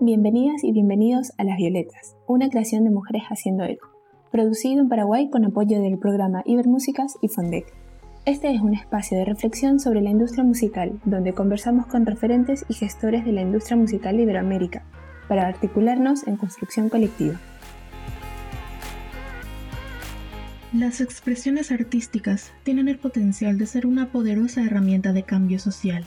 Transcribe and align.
Bienvenidas 0.00 0.64
y 0.64 0.72
bienvenidos 0.72 1.32
a 1.38 1.44
Las 1.44 1.56
Violetas, 1.56 2.16
una 2.26 2.48
creación 2.48 2.84
de 2.84 2.90
mujeres 2.90 3.22
haciendo 3.30 3.64
eco, 3.64 3.88
producido 4.30 4.82
en 4.82 4.88
Paraguay 4.88 5.30
con 5.30 5.44
apoyo 5.44 5.80
del 5.80 5.98
programa 5.98 6.42
Ibermúsicas 6.44 7.16
y 7.22 7.28
Fondec. 7.28 7.72
Este 8.26 8.50
es 8.54 8.60
un 8.60 8.74
espacio 8.74 9.16
de 9.16 9.24
reflexión 9.24 9.80
sobre 9.80 10.02
la 10.02 10.10
industria 10.10 10.44
musical, 10.44 11.00
donde 11.04 11.32
conversamos 11.32 11.86
con 11.86 12.06
referentes 12.06 12.64
y 12.68 12.74
gestores 12.74 13.24
de 13.24 13.32
la 13.32 13.42
industria 13.42 13.76
musical 13.76 14.16
de 14.16 14.24
Iberoamérica, 14.24 14.84
para 15.28 15.46
articularnos 15.46 16.26
en 16.26 16.36
construcción 16.36 16.88
colectiva. 16.88 17.40
Las 20.72 21.00
expresiones 21.00 21.70
artísticas 21.70 22.52
tienen 22.64 22.88
el 22.88 22.98
potencial 22.98 23.58
de 23.58 23.66
ser 23.66 23.86
una 23.86 24.10
poderosa 24.10 24.62
herramienta 24.62 25.12
de 25.12 25.22
cambio 25.22 25.60
social, 25.60 26.04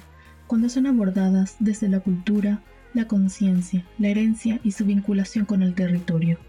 cuando 0.48 0.70
son 0.70 0.88
abordadas 0.88 1.57
desde 1.59 1.89
la 1.89 2.00
cultura, 2.00 2.61
la 2.93 3.05
conciencia, 3.05 3.86
la 4.00 4.07
herencia 4.07 4.59
y 4.63 4.71
su 4.71 4.85
vinculación 4.85 5.45
con 5.45 5.62
el 5.62 5.76
territorio. 5.76 6.40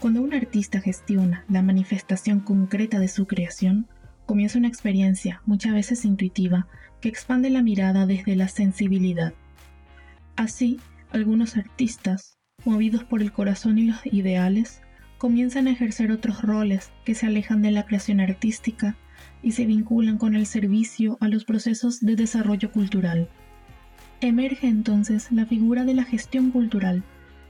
Cuando 0.00 0.20
un 0.20 0.34
artista 0.34 0.80
gestiona 0.80 1.44
la 1.48 1.62
manifestación 1.62 2.40
concreta 2.40 2.98
de 2.98 3.08
su 3.08 3.26
creación, 3.26 3.86
comienza 4.26 4.58
una 4.58 4.68
experiencia, 4.68 5.42
muchas 5.46 5.74
veces 5.74 6.04
intuitiva, 6.04 6.66
que 7.00 7.08
expande 7.08 7.50
la 7.50 7.62
mirada 7.62 8.06
desde 8.06 8.36
la 8.36 8.48
sensibilidad. 8.48 9.32
Así, 10.36 10.78
algunos 11.10 11.56
artistas, 11.56 12.38
movidos 12.64 13.04
por 13.04 13.22
el 13.22 13.32
corazón 13.32 13.78
y 13.78 13.86
los 13.86 14.04
ideales, 14.06 14.82
comienzan 15.18 15.66
a 15.66 15.72
ejercer 15.72 16.12
otros 16.12 16.42
roles 16.42 16.90
que 17.04 17.14
se 17.14 17.26
alejan 17.26 17.62
de 17.62 17.70
la 17.70 17.86
creación 17.86 18.20
artística 18.20 18.96
y 19.42 19.52
se 19.52 19.66
vinculan 19.66 20.18
con 20.18 20.34
el 20.34 20.46
servicio 20.46 21.16
a 21.20 21.28
los 21.28 21.44
procesos 21.44 22.00
de 22.00 22.16
desarrollo 22.16 22.70
cultural. 22.72 23.28
Emerge 24.20 24.66
entonces 24.66 25.32
la 25.32 25.46
figura 25.46 25.84
de 25.84 25.94
la 25.94 26.04
gestión 26.04 26.50
cultural, 26.50 27.02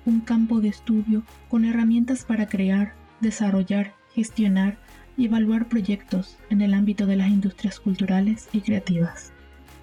un 0.06 0.20
campo 0.20 0.60
de 0.60 0.68
estudio 0.68 1.24
con 1.48 1.64
herramientas 1.64 2.24
para 2.24 2.46
crear, 2.46 2.94
desarrollar, 3.20 3.94
gestionar 4.14 4.78
y 5.16 5.26
evaluar 5.26 5.68
proyectos 5.68 6.38
en 6.48 6.62
el 6.62 6.74
ámbito 6.74 7.06
de 7.06 7.16
las 7.16 7.28
industrias 7.28 7.80
culturales 7.80 8.48
y 8.52 8.60
creativas. 8.60 9.32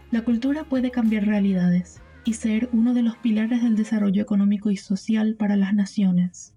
La 0.10 0.22
cultura 0.22 0.64
puede 0.64 0.92
cambiar 0.92 1.26
realidades 1.26 2.02
y 2.24 2.34
ser 2.34 2.70
uno 2.72 2.94
de 2.94 3.04
los 3.04 3.18
pilares 3.18 3.62
del 3.62 3.76
desarrollo 3.76 4.22
económico 4.22 4.72
y 4.72 4.78
social 4.78 5.36
para 5.36 5.58
las 5.58 5.74
naciones. 5.74 6.54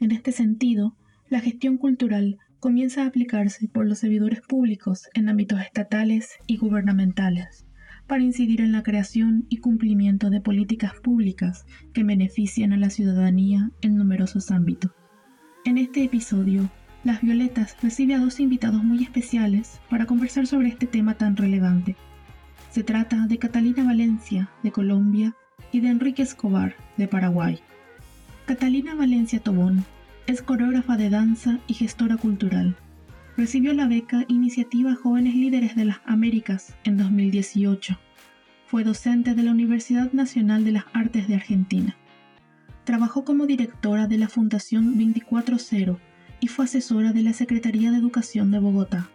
En 0.00 0.12
este 0.12 0.32
sentido, 0.32 0.96
la 1.28 1.40
gestión 1.40 1.76
cultural 1.76 2.38
comienza 2.60 3.02
a 3.02 3.06
aplicarse 3.06 3.68
por 3.68 3.86
los 3.86 3.98
servidores 3.98 4.42
públicos 4.42 5.08
en 5.14 5.28
ámbitos 5.28 5.60
estatales 5.60 6.38
y 6.46 6.58
gubernamentales 6.58 7.66
para 8.06 8.22
incidir 8.22 8.60
en 8.60 8.72
la 8.72 8.82
creación 8.82 9.46
y 9.48 9.58
cumplimiento 9.58 10.30
de 10.30 10.40
políticas 10.40 10.92
públicas 11.02 11.64
que 11.92 12.04
beneficien 12.04 12.72
a 12.72 12.76
la 12.76 12.90
ciudadanía 12.90 13.70
en 13.82 13.96
numerosos 13.96 14.50
ámbitos. 14.50 14.90
En 15.64 15.78
este 15.78 16.04
episodio, 16.04 16.68
Las 17.04 17.22
Violetas 17.22 17.76
recibe 17.82 18.14
a 18.14 18.18
dos 18.18 18.40
invitados 18.40 18.82
muy 18.82 19.02
especiales 19.02 19.80
para 19.88 20.06
conversar 20.06 20.46
sobre 20.46 20.68
este 20.68 20.86
tema 20.86 21.14
tan 21.14 21.36
relevante. 21.36 21.96
Se 22.70 22.82
trata 22.82 23.26
de 23.26 23.38
Catalina 23.38 23.84
Valencia, 23.84 24.50
de 24.62 24.72
Colombia, 24.72 25.34
y 25.72 25.80
de 25.80 25.88
Enrique 25.88 26.22
Escobar, 26.22 26.74
de 26.96 27.08
Paraguay. 27.08 27.60
Catalina 28.46 28.94
Valencia 28.94 29.40
Tobón 29.40 29.84
es 30.30 30.42
coreógrafa 30.42 30.96
de 30.96 31.10
danza 31.10 31.58
y 31.66 31.74
gestora 31.74 32.16
cultural 32.16 32.76
Recibió 33.36 33.72
la 33.72 33.88
beca 33.88 34.24
Iniciativa 34.28 34.94
Jóvenes 34.94 35.34
Líderes 35.34 35.74
de 35.74 35.86
las 35.86 36.00
Américas 36.04 36.76
en 36.84 36.98
2018. 36.98 37.98
Fue 38.66 38.84
docente 38.84 39.34
de 39.34 39.42
la 39.42 39.50
Universidad 39.50 40.12
Nacional 40.12 40.62
de 40.62 40.72
las 40.72 40.84
Artes 40.92 41.26
de 41.26 41.36
Argentina. 41.36 41.96
Trabajó 42.84 43.24
como 43.24 43.46
directora 43.46 44.06
de 44.06 44.18
la 44.18 44.28
Fundación 44.28 44.98
240 44.98 45.98
y 46.38 46.48
fue 46.48 46.66
asesora 46.66 47.12
de 47.12 47.22
la 47.22 47.32
Secretaría 47.32 47.90
de 47.90 47.98
Educación 47.98 48.50
de 48.50 48.58
Bogotá. 48.60 49.08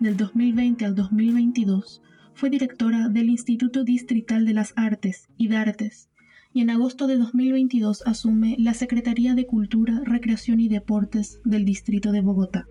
Del 0.00 0.16
2020 0.16 0.84
al 0.84 0.94
2022 0.96 2.02
fue 2.34 2.50
directora 2.50 3.08
del 3.08 3.30
Instituto 3.30 3.84
Distrital 3.84 4.44
de 4.44 4.54
las 4.54 4.72
Artes 4.76 5.28
y 5.38 5.48
Dartes 5.48 6.09
y 6.52 6.60
en 6.60 6.70
agosto 6.70 7.06
de 7.06 7.16
2022 7.16 8.02
asume 8.06 8.56
la 8.58 8.74
Secretaría 8.74 9.34
de 9.34 9.46
Cultura, 9.46 10.00
Recreación 10.04 10.60
y 10.60 10.68
Deportes 10.68 11.40
del 11.44 11.64
Distrito 11.64 12.10
de 12.12 12.20
Bogotá. 12.20 12.66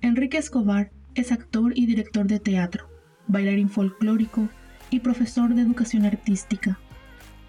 Enrique 0.00 0.38
Escobar 0.38 0.90
es 1.14 1.30
actor 1.30 1.72
y 1.76 1.86
director 1.86 2.26
de 2.26 2.40
teatro, 2.40 2.88
bailarín 3.28 3.68
folclórico 3.68 4.48
y 4.90 5.00
profesor 5.00 5.54
de 5.54 5.62
educación 5.62 6.06
artística. 6.06 6.78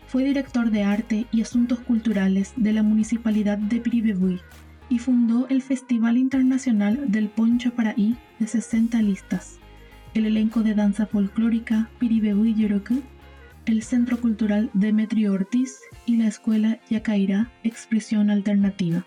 Fue 0.08 0.24
director 0.24 0.70
de 0.70 0.84
arte 0.84 1.28
y 1.32 1.42
asuntos 1.42 1.80
culturales 1.80 2.54
de 2.58 2.74
la 2.74 2.84
Municipalidad 2.84 3.58
de 3.58 3.80
Piribebuy 3.80 4.42
y 4.90 5.00
fundó 5.00 5.48
el 5.48 5.62
Festival 5.62 6.18
Internacional 6.18 7.10
del 7.10 7.30
Poncho 7.30 7.74
Paraí 7.74 8.18
de 8.38 8.48
60 8.48 9.02
listas, 9.02 9.60
el 10.14 10.26
elenco 10.26 10.62
de 10.62 10.76
danza 10.76 11.06
folclórica 11.06 11.90
Piribebuy 12.00 12.54
Yoroku, 12.54 13.02
el 13.66 13.82
Centro 13.82 14.20
Cultural 14.20 14.70
Demetrio 14.74 15.34
Ortiz 15.34 15.80
y 16.06 16.18
la 16.18 16.28
Escuela 16.28 16.80
Yacairá 16.90 17.52
Expresión 17.64 18.30
Alternativa. 18.30 19.06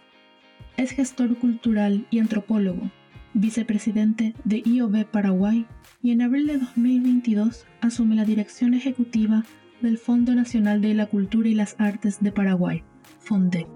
Es 0.76 0.92
gestor 0.92 1.36
cultural 1.38 2.06
y 2.10 2.20
antropólogo, 2.20 2.90
vicepresidente 3.34 4.34
de 4.44 4.62
IOB 4.64 5.04
Paraguay, 5.06 5.66
y 6.02 6.12
en 6.12 6.22
abril 6.22 6.46
de 6.46 6.58
2022 6.58 7.66
asume 7.80 8.14
la 8.14 8.24
dirección 8.24 8.74
ejecutiva 8.74 9.44
del 9.82 9.98
Fondo 9.98 10.34
Nacional 10.34 10.80
de 10.80 10.94
la 10.94 11.06
Cultura 11.06 11.48
y 11.48 11.54
las 11.54 11.76
Artes 11.78 12.22
de 12.22 12.32
Paraguay, 12.32 12.82
FONDEC. 13.18 13.66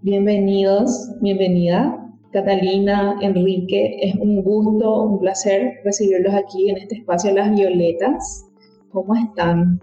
Bienvenidos, 0.00 1.10
bienvenida. 1.20 2.03
Catalina, 2.34 3.16
Enrique, 3.22 3.96
es 4.02 4.14
un 4.16 4.42
gusto, 4.42 5.04
un 5.04 5.20
placer 5.20 5.80
recibirlos 5.84 6.34
aquí 6.34 6.68
en 6.68 6.76
este 6.76 6.96
espacio 6.96 7.32
Las 7.32 7.50
Violetas. 7.50 8.44
¿Cómo 8.92 9.14
están? 9.14 9.80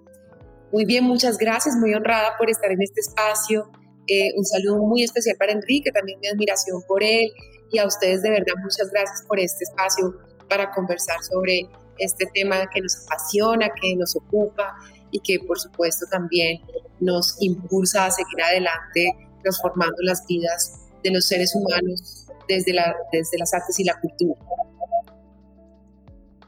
Muy 0.72 0.86
bien, 0.86 1.06
muchas 1.06 1.40
gracias, 1.40 1.76
muy 1.78 1.94
honrada 1.96 2.34
por 2.38 2.50
estar 2.50 2.72
en 2.72 2.84
este 2.84 3.02
espacio 3.02 3.72
eh, 4.08 4.34
un 4.36 4.44
saludo 4.44 4.80
muy 4.80 5.04
especial 5.04 5.38
para 5.38 5.52
Enrique, 5.52 5.92
también 5.92 6.20
mi 6.20 6.28
admiración 6.28 6.82
por 6.88 7.04
él 7.04 7.32
y 7.72 7.78
a 7.78 7.86
ustedes 7.86 8.22
de 8.22 8.32
verdad 8.32 8.56
muchas 8.62 8.92
gracias 8.92 9.24
por 9.28 9.40
este 9.40 9.64
espacio 9.64 10.16
para 10.50 10.72
conversar 10.72 11.24
sobre 11.24 11.62
este 11.98 12.26
tema 12.34 12.68
que 12.74 12.82
nos 12.82 13.06
apasiona, 13.06 13.70
que 13.82 13.96
nos 13.96 14.16
ocupa 14.16 14.76
y 15.12 15.20
que 15.20 15.40
por 15.46 15.60
supuesto 15.60 16.06
también 16.10 16.60
nos 17.00 17.38
impulsa 17.42 18.08
a 18.08 18.12
seguir 18.12 18.42
adelante 18.44 19.08
transformando 19.44 19.96
las 20.02 20.26
vidas 20.28 20.82
de 21.04 21.12
los 21.12 21.26
seres 21.26 21.54
humanos 21.56 22.21
desde, 22.56 22.74
la, 22.74 22.96
desde 23.12 23.38
las 23.38 23.54
artes 23.54 23.80
y 23.80 23.84
la 23.84 24.00
cultura. 24.00 24.36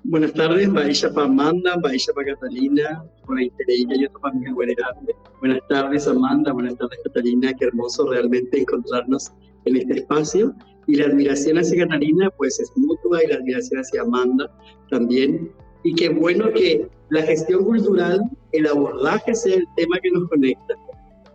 Buenas 0.06 0.34
tardes, 0.34 0.68
Maisha 0.68 1.14
para 1.14 1.28
Amanda, 1.28 1.78
Maisha 1.82 2.12
para 2.14 2.36
Catalina, 2.36 3.06
por 3.26 3.38
Buenas 5.40 5.62
tardes, 5.70 6.08
Amanda, 6.08 6.52
buenas 6.52 6.76
tardes, 6.78 7.00
Catalina, 7.06 7.54
qué 7.54 7.66
hermoso 7.66 8.10
realmente 8.10 8.60
encontrarnos 8.60 9.32
en 9.64 9.78
este 9.78 10.00
espacio. 10.00 10.54
Y 10.88 10.98
la 10.98 11.06
admiración 11.06 11.58
hacia 11.58 11.88
Catalina, 11.88 12.30
pues 12.38 12.60
es 12.60 12.70
mutua, 12.76 13.24
y 13.24 13.28
la 13.28 13.36
admiración 13.36 13.80
hacia 13.80 14.02
Amanda 14.02 14.52
también. 14.90 15.50
Y 15.86 15.96
qué 15.96 16.10
bueno 16.10 16.52
que 16.52 16.90
la 17.10 17.22
gestión 17.22 17.64
cultural, 17.64 18.20
el 18.52 18.68
abordaje 18.68 19.34
sea 19.34 19.56
el 19.56 19.68
tema 19.78 19.98
que 20.04 20.12
nos 20.12 20.28
conecta 20.28 20.76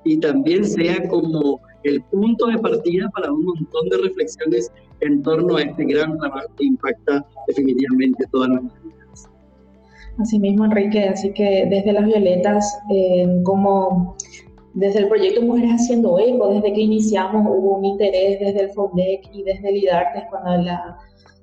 y 0.05 0.19
también 0.19 0.65
sea 0.65 1.09
como 1.09 1.61
el 1.89 2.03
punto 2.03 2.47
de 2.47 2.59
partida 2.59 3.09
para 3.15 3.33
un 3.33 3.45
montón 3.45 3.89
de 3.89 3.99
reflexiones 3.99 4.73
en 5.01 5.23
torno 5.23 5.57
a 5.57 5.63
este 5.63 5.85
gran 5.85 6.19
trabajo 6.19 6.49
que 6.57 6.65
impacta 6.65 7.25
definitivamente 7.47 8.25
todas 8.31 8.49
nuestras 8.49 8.83
vidas. 8.85 9.29
Así 10.19 10.39
mismo, 10.39 10.65
Enrique, 10.65 11.05
así 11.05 11.33
que 11.33 11.67
desde 11.71 11.93
las 11.93 12.05
Violetas, 12.05 12.79
eh, 12.93 13.41
como 13.45 14.17
desde 14.75 15.01
el 15.01 15.09
proyecto 15.09 15.43
Mujeres 15.43 15.73
Haciendo 15.73 16.19
Eco, 16.19 16.49
desde 16.49 16.73
que 16.73 16.81
iniciamos 16.81 17.47
hubo 17.47 17.79
un 17.79 17.85
interés 17.85 18.41
desde 18.41 18.65
el 18.65 18.71
FONDEC 18.71 19.31
y 19.33 19.43
desde 19.43 19.69
el 19.69 19.77
IDARTES, 19.77 20.25
cuando 20.31 20.63
la 20.63 20.99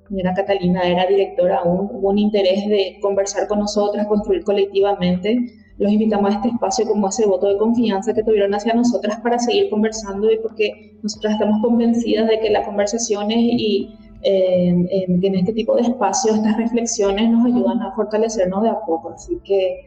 señora 0.08 0.34
Catalina 0.34 0.82
era 0.82 1.06
directora 1.06 1.58
aún, 1.58 1.88
hubo 1.92 2.10
un 2.10 2.18
interés 2.18 2.66
de 2.68 2.98
conversar 3.00 3.48
con 3.48 3.60
nosotras, 3.60 4.06
construir 4.06 4.44
colectivamente 4.44 5.52
los 5.78 5.92
invitamos 5.92 6.30
a 6.30 6.36
este 6.36 6.48
espacio 6.48 6.86
como 6.86 7.08
ese 7.08 7.26
voto 7.26 7.48
de 7.48 7.58
confianza 7.58 8.14
que 8.14 8.22
tuvieron 8.22 8.54
hacia 8.54 8.74
nosotras 8.74 9.20
para 9.20 9.38
seguir 9.38 9.68
conversando 9.68 10.30
y 10.30 10.38
porque 10.38 10.96
nosotras 11.02 11.34
estamos 11.34 11.62
convencidas 11.62 12.28
de 12.28 12.40
que 12.40 12.50
las 12.50 12.66
conversaciones 12.66 13.38
y 13.38 13.94
eh, 14.22 14.68
en 14.68 15.34
este 15.34 15.52
tipo 15.52 15.76
de 15.76 15.82
espacios, 15.82 16.36
estas 16.36 16.56
reflexiones 16.56 17.30
nos 17.30 17.46
ayudan 17.46 17.80
a 17.82 17.92
fortalecernos 17.94 18.62
de 18.62 18.70
a 18.70 18.80
poco. 18.86 19.10
Así 19.10 19.38
que 19.44 19.80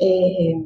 eh, 0.00 0.64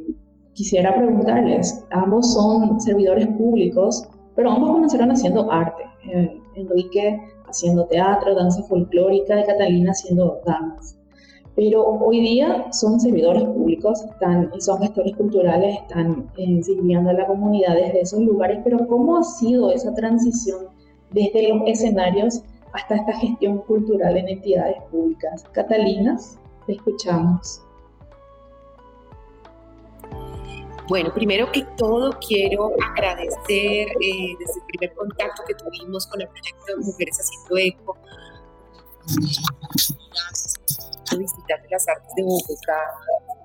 quisiera 0.54 0.94
preguntarles, 0.94 1.84
ambos 1.90 2.32
son 2.32 2.80
servidores 2.80 3.26
públicos, 3.28 4.08
pero 4.34 4.50
ambos 4.50 4.72
comenzaron 4.72 5.10
haciendo 5.10 5.50
arte. 5.52 5.82
Eh, 6.12 6.38
Enrique 6.56 7.20
haciendo 7.46 7.86
teatro, 7.86 8.34
danza 8.34 8.62
folclórica 8.64 9.40
y 9.40 9.44
Catalina 9.44 9.92
haciendo 9.92 10.40
danza. 10.44 10.96
Pero 11.54 11.84
hoy 11.84 12.20
día 12.20 12.72
son 12.72 12.98
servidores 12.98 13.44
públicos 13.44 14.02
están, 14.02 14.50
y 14.54 14.60
son 14.60 14.80
gestores 14.80 15.14
culturales, 15.16 15.78
están 15.82 16.30
eh, 16.36 16.62
sirviendo 16.62 17.10
a 17.10 17.12
la 17.12 17.26
comunidad 17.26 17.74
desde 17.74 18.00
esos 18.00 18.20
lugares, 18.20 18.60
pero 18.64 18.86
¿cómo 18.86 19.18
ha 19.18 19.22
sido 19.22 19.70
esa 19.70 19.94
transición 19.94 20.68
desde 21.10 21.48
los 21.48 21.62
escenarios 21.66 22.42
hasta 22.72 22.96
esta 22.96 23.12
gestión 23.14 23.58
cultural 23.58 24.16
en 24.16 24.28
entidades 24.28 24.76
públicas? 24.90 25.44
Catalina, 25.52 26.18
te 26.66 26.72
escuchamos. 26.72 27.60
Bueno, 30.88 31.12
primero 31.14 31.50
que 31.52 31.64
todo 31.76 32.10
quiero 32.26 32.72
agradecer 32.90 33.88
eh, 34.00 34.34
desde 34.38 34.60
el 34.60 34.66
primer 34.68 34.94
contacto 34.94 35.42
que 35.46 35.54
tuvimos 35.54 36.06
con 36.06 36.20
el 36.20 36.28
proyecto 36.28 36.76
Mujeres 36.80 37.18
Haciendo 37.20 37.56
Eco, 37.56 37.96
visitar 41.18 41.62
de 41.62 41.68
las 41.70 41.86
Artes 41.88 42.10
de 42.16 42.22
Bogotá, 42.22 42.80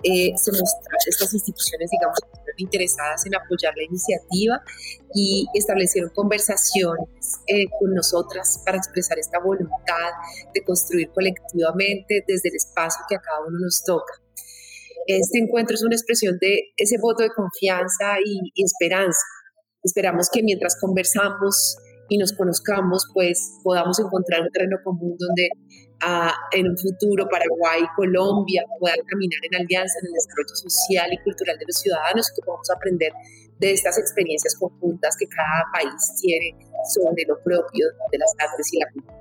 eh, 0.03 0.31
se 0.37 0.51
mostraron 0.51 1.07
estas 1.07 1.33
instituciones, 1.33 1.89
digamos, 1.91 2.17
interesadas 2.57 3.25
en 3.25 3.35
apoyar 3.35 3.73
la 3.75 3.83
iniciativa 3.83 4.61
y 5.13 5.47
establecieron 5.53 6.11
conversaciones 6.11 7.41
eh, 7.47 7.65
con 7.79 7.93
nosotras 7.93 8.61
para 8.65 8.77
expresar 8.77 9.17
esta 9.19 9.39
voluntad 9.39 10.11
de 10.53 10.63
construir 10.63 11.09
colectivamente 11.11 12.23
desde 12.27 12.49
el 12.49 12.55
espacio 12.55 13.05
que 13.07 13.15
a 13.15 13.19
cada 13.19 13.41
uno 13.41 13.59
nos 13.59 13.83
toca. 13.83 14.13
Este 15.07 15.39
encuentro 15.39 15.75
es 15.75 15.83
una 15.83 15.95
expresión 15.95 16.37
de 16.39 16.73
ese 16.75 16.97
voto 16.99 17.23
de 17.23 17.29
confianza 17.29 18.17
y, 18.23 18.51
esperanza. 18.61 19.21
Esperamos 19.81 20.29
que 20.29 20.43
mientras 20.43 20.77
conversamos 20.79 21.77
y 22.09 22.17
nos 22.17 22.33
conozcamos, 22.33 23.05
pues 23.13 23.59
podamos 23.63 23.99
encontrar 23.99 24.41
un 24.41 24.49
terreno 24.49 24.77
común 24.83 25.15
donde 25.17 25.49
ah, 26.01 26.33
en 26.53 26.67
un 26.67 26.77
futuro 26.77 27.27
Paraguay 27.29 27.81
y 27.83 27.95
Colombia 27.95 28.63
puedan 28.79 28.99
caminar 29.05 29.39
en 29.51 29.55
alianza 29.61 29.99
en 30.01 30.07
el 30.07 30.13
desarrollo 30.13 30.55
social 30.55 31.13
y 31.13 31.17
cultural 31.23 31.57
de 31.57 31.65
los 31.67 31.77
ciudadanos 31.77 32.29
y 32.29 32.35
que 32.35 32.45
podamos 32.45 32.69
aprender 32.69 33.11
de 33.59 33.71
estas 33.71 33.97
experiencias 33.97 34.55
conjuntas 34.55 35.15
que 35.17 35.27
cada 35.27 35.65
país 35.73 36.13
tiene 36.21 36.55
sobre 36.93 37.23
lo 37.27 37.41
propio 37.43 37.87
de 38.11 38.17
las 38.17 38.33
artes 38.39 38.73
y 38.73 38.79
la 38.79 38.91
cultura. 38.91 39.17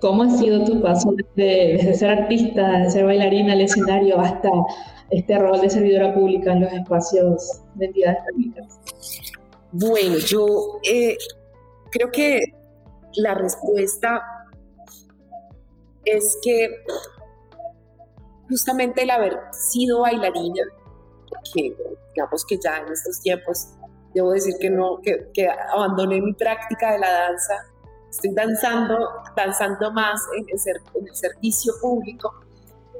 ¿Cómo 0.00 0.24
ha 0.24 0.30
sido 0.30 0.64
tu 0.64 0.82
paso 0.82 1.14
desde, 1.34 1.94
ser 1.94 2.10
artista, 2.10 2.80
de 2.80 2.90
ser 2.90 3.06
bailarina 3.06 3.54
al 3.54 3.62
escenario 3.62 4.20
hasta 4.20 4.50
este 5.10 5.38
rol 5.38 5.60
de 5.62 5.70
servidora 5.70 6.12
pública 6.12 6.52
en 6.52 6.60
los 6.60 6.72
espacios 6.72 7.62
de 7.76 7.86
entidades 7.86 8.18
públicas? 8.30 9.33
Bueno, 9.76 10.18
yo 10.18 10.78
eh, 10.84 11.16
creo 11.90 12.08
que 12.12 12.40
la 13.16 13.34
respuesta 13.34 14.22
es 16.04 16.38
que 16.44 16.84
justamente 18.48 19.02
el 19.02 19.10
haber 19.10 19.36
sido 19.50 20.02
bailarina, 20.02 20.62
que 21.52 21.76
digamos 22.14 22.44
que 22.44 22.56
ya 22.62 22.78
en 22.86 22.92
estos 22.92 23.20
tiempos 23.20 23.70
debo 24.14 24.30
decir 24.30 24.54
que 24.60 24.70
no, 24.70 25.00
que, 25.02 25.48
abandoné 25.72 26.20
mi 26.20 26.34
práctica 26.34 26.92
de 26.92 27.00
la 27.00 27.10
danza 27.10 27.54
estoy 28.08 28.32
danzando, 28.32 28.96
danzando 29.36 29.90
más 29.90 30.20
en 30.38 30.46
el, 30.50 31.16
servicio 31.16 31.72
público, 31.80 32.32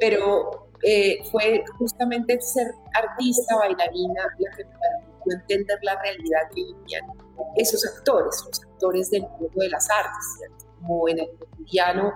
pero 0.01 0.67
eh, 0.83 1.23
fue 1.31 1.63
justamente 1.79 2.41
ser 2.41 2.75
artista, 2.95 3.55
bailarina, 3.59 4.25
la 4.39 4.57
que 4.57 4.65
me 4.65 5.04
permitió 5.25 5.57
entender 5.57 5.79
la 5.83 6.01
realidad 6.03 6.41
que 6.55 6.63
vivían 6.65 7.03
esos 7.57 7.85
actores, 7.87 8.43
los 8.47 8.63
actores 8.63 9.11
del 9.11 9.23
mundo 9.23 9.51
de 9.57 9.69
las 9.69 9.89
artes, 9.91 10.51
como 10.81 11.09
en 11.09 11.21
el 11.21 11.29
cotidiano 11.39 12.13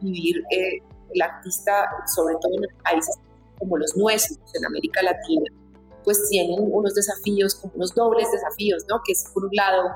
vivir 0.00 0.42
eh, 0.50 0.78
el 1.14 1.22
artista, 1.22 1.88
sobre 2.14 2.34
todo 2.40 2.52
en 2.54 2.82
países 2.82 3.16
como 3.58 3.76
los 3.76 3.96
nuestros, 3.96 4.38
en 4.54 4.66
América 4.66 5.02
Latina, 5.02 5.44
pues 6.04 6.28
tienen 6.28 6.58
unos 6.58 6.94
desafíos, 6.94 7.54
como 7.54 7.74
unos 7.76 7.94
dobles 7.94 8.26
desafíos, 8.32 8.84
¿no? 8.88 9.00
Que 9.04 9.12
es 9.12 9.24
por 9.32 9.44
un 9.44 9.50
lado 9.52 9.90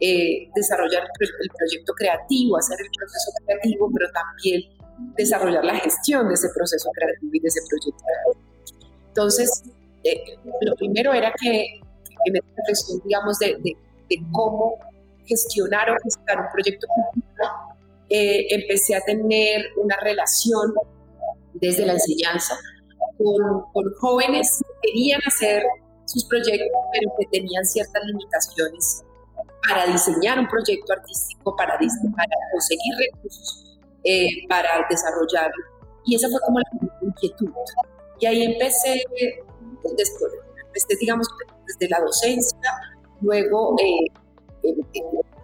eh, 0.00 0.48
desarrollar 0.54 1.02
el 1.02 1.50
proyecto 1.50 1.92
creativo, 1.92 2.56
hacer 2.56 2.78
el 2.80 2.88
proceso 2.96 3.30
creativo, 3.44 3.90
pero 3.92 4.10
también 4.12 4.62
desarrollar 5.16 5.64
la 5.64 5.74
gestión 5.76 6.28
de 6.28 6.34
ese 6.34 6.48
proceso 6.54 6.88
creativo 6.94 7.30
y 7.34 7.40
de 7.40 7.48
ese 7.48 7.60
proyecto 7.68 8.04
Entonces, 9.08 9.62
eh, 10.04 10.38
lo 10.62 10.74
primero 10.76 11.12
era 11.12 11.32
que 11.38 11.80
en 12.24 12.36
esta 12.36 12.48
reflexión, 12.56 13.00
digamos, 13.04 13.38
de, 13.38 13.76
cómo 14.32 14.74
gestionar 15.26 15.90
o 15.90 15.96
gestar 16.02 16.40
un 16.40 16.52
proyecto 16.52 16.86
cultural, 16.88 17.50
eh, 18.08 18.46
empecé 18.50 18.96
a 18.96 19.00
tener 19.02 19.66
una 19.76 19.96
relación 20.02 20.74
desde 21.54 21.86
la 21.86 21.92
enseñanza 21.92 22.58
con, 23.16 23.62
con 23.72 23.84
jóvenes 24.00 24.60
que 24.82 24.88
querían 24.90 25.20
hacer 25.26 25.62
sus 26.06 26.24
proyectos, 26.24 26.68
pero 26.92 27.12
que 27.18 27.26
tenían 27.38 27.64
ciertas 27.64 28.02
limitaciones 28.04 29.04
para 29.68 29.86
diseñar 29.86 30.38
un 30.38 30.48
proyecto 30.48 30.92
artístico, 30.92 31.54
para, 31.56 31.74
para 31.74 32.36
conseguir 32.52 32.94
recursos, 32.98 33.78
eh, 34.04 34.46
para 34.48 34.86
desarrollarlo. 34.88 35.64
Y 36.04 36.16
esa 36.16 36.28
fue 36.28 36.40
como 36.40 36.58
la 36.58 36.66
inquietud. 37.02 37.50
Y 38.18 38.26
ahí 38.26 38.42
empecé, 38.42 39.04
después, 39.96 40.32
empecé, 40.70 40.96
digamos, 41.00 41.26
desde 41.66 41.88
la 41.88 42.00
docencia, 42.00 42.70
luego 43.20 43.74
eh, 43.78 44.06
eh, 44.62 45.02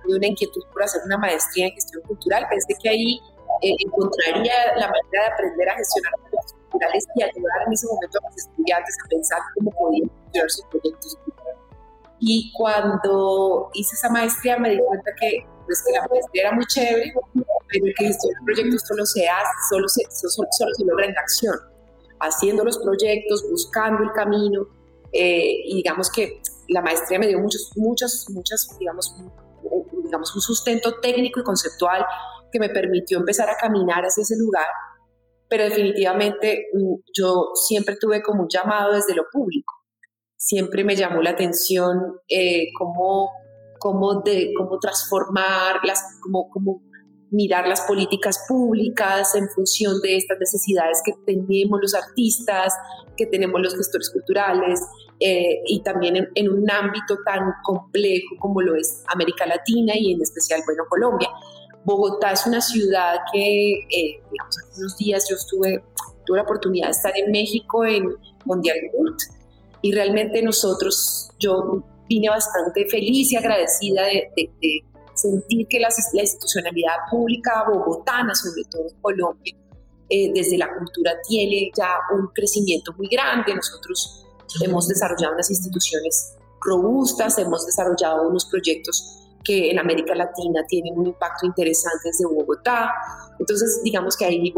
una 0.09 0.27
inquietud 0.27 0.63
por 0.73 0.83
hacer 0.83 1.03
una 1.05 1.19
maestría 1.19 1.67
en 1.67 1.73
gestión 1.73 2.03
cultural, 2.05 2.47
pensé 2.49 2.75
que 2.81 2.89
ahí 2.89 3.21
eh, 3.63 3.75
encontraría 3.85 4.55
la 4.77 4.87
manera 4.87 5.23
de 5.23 5.33
aprender 5.33 5.69
a 5.69 5.75
gestionar 5.77 6.13
proyectos 6.21 6.53
culturales 6.53 7.07
y 7.15 7.23
ayudar 7.23 7.67
en 7.67 7.73
ese 7.73 7.87
momento 7.87 8.19
a 8.19 8.29
los 8.29 8.37
estudiantes 8.37 8.97
a 9.05 9.09
pensar 9.09 9.39
cómo 9.55 9.71
podían 9.73 10.11
gestionar 10.11 10.51
sus 10.51 10.65
proyectos 10.67 11.17
culturales. 11.25 11.61
Y 12.21 12.53
cuando 12.57 13.71
hice 13.75 13.95
esa 13.95 14.09
maestría 14.11 14.59
me 14.59 14.71
di 14.71 14.79
cuenta 14.79 15.11
que, 15.21 15.47
pues, 15.67 15.83
que 15.85 15.93
la 15.93 16.07
maestría 16.09 16.43
era 16.43 16.53
muy 16.53 16.67
chévere, 16.67 17.13
pero 17.35 17.85
que 17.99 18.07
el 18.07 18.17
proyecto 18.45 18.79
solo 18.79 19.05
se 19.05 19.29
hace, 19.29 19.53
solo 19.71 19.89
se, 19.89 20.03
solo, 20.11 20.49
se 20.51 20.85
logra 20.85 21.07
en 21.07 21.19
acción, 21.19 21.57
haciendo 22.21 22.65
los 22.65 22.79
proyectos, 22.79 23.45
buscando 23.51 24.03
el 24.05 24.13
camino. 24.13 24.67
Eh, 25.19 25.63
y 25.65 25.77
digamos 25.77 26.11
que 26.11 26.41
la 26.69 26.83
maestría 26.83 27.19
me 27.19 27.29
dio 27.29 27.39
muchos, 27.39 27.71
muchas, 27.77 28.27
muchas, 28.31 28.69
digamos, 28.79 29.15
digamos, 30.05 30.35
un 30.35 30.41
sustento 30.41 31.01
técnico 31.01 31.41
y 31.41 31.45
conceptual 31.45 32.05
que 32.53 32.59
me 32.59 32.69
permitió 32.69 33.19
empezar 33.19 33.49
a 33.49 33.57
caminar 33.57 34.03
hacia 34.03 34.23
ese 34.23 34.37
lugar. 34.37 34.67
Pero 35.49 35.65
definitivamente 35.65 36.67
mm, 36.73 36.95
yo 37.17 37.51
siempre 37.55 37.97
tuve 38.01 38.23
como 38.23 38.43
un 38.43 38.49
llamado 38.49 38.95
desde 38.95 39.15
lo 39.15 39.25
público 39.33 39.77
siempre 40.37 40.85
me 40.85 40.97
llamó 40.97 41.23
la 41.23 41.31
atención 41.31 42.21
eh, 42.29 42.69
cómo, 42.79 43.33
cómo, 43.81 44.23
de, 44.23 44.53
cómo 44.57 44.79
transformar, 44.79 45.81
las, 45.85 46.03
cómo, 46.23 46.49
cómo 46.51 46.83
mirar 47.31 47.67
las 47.67 47.81
políticas 47.83 48.45
públicas 48.49 49.35
en 49.35 49.49
función 49.49 50.01
de 50.01 50.17
estas 50.17 50.39
necesidades 50.39 51.03
que 51.05 51.13
tenemos 51.25 51.81
los 51.83 51.95
artistas, 51.95 52.73
que 53.17 53.27
tenemos 53.27 53.61
los 53.61 53.77
gestores 53.77 54.11
culturales 54.11 54.81
eh, 55.21 55.63
y 55.67 55.83
también 55.83 56.29
en, 56.35 56.51
un 56.51 56.71
ámbito 56.71 57.19
tan 57.25 57.55
complejo 57.63 58.37
como 58.39 58.61
lo 58.61 58.77
es 58.77 59.03
América 59.07 59.47
Latina 59.47 59.95
y 59.97 60.13
en 60.13 60.23
especial, 60.23 60.61
bueno, 60.67 60.85
Colombia. 60.89 61.29
Bogotá 61.85 62.33
es 62.33 62.47
una 62.47 62.61
ciudad 62.61 63.19
que, 63.33 63.73
eh, 63.73 64.21
digamos, 64.31 64.59
hace 64.59 64.81
unos 64.81 64.97
días 64.97 65.27
yo 65.31 65.37
estuve, 65.37 65.85
tuve 66.25 66.39
la 66.39 66.43
oportunidad 66.43 66.87
de 66.87 66.93
estar 66.93 67.17
en 67.17 67.31
México 67.31 67.85
en 67.85 68.13
Mundial 68.45 68.77
World 68.93 69.19
y 69.83 69.93
realmente 69.93 70.43
nosotros, 70.43 71.31
yo 71.39 71.85
vine 72.09 72.29
bastante 72.29 72.87
feliz 72.89 73.33
y 73.33 73.37
agradecida 73.37 74.03
de, 74.07 74.31
sentir 75.15 75.67
que 75.69 75.81
la, 75.81 75.89
institucionalidad 75.89 76.95
pública 77.11 77.65
bogotana, 77.69 78.35
sobre 78.35 78.63
todo 78.71 78.83
en 78.83 79.01
Colombia, 79.01 79.55
eh, 80.09 80.31
desde 80.35 80.59
la 80.59 80.69
cultura 80.77 81.13
tiene 81.27 81.71
ya 81.77 81.89
un 82.17 82.29
crecimiento 82.29 82.93
muy 82.97 83.09
grande. 83.09 83.55
Nosotros 83.55 84.25
hemos 84.65 84.89
desarrollado 84.89 85.35
unas 85.35 85.51
instituciones 85.51 86.37
robustas, 86.61 87.39
hemos 87.39 87.67
desarrollado 87.67 88.29
unos 88.29 88.47
proyectos 88.47 89.27
que 89.47 89.71
en 89.71 89.79
América 89.79 90.15
Latina 90.15 90.65
tienen 90.67 90.99
un 90.99 91.07
impacto 91.07 91.47
interesante 91.47 92.09
desde 92.09 92.27
Bogotá. 92.27 92.93
Entonces, 93.39 93.81
digamos 93.85 94.17
que 94.17 94.25
ahí, 94.25 94.53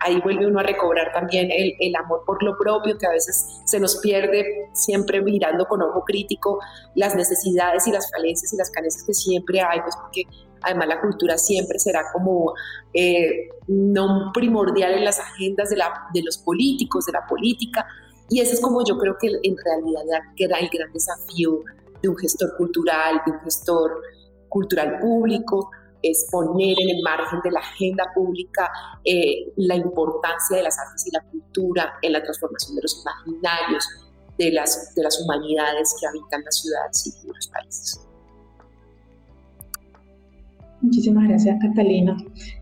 ahí 0.00 0.20
vuelve 0.20 0.46
uno 0.46 0.58
a 0.58 0.64
recobrar 0.64 1.12
también 1.12 1.50
el, 1.52 1.74
el, 1.78 1.94
amor 1.94 2.22
por 2.26 2.42
lo 2.42 2.58
propio, 2.58 2.98
que 2.98 3.06
a 3.06 3.10
veces 3.10 3.46
se 3.64 3.78
nos 3.78 3.98
pierde 3.98 4.70
siempre 4.72 5.22
mirando 5.22 5.66
con 5.66 5.82
ojo 5.82 6.02
crítico 6.04 6.58
las 6.96 7.14
necesidades 7.14 7.86
y 7.86 7.92
las 7.92 8.10
falencias 8.10 8.52
y 8.52 8.56
las 8.56 8.70
carencias 8.70 9.04
que 9.04 9.14
siempre 9.14 9.60
hay, 9.60 9.80
pues 9.82 9.94
porque 9.96 10.22
además 10.64 10.88
la 10.88 11.00
cultura 11.00 11.36
siempre 11.38 11.78
será 11.78 12.04
como 12.12 12.54
eh, 12.92 13.48
no 13.68 14.30
primordial 14.32 14.94
en 14.94 15.04
las 15.04 15.20
agendas 15.20 15.70
de, 15.70 16.22
los 16.22 16.38
políticos, 16.38 17.06
de 17.06 17.12
la 17.12 17.26
política. 17.26 17.86
Y 18.28 18.40
ese 18.40 18.54
es 18.54 18.60
como 18.60 18.84
yo 18.84 18.96
creo 18.98 19.16
que 19.20 19.28
en 19.28 19.56
realidad 19.56 20.22
era 20.36 20.58
el 20.58 20.68
gran 20.68 20.92
desafío 20.92 21.60
de 22.02 22.08
un 22.08 22.16
gestor 22.16 22.56
cultural, 22.56 23.20
de 23.26 23.32
un 23.32 23.40
gestor 23.40 24.00
cultural 24.48 24.98
público, 25.00 25.70
es 26.02 26.26
poner 26.30 26.76
en 26.78 26.96
el 26.96 27.02
margen 27.02 27.40
de 27.42 27.50
la 27.50 27.60
agenda 27.60 28.04
pública 28.14 28.70
eh, 29.04 29.52
la 29.56 29.74
importancia 29.74 30.56
de 30.56 30.62
las 30.62 30.78
artes 30.78 31.06
y 31.06 31.10
la 31.10 31.22
cultura 31.30 31.94
en 32.02 32.12
la 32.12 32.22
transformación 32.22 32.76
de 32.76 32.82
los 32.82 33.02
imaginarios 33.02 33.88
de 34.36 34.50
las 34.50 35.20
humanidades 35.22 35.94
que 35.98 36.06
habitan 36.06 36.42
las 36.44 36.60
ciudades 36.60 37.06
y 37.06 37.26
los 37.26 37.48
países. 37.48 38.00
Muchísimas 40.84 41.26
gracias, 41.26 41.56
Catalina. 41.62 42.14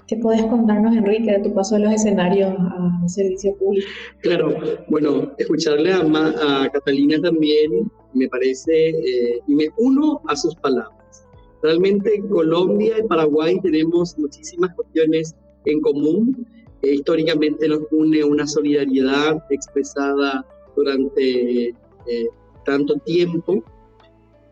¿Qué 0.07 0.17
puedes 0.17 0.43
contarnos, 0.45 0.95
Enrique, 0.95 1.33
de 1.33 1.41
tu 1.41 1.53
paso 1.53 1.75
de 1.75 1.81
los 1.83 1.93
escenarios 1.93 2.55
al 2.57 3.09
servicio 3.09 3.57
público? 3.57 3.89
Claro, 4.21 4.55
bueno, 4.89 5.33
escucharle 5.39 5.93
a, 5.93 5.99
a 6.03 6.71
Catalina 6.71 7.21
también 7.21 7.91
me 8.15 8.29
parece, 8.29 8.91
eh, 8.91 9.41
me 9.49 9.69
uno 9.79 10.21
a 10.29 10.37
sus 10.37 10.55
palabras. 10.55 11.27
Realmente 11.63 12.15
en 12.15 12.29
Colombia 12.29 12.95
y 12.97 13.09
Paraguay 13.09 13.59
tenemos 13.61 14.17
muchísimas 14.17 14.73
cuestiones 14.77 15.35
en 15.65 15.81
común. 15.81 16.47
Eh, 16.83 16.95
históricamente 16.95 17.67
nos 17.67 17.81
une 17.91 18.23
una 18.23 18.47
solidaridad 18.47 19.43
expresada 19.51 20.47
durante 20.77 21.71
eh, 21.71 22.29
tanto 22.65 22.95
tiempo 23.05 23.65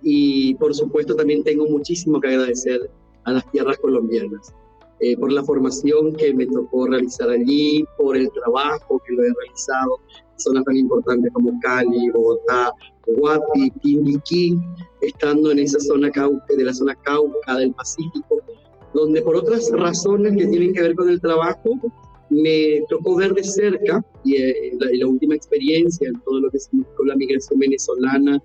y 0.02 0.54
por 0.54 0.74
supuesto 0.74 1.14
también 1.14 1.44
tengo 1.44 1.66
muchísimo 1.68 2.20
que 2.20 2.28
agradecer 2.28 2.90
a 3.24 3.32
las 3.32 3.50
tierras 3.50 3.78
colombianas. 3.78 4.54
Eh, 5.02 5.16
por 5.16 5.32
la 5.32 5.42
formación 5.42 6.14
que 6.14 6.34
me 6.34 6.46
tocó 6.46 6.86
realizar 6.86 7.30
allí, 7.30 7.84
por 7.96 8.18
el 8.18 8.30
trabajo 8.32 9.00
que 9.06 9.14
lo 9.14 9.22
he 9.22 9.32
realizado 9.32 9.98
en 10.12 10.40
zonas 10.40 10.64
tan 10.64 10.76
importantes 10.76 11.32
como 11.32 11.58
Cali, 11.60 12.10
Bogotá, 12.10 12.70
Guapi, 13.06 13.70
Timbiquí, 13.82 14.58
estando 15.00 15.52
en 15.52 15.60
esa 15.60 15.80
zona 15.80 16.10
de 16.10 16.64
la 16.64 16.74
zona 16.74 16.94
Cauca 16.96 17.56
del 17.56 17.72
Pacífico, 17.72 18.42
donde 18.92 19.22
por 19.22 19.36
otras 19.36 19.70
razones 19.72 20.36
que 20.36 20.46
tienen 20.46 20.74
que 20.74 20.82
ver 20.82 20.94
con 20.94 21.08
el 21.08 21.18
trabajo, 21.18 21.78
me 22.28 22.82
tocó 22.90 23.16
ver 23.16 23.32
de 23.32 23.42
cerca, 23.42 24.04
y 24.22 24.36
eh, 24.36 24.76
la, 24.78 24.86
la, 24.92 25.06
última 25.06 25.34
experiencia 25.34 26.08
en 26.08 26.20
todo 26.20 26.40
lo 26.40 26.50
que 26.50 26.58
significó 26.58 27.04
la 27.04 27.16
migración 27.16 27.58
venezolana 27.58 28.40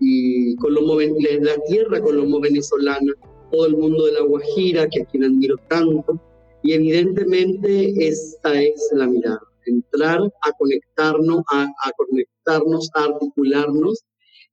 y 0.00 0.56
colombo, 0.56 0.98
la 1.00 1.56
tierra 1.68 2.00
colombo-venezolana, 2.00 3.12
todo 3.50 3.66
el 3.66 3.76
mundo 3.76 4.06
de 4.06 4.12
la 4.12 4.22
Guajira, 4.22 4.88
que 4.88 5.02
a 5.02 5.04
quien 5.04 5.24
admiro 5.24 5.56
tanto, 5.68 6.20
y 6.62 6.72
evidentemente 6.72 8.06
esta 8.06 8.60
es 8.60 8.90
la 8.94 9.06
mirada, 9.06 9.40
entrar 9.66 10.20
a 10.20 10.52
conectarnos, 10.58 11.42
a, 11.52 11.62
a 11.62 11.92
conectarnos, 11.96 12.90
a 12.94 13.04
articularnos 13.04 14.04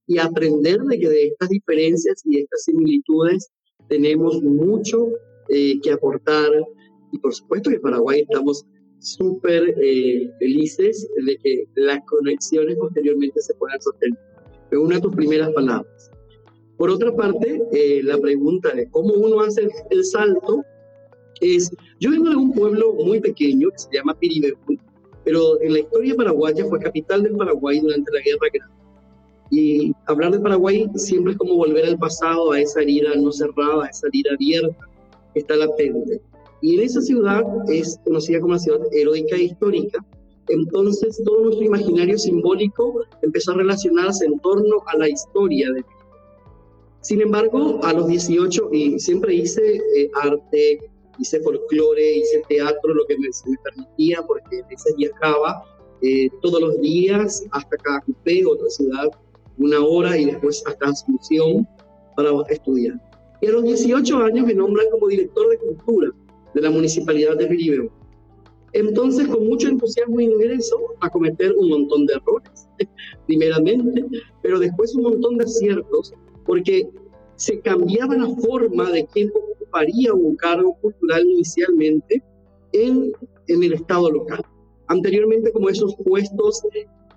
y 0.08 0.20
aprender 0.20 0.80
de 0.82 1.00
que 1.00 1.10
de 1.10 1.28
estas 1.28 1.50
diferencias 1.50 2.22
y 2.26 2.36
de 2.36 2.42
estas 2.44 2.64
similitudes 2.64 3.50
tenemos 3.90 4.42
mucho 4.42 5.10
eh, 5.50 5.80
que 5.82 5.92
aportar 5.92 6.52
y 7.12 7.20
por 7.20 7.34
supuesto 7.34 7.70
que 7.70 7.80
Paraguay 7.80 8.22
estamos 8.22 8.66
súper 9.00 9.76
eh, 9.82 10.30
felices 10.40 11.08
de 11.26 11.38
que 11.38 11.66
las 11.76 12.00
conexiones 12.06 12.76
posteriormente 12.78 13.40
se 13.42 13.54
puedan 13.56 13.80
sostener. 13.82 14.20
Es 14.72 14.78
una 14.78 14.96
de 14.96 15.02
tus 15.02 15.16
primeras 15.16 15.52
palabras. 15.54 16.12
Por 16.78 16.92
otra 16.92 17.16
parte, 17.16 17.62
eh, 17.72 18.02
la 18.04 18.18
pregunta 18.18 18.74
de 18.74 18.88
cómo 18.90 19.14
uno 19.16 19.42
hace 19.42 19.68
el, 19.90 20.06
salto 20.06 20.64
es, 21.42 21.72
yo 22.00 22.12
vengo 22.12 22.30
de 22.30 22.36
un 22.36 22.54
pueblo 22.54 22.94
muy 22.94 23.20
pequeño 23.20 23.70
que 23.72 23.80
se 23.80 23.90
llama 23.94 24.18
Piribeu, 24.20 24.56
pero 25.24 25.60
en 25.62 25.74
la 25.74 25.80
historia 25.80 26.16
paraguaya 26.16 26.66
fue 26.66 26.80
capital 26.80 27.24
del 27.24 27.36
Paraguay 27.36 27.80
durante 27.80 28.12
la 28.12 28.22
Guerra 28.22 28.48
Grande. 28.54 28.78
Y 29.50 29.94
hablar 30.06 30.32
de 30.32 30.40
Paraguay 30.40 30.88
siempre 30.96 31.34
es 31.34 31.40
como 31.40 31.56
volver 31.56 31.86
al 31.86 31.98
pasado, 31.98 32.52
a 32.52 32.62
esa 32.62 32.82
herida 32.82 33.16
no 33.16 33.32
cerrada, 33.32 33.86
a 33.86 33.88
esa 33.88 34.08
herida 34.08 34.32
abierta 34.34 34.88
que 35.34 35.40
está 35.40 35.56
latente. 35.56 36.22
Y 36.62 36.76
en 36.76 36.82
esa 36.82 37.02
ciudad 37.02 37.44
es 37.70 38.00
conocida 38.04 38.40
como 38.40 38.54
la 38.54 38.60
ciudad 38.60 38.82
heroica 38.92 39.36
e 39.36 39.44
histórica. 39.44 40.06
Entonces 40.50 41.22
todo 41.26 41.46
nuestro 41.46 41.66
imaginario 41.66 42.18
simbólico 42.18 43.04
empezó 43.22 43.52
a 43.52 43.56
relacionarse 43.56 44.26
en 44.26 44.40
torno 44.40 44.78
a 44.88 44.98
la 44.98 45.10
historia 45.10 45.72
de 45.72 45.84
sin 47.08 47.22
embargo, 47.22 47.80
a 47.84 47.94
los 47.94 48.08
18, 48.10 48.70
y 48.74 49.00
siempre 49.00 49.34
hice 49.34 49.78
eh, 49.96 50.12
arte, 50.22 50.92
hice 51.18 51.40
folclore, 51.40 52.18
hice 52.18 52.44
teatro, 52.50 52.94
lo 52.94 53.06
que 53.06 53.18
me, 53.18 53.30
me 53.46 53.58
permitía, 53.64 54.22
porque 54.28 54.62
a 54.62 54.68
veces 54.68 54.94
viajaba 54.98 55.64
eh, 56.02 56.28
todos 56.42 56.60
los 56.60 56.82
días 56.82 57.46
hasta 57.52 57.78
Cacupé, 57.78 58.46
otra 58.46 58.70
ciudad, 58.70 59.08
una 59.58 59.80
hora, 59.80 60.18
y 60.18 60.26
después 60.26 60.62
hasta 60.68 60.90
Asunción 60.90 61.66
para 62.18 62.32
estudiar. 62.50 63.00
Y 63.42 63.48
a 63.48 63.52
los 63.54 63.64
18 63.64 64.18
años 64.24 64.46
me 64.46 64.54
nombran 64.54 64.88
como 64.92 65.08
director 65.08 65.50
de 65.50 65.60
cultura 65.60 66.10
de 66.56 66.62
la 66.62 66.70
municipalidad 66.70 67.38
de 67.38 67.48
Viribeo. 67.48 67.90
Entonces, 68.74 69.30
con 69.30 69.48
mucho 69.48 69.70
entusiasmo 69.70 70.20
ingreso 70.20 70.76
a 71.00 71.10
cometer 71.10 71.56
un 71.56 71.70
montón 71.70 72.06
de 72.06 72.16
errores, 72.16 72.68
primeramente, 73.28 74.04
pero 74.42 74.60
después 74.60 74.94
un 74.94 75.04
montón 75.04 75.38
de 75.38 75.46
aciertos 75.46 76.14
porque 76.48 76.90
se 77.36 77.60
cambiaba 77.60 78.16
la 78.16 78.30
forma 78.38 78.90
de 78.92 79.06
quién 79.14 79.30
ocuparía 79.30 80.14
un 80.14 80.36
cargo 80.38 80.76
cultural 80.82 81.24
inicialmente 81.30 82.24
en, 82.72 83.12
en 83.48 83.64
el 83.64 83.74
Estado 83.74 84.10
local. 84.10 84.42
Anteriormente, 84.88 85.52
como 85.52 85.70
esos 85.70 85.96
puestos 86.04 86.64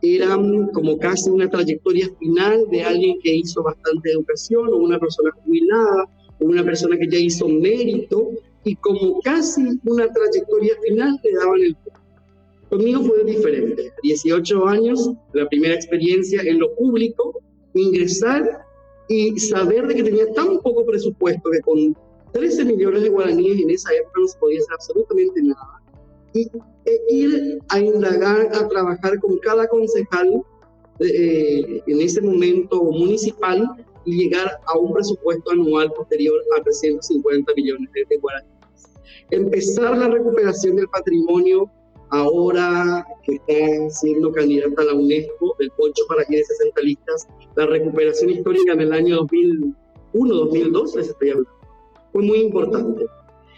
eran 0.03 0.69
como 0.69 0.99
casi 0.99 1.31
una 1.31 1.49
trayectoria 1.49 2.09
final 2.19 2.65
de 2.71 2.83
alguien 2.83 3.19
que 3.23 3.37
hizo 3.37 3.63
bastante 3.63 4.11
educación 4.11 4.69
o 4.73 4.77
una 4.77 4.99
persona 4.99 5.31
jubilada 5.45 6.05
o 6.41 6.47
una 6.47 6.65
persona 6.65 6.99
que 6.99 7.09
ya 7.09 7.19
hizo 7.19 7.49
mérito 7.49 8.31
y 8.65 8.75
como 8.77 9.21
casi 9.21 9.63
una 9.85 10.13
trayectoria 10.13 10.75
final 10.87 11.19
le 11.23 11.33
daban 11.33 11.61
el 11.61 11.77
Conmigo 12.71 13.03
fue 13.03 13.25
diferente. 13.25 13.93
18 14.05 14.69
años, 14.69 15.11
la 15.33 15.49
primera 15.49 15.75
experiencia 15.75 16.41
en 16.43 16.61
lo 16.61 16.73
público, 16.77 17.41
ingresar 17.75 18.63
y 19.11 19.37
saber 19.41 19.89
de 19.89 19.97
que 19.97 20.05
tenía 20.05 20.33
tan 20.35 20.61
poco 20.61 20.87
presupuesto 20.87 21.51
que 21.51 21.61
con 21.63 21.97
13 22.33 22.65
millones 22.65 23.03
de 23.03 23.09
guaraníes 23.09 23.61
en 23.61 23.71
esa 23.71 23.93
época 23.93 24.21
no 24.21 24.29
se 24.29 24.39
podía 24.39 24.61
hacer 24.61 24.75
absolutamente 24.75 25.43
nada. 25.43 25.83
Y 26.33 26.49
e 26.85 27.01
ir 27.11 27.59
a 27.71 27.81
indagar, 27.81 28.49
a 28.55 28.69
trabajar 28.69 29.19
con 29.19 29.37
cada 29.39 29.67
concejal 29.67 30.43
eh, 31.01 31.83
en 31.89 32.01
ese 32.01 32.21
momento 32.21 32.85
municipal 32.85 33.69
y 34.05 34.17
llegar 34.17 34.49
a 34.67 34.79
un 34.79 34.93
presupuesto 34.93 35.51
anual 35.51 35.93
posterior 35.93 36.41
a 36.57 36.63
350 36.63 37.53
millones 37.57 37.91
de 37.93 38.17
guaraníes. 38.17 38.55
Empezar 39.33 39.99
la 39.99 40.07
recuperación 40.07 40.77
del 40.77 40.87
patrimonio 40.87 41.69
ahora 42.11 43.07
que 43.25 43.35
está 43.35 43.91
siendo 43.91 44.33
candidata 44.33 44.83
a 44.83 44.85
la 44.87 44.95
UNESCO, 44.95 45.57
el 45.59 45.71
Poncho 45.73 46.05
para 46.09 46.25
quienes 46.25 46.49
centralistas, 46.59 47.29
la 47.57 47.67
recuperación 47.67 48.31
histórica 48.31 48.73
en 48.73 48.81
el 48.81 48.93
año 48.93 49.27
2001-2002, 50.13 50.99
estoy 50.99 51.31
hablando, 51.31 51.51
fue 52.13 52.23
muy 52.23 52.39
importante. 52.41 53.07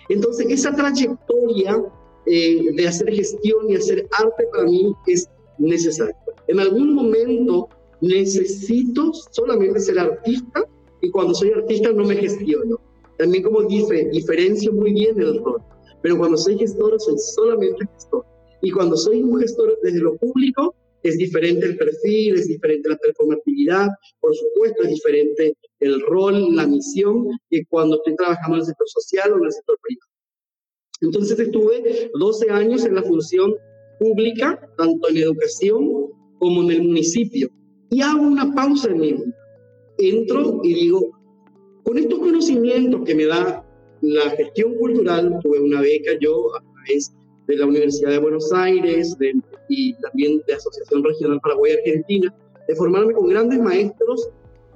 Entonces, 0.08 0.46
esa 0.50 0.74
trayectoria 0.74 1.82
eh, 2.26 2.72
de 2.74 2.88
hacer 2.88 3.12
gestión 3.12 3.70
y 3.70 3.76
hacer 3.76 4.06
arte 4.18 4.44
para 4.52 4.64
mí 4.64 4.94
es 5.06 5.28
necesaria. 5.58 6.16
En 6.48 6.60
algún 6.60 6.94
momento 6.94 7.68
necesito 8.00 9.12
solamente 9.30 9.80
ser 9.80 9.98
artista 9.98 10.64
y 11.00 11.10
cuando 11.10 11.34
soy 11.34 11.50
artista 11.50 11.92
no 11.92 12.04
me 12.04 12.16
gestiono. 12.16 12.78
También 13.18 13.42
como 13.42 13.62
dice, 13.62 14.08
diferencio 14.12 14.72
muy 14.72 14.92
bien 14.92 15.20
el 15.20 15.38
rol. 15.42 15.62
Pero 16.02 16.18
cuando 16.18 16.36
soy 16.36 16.58
gestor, 16.58 17.00
soy 17.00 17.16
solamente 17.18 17.86
gestor. 17.94 18.24
Y 18.62 18.70
cuando 18.70 18.96
soy 18.96 19.22
un 19.22 19.38
gestor 19.40 19.76
desde 19.82 20.00
lo 20.00 20.16
público, 20.16 20.74
es 21.02 21.18
diferente 21.18 21.66
el 21.66 21.76
perfil, 21.76 22.36
es 22.36 22.46
diferente 22.46 22.88
la 22.88 22.96
performatividad, 22.96 23.88
por 24.20 24.34
supuesto, 24.36 24.84
es 24.84 24.90
diferente 24.90 25.56
el 25.80 26.00
rol, 26.02 26.54
la 26.54 26.66
misión, 26.66 27.26
que 27.50 27.64
cuando 27.68 27.96
estoy 27.96 28.14
trabajando 28.14 28.56
en 28.56 28.60
el 28.60 28.66
sector 28.66 28.88
social 28.88 29.32
o 29.32 29.38
en 29.38 29.44
el 29.44 29.52
sector 29.52 29.76
privado. 29.82 30.12
Entonces 31.00 31.38
estuve 31.40 32.10
12 32.14 32.50
años 32.50 32.84
en 32.84 32.94
la 32.94 33.02
función 33.02 33.52
pública, 33.98 34.60
tanto 34.78 35.08
en 35.08 35.16
educación 35.16 36.12
como 36.38 36.62
en 36.62 36.70
el 36.70 36.82
municipio. 36.84 37.50
Y 37.90 38.00
hago 38.00 38.22
una 38.22 38.54
pausa 38.54 38.88
en 38.88 38.98
mí. 38.98 39.16
Entro 39.98 40.60
y 40.62 40.74
digo, 40.74 41.10
con 41.82 41.98
estos 41.98 42.20
conocimientos 42.20 43.02
que 43.04 43.14
me 43.16 43.26
da 43.26 43.66
la 44.02 44.30
gestión 44.30 44.76
cultural, 44.76 45.38
tuve 45.42 45.60
una 45.60 45.80
beca 45.80 46.12
yo 46.20 46.54
a 46.54 46.60
través 46.60 47.12
de 47.52 47.58
la 47.58 47.66
Universidad 47.66 48.10
de 48.12 48.18
Buenos 48.18 48.50
Aires 48.52 49.16
y 49.68 49.94
también 49.94 50.42
de 50.46 50.54
Asociación 50.54 51.04
Regional 51.04 51.40
Paraguay-Argentina, 51.42 52.34
de 52.66 52.74
formarme 52.74 53.12
con 53.12 53.28
grandes 53.28 53.60
maestros 53.60 54.30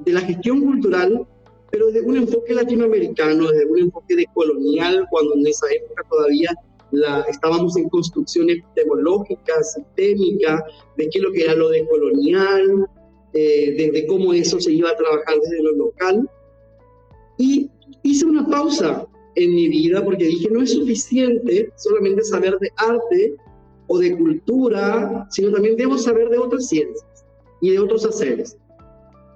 de 0.05 0.13
la 0.13 0.21
gestión 0.21 0.61
cultural, 0.61 1.27
pero 1.71 1.87
desde 1.87 2.07
un 2.07 2.17
enfoque 2.17 2.55
latinoamericano, 2.55 3.49
desde 3.51 3.67
un 3.67 3.79
enfoque 3.79 4.15
de 4.15 4.27
colonial, 4.35 5.07
cuando 5.11 5.35
en 5.35 5.47
esa 5.47 5.67
época 5.73 6.03
todavía 6.11 6.55
la, 6.91 7.23
estábamos 7.23 7.77
en 7.77 7.89
construcción 7.89 8.51
epistemológica, 8.51 9.63
sistémica, 9.63 10.63
de 10.99 11.09
qué 11.09 11.19
lo 11.19 11.33
que 11.33 11.45
era 11.45 11.55
lo 11.55 11.71
de 11.71 11.87
colonial, 11.87 12.87
eh, 13.33 13.75
desde 13.77 14.07
cómo 14.07 14.35
eso 14.35 14.61
se 14.61 14.73
iba 14.73 14.91
a 14.91 14.97
trabajar 14.97 15.37
desde 15.41 15.63
lo 15.63 15.73
local. 15.73 16.29
Y 17.39 17.71
hice 18.03 18.27
una 18.27 18.47
pausa 18.47 19.07
en 19.37 19.55
mi 19.55 19.69
vida 19.69 20.05
porque 20.05 20.25
dije, 20.25 20.49
no 20.51 20.63
es 20.63 20.73
suficiente 20.73 21.71
solamente 21.77 22.25
saber 22.25 22.59
de 22.59 22.71
arte 22.77 23.35
o 23.87 23.99
de 23.99 24.17
cultura, 24.17 25.27
sino 25.31 25.53
también 25.53 25.77
debo 25.77 25.97
saber 25.99 26.29
de 26.31 26.39
otras 26.39 26.69
ciencias 26.69 27.25
y 27.61 27.71
de 27.71 27.79
otros 27.79 28.05
haceres. 28.05 28.57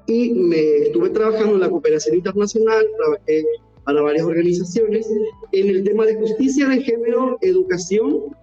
Y 0.07 0.31
me 0.31 0.79
estuve 0.79 1.11
trabajando 1.11 1.55
en 1.55 1.61
la 1.61 1.71
cooperación 1.71 2.17
internacional, 2.17 2.85
trabajé 2.97 3.45
para 3.85 4.03
varias 4.03 4.25
organizaciones 4.25 5.09
en 5.53 5.69
el 5.69 5.85
tema 5.85 6.07
de 6.07 6.17
justicia 6.17 6.69
de 6.69 6.83
género, 6.83 7.39
educación 7.43 8.35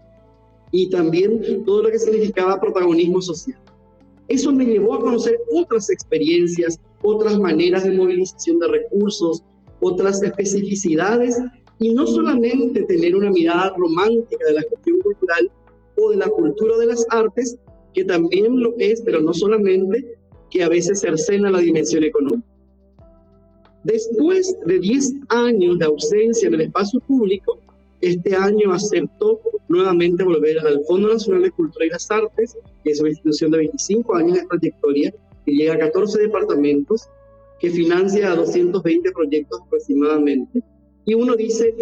y 0.71 0.89
también 0.89 1.63
todo 1.65 1.83
lo 1.83 1.91
que 1.91 1.99
significaba 1.99 2.59
protagonismo 2.59 3.21
social. 3.21 3.59
Eso 4.27 4.51
me 4.51 4.65
llevó 4.65 4.93
a 4.93 4.99
conocer 4.99 5.39
otras 5.53 5.89
experiencias, 5.89 6.79
otras 7.01 7.39
maneras 7.39 7.83
de 7.83 7.91
movilización 7.91 8.59
de 8.59 8.67
recursos, 8.67 9.43
otras 9.79 10.21
especificidades 10.23 11.37
y 11.79 11.93
no 11.93 12.07
solamente 12.07 12.83
tener 12.83 13.15
una 13.15 13.29
mirada 13.29 13.73
romántica 13.77 14.45
de 14.47 14.53
la 14.53 14.61
gestión 14.61 14.99
cultural 15.01 15.51
o 15.97 16.11
de 16.11 16.17
la 16.17 16.27
cultura 16.27 16.77
de 16.77 16.87
las 16.87 17.05
artes, 17.09 17.57
que 17.93 18.03
también 18.03 18.59
lo 18.59 18.73
es, 18.77 19.01
pero 19.01 19.21
no 19.21 19.33
solamente, 19.33 20.17
que 20.49 20.63
a 20.63 20.69
veces 20.69 21.01
cercena 21.01 21.51
la 21.51 21.59
dimensión 21.59 22.03
económica. 22.03 22.47
Después 23.83 24.57
de 24.65 24.79
10 24.79 25.13
años 25.29 25.79
de 25.79 25.85
ausencia 25.85 26.47
en 26.47 26.55
el 26.55 26.61
espacio 26.61 26.99
público, 27.01 27.59
este 28.01 28.35
año 28.35 28.73
aceptó 28.73 29.39
nuevamente 29.69 30.23
volver 30.23 30.59
al 30.59 30.83
Fondo 30.85 31.13
Nacional 31.13 31.43
de 31.43 31.51
Cultura 31.51 31.85
y 31.85 31.89
las 31.89 32.09
Artes, 32.11 32.57
que 32.83 32.91
es 32.91 32.99
una 32.99 33.09
institución 33.09 33.51
de 33.51 33.59
25 33.59 34.15
años 34.15 34.33
de 34.33 34.45
trayectoria, 34.45 35.13
que 35.45 35.51
llega 35.51 35.75
a 35.75 35.79
14 35.79 36.19
departamentos, 36.21 37.07
que 37.59 37.69
financia 37.69 38.31
a 38.31 38.35
220 38.35 39.11
proyectos 39.11 39.61
aproximadamente. 39.65 40.63
Y 41.05 41.13
uno 41.13 41.35
dice, 41.35 41.73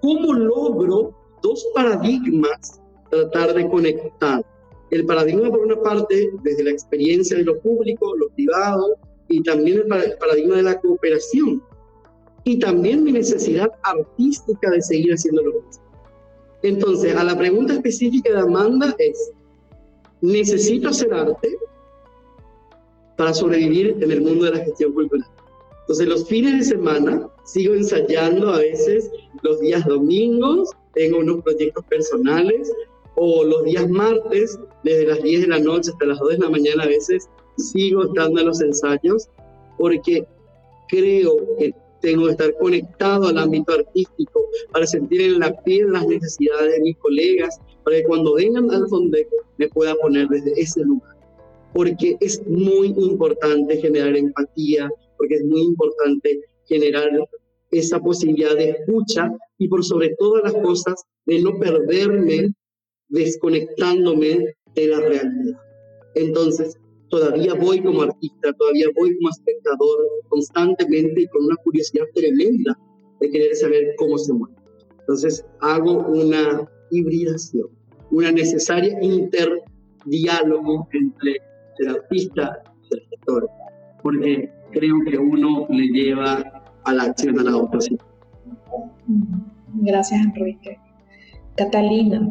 ¿cómo 0.00 0.32
logro 0.32 1.14
dos 1.42 1.66
paradigmas 1.74 2.80
tratar 3.10 3.54
de 3.54 3.68
conectar? 3.68 4.44
El 4.90 5.04
paradigma, 5.04 5.50
por 5.50 5.60
una 5.60 5.80
parte, 5.80 6.30
desde 6.42 6.64
la 6.64 6.70
experiencia 6.70 7.36
de 7.36 7.44
lo 7.44 7.58
público, 7.60 8.16
lo 8.16 8.28
privado, 8.30 8.96
y 9.28 9.42
también 9.42 9.80
el 9.80 10.16
paradigma 10.18 10.56
de 10.56 10.62
la 10.62 10.80
cooperación. 10.80 11.62
Y 12.44 12.58
también 12.58 13.04
mi 13.04 13.12
necesidad 13.12 13.70
artística 13.82 14.70
de 14.70 14.80
seguir 14.80 15.12
haciendo 15.12 15.42
lo 15.42 15.60
mismo. 15.60 15.84
Entonces, 16.62 17.14
a 17.14 17.24
la 17.24 17.36
pregunta 17.36 17.74
específica 17.74 18.32
de 18.32 18.40
Amanda 18.40 18.94
es, 18.98 19.32
¿necesito 20.22 20.88
hacer 20.88 21.12
arte 21.12 21.56
para 23.18 23.34
sobrevivir 23.34 23.96
en 24.00 24.10
el 24.10 24.22
mundo 24.22 24.46
de 24.46 24.52
la 24.52 24.64
gestión 24.64 24.94
cultural? 24.94 25.28
Entonces, 25.80 26.08
los 26.08 26.26
fines 26.28 26.58
de 26.58 26.76
semana 26.76 27.28
sigo 27.44 27.74
ensayando 27.74 28.50
a 28.50 28.58
veces 28.58 29.10
los 29.42 29.60
días 29.60 29.84
domingos, 29.86 30.70
tengo 30.94 31.18
unos 31.18 31.42
proyectos 31.42 31.84
personales, 31.86 32.72
o 33.16 33.44
los 33.44 33.64
días 33.64 33.88
martes, 33.90 34.58
desde 34.84 35.06
las 35.06 35.22
10 35.22 35.40
de 35.42 35.46
la 35.48 35.58
noche 35.58 35.90
hasta 35.90 36.06
las 36.06 36.18
2 36.20 36.30
de 36.30 36.38
la 36.38 36.50
mañana, 36.50 36.84
a 36.84 36.86
veces 36.86 37.28
sigo 37.56 38.04
estando 38.04 38.40
en 38.40 38.46
los 38.46 38.60
ensayos, 38.60 39.28
porque 39.76 40.24
creo 40.88 41.36
que 41.58 41.74
tengo 42.00 42.26
que 42.26 42.30
estar 42.32 42.54
conectado 42.58 43.26
al 43.26 43.38
ámbito 43.38 43.72
artístico 43.72 44.44
para 44.70 44.86
sentir 44.86 45.20
en 45.20 45.40
la 45.40 45.52
piel 45.62 45.92
las 45.92 46.06
necesidades 46.06 46.74
de 46.74 46.80
mis 46.80 46.96
colegas, 46.98 47.58
para 47.82 47.96
que 47.96 48.04
cuando 48.04 48.34
vengan 48.34 48.70
al 48.70 48.86
Fondeco 48.88 49.36
me 49.56 49.68
pueda 49.68 49.94
poner 49.96 50.28
desde 50.28 50.52
ese 50.60 50.82
lugar. 50.82 51.17
Porque 51.72 52.16
es 52.20 52.42
muy 52.46 52.88
importante 52.96 53.80
generar 53.80 54.16
empatía, 54.16 54.90
porque 55.16 55.34
es 55.36 55.44
muy 55.44 55.62
importante 55.62 56.40
generar 56.66 57.08
esa 57.70 58.00
posibilidad 58.00 58.56
de 58.56 58.70
escucha 58.70 59.30
y 59.58 59.68
por 59.68 59.84
sobre 59.84 60.14
todas 60.18 60.42
las 60.44 60.62
cosas 60.62 60.94
de 61.26 61.40
no 61.42 61.58
perderme 61.58 62.52
desconectándome 63.08 64.54
de 64.74 64.86
la 64.86 65.00
realidad. 65.00 65.60
Entonces, 66.14 66.76
todavía 67.10 67.54
voy 67.54 67.82
como 67.82 68.02
artista, 68.02 68.52
todavía 68.52 68.86
voy 68.96 69.16
como 69.16 69.30
espectador 69.30 69.98
constantemente 70.28 71.22
y 71.22 71.28
con 71.28 71.44
una 71.44 71.56
curiosidad 71.56 72.04
tremenda 72.14 72.78
de 73.20 73.30
querer 73.30 73.54
saber 73.56 73.94
cómo 73.96 74.18
se 74.18 74.32
mueve. 74.32 74.56
Entonces, 75.00 75.44
hago 75.60 76.06
una 76.08 76.68
hibridación, 76.90 77.68
una 78.10 78.30
necesaria 78.32 78.96
interdiálogo 79.02 80.88
entre 80.92 81.36
el 81.78 81.88
artista 81.96 82.62
y 82.90 82.96
el 82.96 83.08
lector, 83.10 83.50
porque 84.02 84.50
creo 84.72 84.96
que 85.08 85.18
uno 85.18 85.66
le 85.68 85.86
lleva 85.88 86.62
a 86.84 86.92
la 86.92 87.02
acción 87.04 87.38
a 87.38 87.42
la 87.42 87.56
otra. 87.56 87.80
Gracias, 89.74 90.20
Enrique. 90.20 90.78
Catalina, 91.56 92.30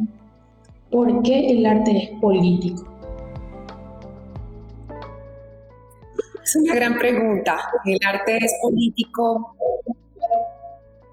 ¿Por 0.92 1.22
qué 1.22 1.50
el 1.50 1.66
arte 1.66 1.98
es 1.98 2.10
político? 2.22 2.86
Es 6.42 6.56
una 6.56 6.76
gran 6.76 6.98
pregunta. 6.98 7.58
El 7.86 8.00
arte 8.08 8.38
es 8.38 8.54
político. 8.62 9.54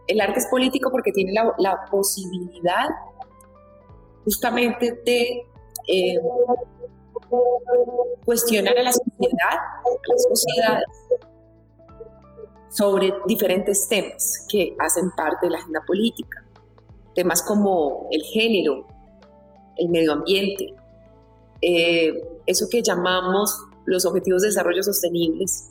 El 0.07 0.21
arte 0.21 0.39
es 0.39 0.47
político 0.47 0.91
porque 0.93 1.11
tiene 1.11 1.33
la, 1.33 1.85
posibilidad 1.91 2.87
justamente 4.25 4.93
de 5.05 5.43
eh, 5.89 6.21
cuestionar 8.25 8.77
a 8.79 8.83
la 8.83 8.93
sociedad, 8.93 9.59
sobre 12.71 13.15
diferentes 13.27 13.87
temas 13.89 14.47
que 14.51 14.75
hacen 14.81 15.11
parte 15.17 15.47
de 15.47 15.53
la 15.53 15.59
agenda 15.59 15.81
política. 15.87 16.45
Temas 17.15 17.43
como 17.43 18.09
el 18.11 18.23
género, 18.23 18.87
el 19.77 19.89
medio 19.91 20.13
ambiente, 20.13 20.75
eh, 21.61 22.13
eso 22.47 22.67
que 22.69 22.83
llamamos 22.83 23.57
los 23.85 24.05
objetivos 24.05 24.43
de 24.43 24.49
desarrollo 24.49 24.83
sostenibles 24.83 25.71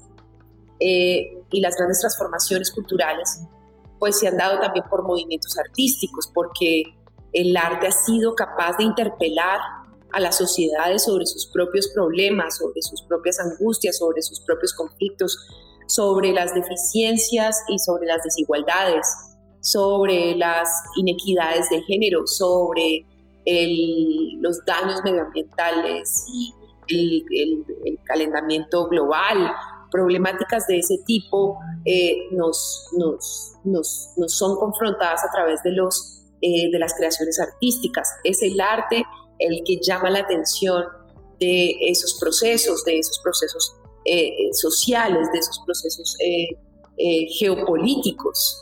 eh, 0.79 1.37
y 1.51 1.59
las 1.59 1.75
grandes 1.75 1.99
transformaciones 1.99 2.71
culturales, 2.71 3.41
pues 3.99 4.19
se 4.19 4.27
han 4.27 4.37
dado 4.37 4.59
también 4.59 4.85
por 4.89 5.03
movimientos 5.03 5.57
artísticos, 5.57 6.31
porque 6.33 6.83
el 7.33 7.55
arte 7.57 7.87
ha 7.87 7.91
sido 7.91 8.33
capaz 8.33 8.77
de 8.77 8.83
interpelar 8.83 9.59
a 10.13 10.19
las 10.19 10.37
sociedades 10.37 11.03
sobre 11.03 11.25
sus 11.25 11.47
propios 11.47 11.89
problemas, 11.93 12.57
sobre 12.57 12.81
sus 12.81 13.01
propias 13.03 13.39
angustias, 13.39 13.97
sobre 13.97 14.21
sus 14.21 14.39
propios 14.41 14.73
conflictos, 14.73 15.37
sobre 15.87 16.31
las 16.31 16.53
deficiencias 16.53 17.63
y 17.67 17.79
sobre 17.79 18.07
las 18.07 18.23
desigualdades, 18.23 19.07
sobre 19.61 20.35
las 20.35 20.69
inequidades 20.97 21.69
de 21.69 21.81
género, 21.83 22.27
sobre 22.27 23.05
los 24.39 24.63
daños 24.65 25.01
medioambientales 25.03 26.25
y 26.31 26.53
el, 26.87 27.65
calentamiento 28.05 28.87
global, 28.87 29.51
problemáticas 29.91 30.67
de 30.67 30.79
ese 30.79 30.97
tipo 31.05 31.57
eh, 31.85 32.29
nos, 32.31 32.89
nos, 32.97 33.53
nos, 33.63 34.09
nos, 34.17 34.37
son 34.37 34.57
confrontadas 34.57 35.23
a 35.23 35.31
través 35.31 35.61
de, 35.63 35.71
los, 35.71 36.23
eh, 36.41 36.71
de 36.71 36.79
las 36.79 36.93
creaciones 36.93 37.39
artísticas. 37.39 38.09
Es 38.23 38.41
el 38.41 38.59
arte 38.59 39.03
el 39.51 39.63
que 39.65 39.79
llama 39.81 40.09
la 40.09 40.19
atención 40.19 40.83
de 41.39 41.75
esos 41.81 42.17
procesos, 42.19 42.83
de 42.85 42.99
esos 42.99 43.19
procesos 43.19 43.75
eh, 44.05 44.49
sociales, 44.53 45.27
de 45.31 45.39
esos 45.39 45.59
procesos 45.65 46.17
geopolíticos. 47.39 48.59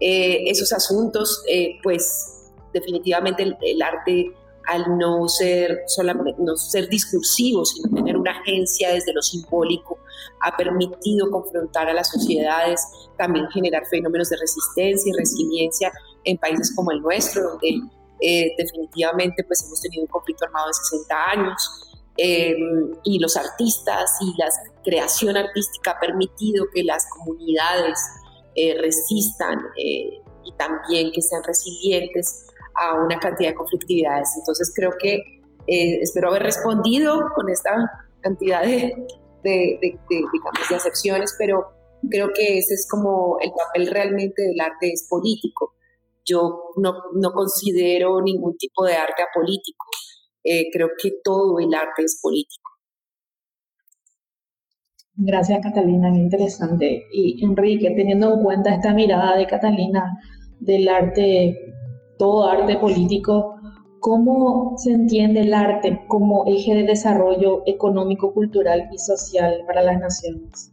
esos 0.00 0.72
asuntos, 0.72 1.42
pues 1.82 2.38
definitivamente 2.72 3.56
el, 3.60 3.82
arte 3.82 4.32
al 4.66 4.98
no 4.98 5.28
ser 5.28 5.82
solamente 5.86 6.34
no 6.38 6.56
ser 6.56 6.88
discursivo, 6.88 7.64
sino 7.64 7.94
tener 7.94 8.16
una 8.16 8.32
agencia 8.32 8.92
desde 8.92 9.14
lo 9.14 9.22
simbólico, 9.22 9.98
ha 10.42 10.56
permitido 10.56 11.30
confrontar 11.30 11.88
a 11.88 11.94
las 11.94 12.10
sociedades, 12.10 12.80
también 13.16 13.48
generar 13.48 13.86
fenómenos 13.86 14.28
de 14.28 14.36
resistencia 14.36 15.10
y 15.10 15.18
resiliencia 15.18 15.90
en 16.24 16.36
países 16.36 16.74
como 16.74 16.90
el 16.92 17.00
nuestro, 17.00 17.50
donde 17.50 17.80
eh, 18.20 18.54
definitivamente 18.56 19.44
pues 19.44 19.64
hemos 19.64 19.80
tenido 19.80 20.02
un 20.02 20.08
conflicto 20.08 20.44
armado 20.44 20.68
de 20.68 20.74
60 20.74 21.30
años. 21.30 21.84
Em, 22.20 22.92
y 23.04 23.20
los 23.20 23.36
artistas 23.36 24.10
y 24.20 24.34
la 24.36 24.48
creación 24.82 25.36
artística 25.36 25.92
ha 25.92 26.00
permitido 26.00 26.66
que 26.74 26.82
las 26.82 27.08
comunidades 27.10 27.96
eh, 28.56 28.76
resistan 28.80 29.60
eh, 29.76 30.20
y 30.44 30.52
también 30.56 31.12
que 31.12 31.22
sean 31.22 31.44
resilientes 31.44 32.46
a 32.74 32.94
una 32.94 33.20
cantidad 33.20 33.50
de 33.50 33.54
conflictividades. 33.54 34.30
Entonces 34.36 34.72
creo 34.74 34.90
que 34.98 35.22
espero 35.68 36.30
haber 36.30 36.42
respondido 36.42 37.20
con 37.36 37.50
esta 37.50 37.70
cantidad 38.22 38.62
de, 38.62 39.06
de, 39.44 39.78
de, 39.80 39.98
de, 40.08 40.74
acepciones, 40.74 41.34
pero 41.38 41.68
creo 42.10 42.30
que 42.34 42.58
ese 42.58 42.74
es 42.74 42.88
como 42.88 43.38
el 43.40 43.50
papel 43.52 43.90
realmente 43.90 44.42
del 44.42 44.60
arte 44.60 44.92
es 44.92 45.06
político. 45.08 45.74
Yo 46.28 46.72
no, 46.76 46.94
no 47.14 47.32
considero 47.32 48.20
ningún 48.20 48.56
tipo 48.56 48.84
de 48.84 48.94
arte 48.94 49.22
apolítico. 49.22 49.86
Eh, 50.44 50.66
creo 50.72 50.88
que 51.00 51.12
todo 51.22 51.58
el 51.58 51.72
arte 51.74 52.02
es 52.04 52.18
político. 52.22 52.68
Gracias, 55.20 55.60
Catalina, 55.62 56.10
muy 56.10 56.20
interesante. 56.20 57.06
Y 57.12 57.44
Enrique, 57.44 57.90
teniendo 57.90 58.34
en 58.34 58.42
cuenta 58.42 58.74
esta 58.74 58.94
mirada 58.94 59.36
de 59.36 59.46
Catalina 59.46 60.16
del 60.60 60.88
arte, 60.88 61.74
todo 62.18 62.48
arte 62.48 62.76
político, 62.76 63.56
¿cómo 64.00 64.74
se 64.76 64.92
entiende 64.92 65.40
el 65.40 65.54
arte 65.54 66.04
como 66.06 66.46
eje 66.46 66.74
de 66.74 66.84
desarrollo 66.84 67.62
económico, 67.66 68.32
cultural 68.32 68.88
y 68.92 68.98
social 68.98 69.64
para 69.66 69.82
las 69.82 69.98
naciones? 69.98 70.72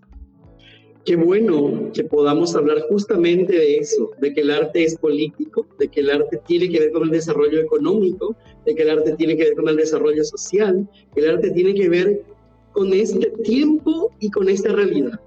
Qué 1.05 1.15
bueno 1.15 1.91
que 1.93 2.03
podamos 2.03 2.55
hablar 2.55 2.79
justamente 2.89 3.53
de 3.53 3.77
eso, 3.77 4.09
de 4.19 4.33
que 4.33 4.41
el 4.41 4.49
arte 4.49 4.83
es 4.83 4.97
político, 4.97 5.67
de 5.77 5.87
que 5.87 5.99
el 5.99 6.09
arte 6.09 6.41
tiene 6.47 6.67
que 6.67 6.79
ver 6.79 6.91
con 6.91 7.03
el 7.03 7.11
desarrollo 7.11 7.59
económico, 7.59 8.35
de 8.65 8.73
que 8.73 8.81
el 8.81 8.89
arte 8.89 9.15
tiene 9.15 9.37
que 9.37 9.43
ver 9.43 9.53
con 9.53 9.69
el 9.69 9.75
desarrollo 9.75 10.23
social, 10.23 10.89
que 11.13 11.21
el 11.21 11.29
arte 11.29 11.51
tiene 11.51 11.75
que 11.75 11.89
ver 11.89 12.23
con 12.71 12.91
este 12.91 13.29
tiempo 13.43 14.11
y 14.19 14.31
con 14.31 14.49
esta 14.49 14.69
realidad. 14.73 15.19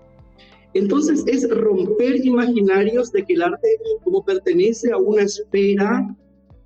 Entonces 0.75 1.23
es 1.29 1.49
romper 1.49 2.27
imaginarios 2.27 3.13
de 3.13 3.25
que 3.25 3.35
el 3.35 3.43
arte 3.43 3.69
como 4.03 4.25
pertenece 4.25 4.91
a 4.91 4.97
una 4.97 5.23
esfera 5.23 6.13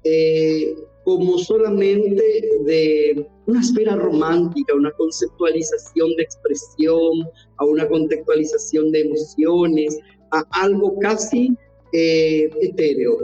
eh, 0.05 0.75
como 1.05 1.39
solamente 1.39 2.23
de 2.65 3.27
una 3.47 3.61
esfera 3.61 3.97
romántica, 3.97 4.75
una 4.75 4.93
conceptualización 4.93 6.15
de 6.17 6.23
expresión, 6.23 7.29
a 7.57 7.65
una 7.65 7.89
contextualización 7.89 8.93
de 8.93 9.01
emociones, 9.01 9.99
a 10.31 10.45
algo 10.63 10.99
casi 11.01 11.57
eh, 11.93 12.49
etéreo. 12.61 13.19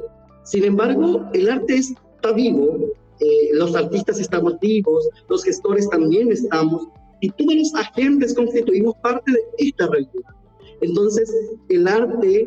Sin 0.44 0.64
embargo, 0.64 1.24
el 1.34 1.48
arte 1.48 1.76
está 1.76 2.32
vivo, 2.34 2.92
eh, 3.20 3.50
los 3.52 3.74
artistas 3.76 4.18
estamos 4.18 4.58
vivos, 4.60 5.08
los 5.28 5.44
gestores 5.44 5.88
también 5.88 6.32
estamos, 6.32 6.88
y 7.20 7.30
todos 7.30 7.54
los 7.54 7.74
agentes 7.74 8.34
constituimos 8.34 8.94
parte 9.02 9.32
de 9.32 9.40
esta 9.58 9.86
realidad. 9.88 10.37
Entonces, 10.80 11.32
el 11.68 11.88
arte, 11.88 12.46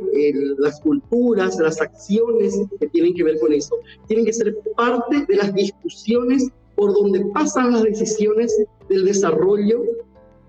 las 0.57 0.79
culturas, 0.81 1.57
las 1.59 1.81
acciones 1.81 2.59
que 2.79 2.87
tienen 2.87 3.13
que 3.13 3.23
ver 3.23 3.39
con 3.39 3.51
eso, 3.51 3.75
tienen 4.07 4.25
que 4.25 4.33
ser 4.33 4.55
parte 4.75 5.25
de 5.27 5.35
las 5.35 5.53
discusiones 5.53 6.49
por 6.75 6.93
donde 6.93 7.25
pasan 7.33 7.73
las 7.73 7.83
decisiones 7.83 8.55
del 8.89 9.05
desarrollo 9.05 9.83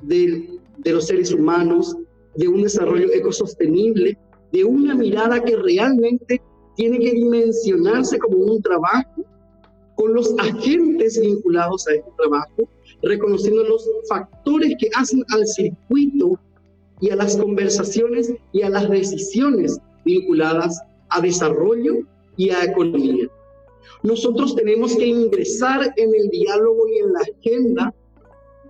de, 0.03 0.59
los 0.85 1.07
seres 1.07 1.33
humanos, 1.33 1.97
de 2.37 2.49
un 2.49 2.63
desarrollo 2.63 3.13
ecosostenible, 3.13 4.17
de 4.53 4.65
una 4.65 4.95
mirada 4.95 5.43
que 5.43 5.57
realmente 5.57 6.41
tiene 6.77 6.99
que 6.99 7.13
dimensionarse 7.13 8.19
como 8.19 8.39
un 8.39 8.63
trabajo 8.63 9.25
con 9.97 10.15
los 10.15 10.35
agentes 10.39 11.21
vinculados 11.21 11.87
a 11.89 11.95
este 11.95 12.11
trabajo, 12.17 12.69
reconociendo 13.03 13.63
los 13.65 13.89
factores 14.09 14.75
que 14.79 14.89
hacen 14.95 15.23
al 15.29 15.47
circuito 15.47 16.39
y 17.03 17.11
a 17.11 17.17
las 17.17 17.37
conversaciones 17.37 18.33
y 18.53 18.63
a 18.63 18.71
las 18.71 18.89
decisiones 18.89 19.79
vinculadas 20.05 20.81
a 21.11 21.21
desarrollo 21.21 21.95
y 22.37 22.51
a 22.51 22.65
economía. 22.65 23.29
Nosotros 24.05 24.55
tenemos 24.55 24.97
que 24.97 25.07
ingresar 25.07 25.93
en 25.97 26.15
el 26.15 26.31
diálogo 26.31 26.89
y 26.89 26.99
en 26.99 27.13
la 27.13 27.21
agenda 27.21 27.95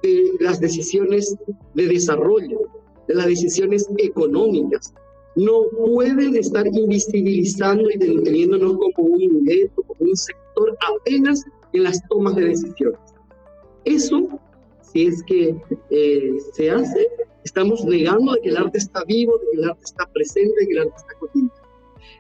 de 0.03 0.33
las 0.41 0.61
decisiones 0.61 1.37
de 1.75 1.87
desarrollo, 1.87 2.61
de 3.07 3.15
las 3.15 3.27
decisiones 3.27 3.87
económicas. 3.99 4.95
No 5.37 5.65
pueden 5.87 6.35
estar 6.35 6.67
invisibilizando 6.67 7.91
y 7.91 7.99
teniéndonos 7.99 8.79
como 8.97 9.09
un 9.09 9.21
sujeto, 9.21 9.83
como 9.83 10.11
un 10.11 10.17
sector 10.17 10.77
apenas 10.97 11.45
en 11.75 11.85
las 11.85 12.01
tomas 12.09 12.35
de 12.37 12.47
decisiones. 12.47 12.99
Eso, 13.85 14.27
si 14.81 15.07
es 15.07 15.23
que 15.25 15.55
eh, 15.91 16.33
se 16.55 16.71
hace, 16.71 17.09
Estamos 17.45 17.85
negando 17.85 18.33
de 18.33 18.41
que 18.41 18.49
el 18.51 18.57
arte 18.57 18.79
está 18.79 19.05
vivo, 19.05 19.39
de 19.39 19.47
que 19.53 19.59
el 19.59 19.71
arte 19.71 19.85
está 19.85 20.07
presente, 20.13 20.61
de 20.61 20.67
que 20.67 20.73
el 20.73 20.79
arte 20.81 20.95
está 20.97 21.15
cotidiano. 21.19 21.53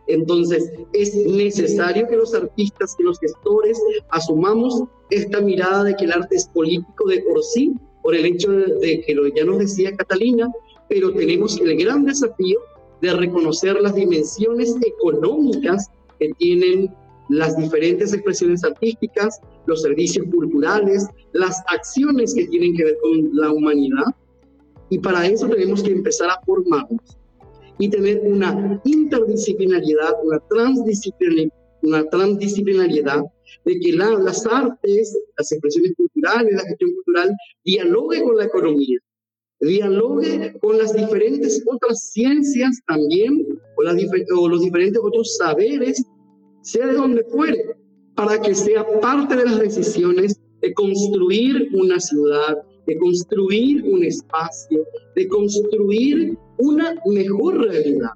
Entonces, 0.08 0.72
es 0.92 1.14
necesario 1.14 2.08
que 2.08 2.16
los 2.16 2.34
artistas, 2.34 2.94
que 2.96 3.04
los 3.04 3.18
gestores 3.20 3.80
asumamos 4.10 4.84
esta 5.10 5.40
mirada 5.40 5.84
de 5.84 5.94
que 5.94 6.04
el 6.04 6.12
arte 6.12 6.36
es 6.36 6.48
político 6.48 7.08
de 7.08 7.20
por 7.20 7.42
sí, 7.42 7.72
por 8.02 8.14
el 8.16 8.24
hecho 8.24 8.50
de 8.50 9.02
que 9.06 9.14
lo 9.14 9.28
ya 9.28 9.44
nos 9.44 9.58
decía 9.58 9.94
Catalina, 9.96 10.50
pero 10.88 11.12
tenemos 11.14 11.58
el 11.60 11.76
gran 11.76 12.04
desafío 12.04 12.58
de 13.00 13.12
reconocer 13.14 13.80
las 13.80 13.94
dimensiones 13.94 14.74
económicas 14.84 15.88
que 16.18 16.30
tienen 16.38 16.92
las 17.28 17.56
diferentes 17.56 18.12
expresiones 18.12 18.64
artísticas, 18.64 19.40
los 19.66 19.82
servicios 19.82 20.26
culturales, 20.30 21.06
las 21.32 21.62
acciones 21.68 22.34
que 22.34 22.46
tienen 22.46 22.74
que 22.76 22.84
ver 22.84 22.98
con 23.00 23.30
la 23.34 23.52
humanidad 23.52 24.04
y 24.92 24.98
para 24.98 25.26
eso 25.26 25.48
tenemos 25.48 25.82
que 25.82 25.90
empezar 25.90 26.28
a 26.28 26.38
formarnos 26.44 27.00
y 27.78 27.88
tener 27.88 28.20
una 28.26 28.78
interdisciplinariedad, 28.84 30.12
una 30.22 30.38
transdisciplinariedad, 30.50 31.54
una 31.82 32.04
transdisciplinariedad 32.10 33.22
de 33.64 33.80
que 33.80 33.92
las 33.94 34.46
artes, 34.46 35.18
las 35.38 35.50
expresiones 35.50 35.94
culturales, 35.96 36.52
la 36.52 36.68
gestión 36.68 36.92
cultural, 36.92 37.34
dialogue 37.64 38.22
con 38.22 38.36
la 38.36 38.44
economía, 38.44 38.98
dialogue 39.60 40.58
con 40.60 40.76
las 40.76 40.92
diferentes 40.94 41.64
otras 41.66 42.10
ciencias 42.10 42.78
también, 42.86 43.46
o, 43.78 43.82
las 43.82 43.96
o 44.36 44.46
los 44.46 44.60
diferentes 44.60 45.00
otros 45.02 45.38
saberes, 45.38 46.04
sea 46.60 46.86
de 46.86 46.92
donde 46.92 47.24
fuere, 47.24 47.76
para 48.14 48.38
que 48.42 48.54
sea 48.54 48.84
parte 49.00 49.36
de 49.36 49.46
las 49.46 49.58
decisiones 49.58 50.38
de 50.60 50.74
construir 50.74 51.70
una 51.72 51.98
ciudad, 51.98 52.58
de 52.86 52.96
construir 52.98 53.84
un 53.84 54.04
espacio, 54.04 54.84
de 55.14 55.28
construir 55.28 56.36
una 56.58 56.94
mejor 57.06 57.58
realidad. 57.58 58.10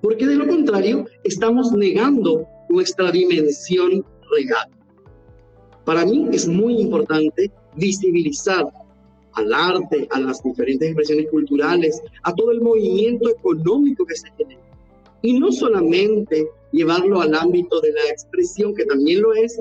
Porque 0.00 0.26
de 0.26 0.36
lo 0.36 0.46
contrario, 0.46 1.06
estamos 1.24 1.72
negando 1.72 2.46
nuestra 2.68 3.10
dimensión 3.10 4.04
real. 4.30 4.68
Para 5.84 6.04
mí 6.04 6.28
es 6.32 6.46
muy 6.46 6.80
importante 6.80 7.50
visibilizar 7.76 8.66
al 9.32 9.52
arte, 9.52 10.06
a 10.10 10.20
las 10.20 10.42
diferentes 10.42 10.88
expresiones 10.88 11.30
culturales, 11.30 12.00
a 12.22 12.34
todo 12.34 12.50
el 12.50 12.60
movimiento 12.60 13.30
económico 13.30 14.04
que 14.04 14.16
se 14.16 14.28
genera. 14.36 14.60
Y 15.22 15.38
no 15.38 15.50
solamente 15.50 16.48
llevarlo 16.72 17.20
al 17.20 17.34
ámbito 17.34 17.80
de 17.80 17.92
la 17.92 18.10
expresión, 18.10 18.74
que 18.74 18.84
también 18.84 19.22
lo 19.22 19.34
es, 19.34 19.58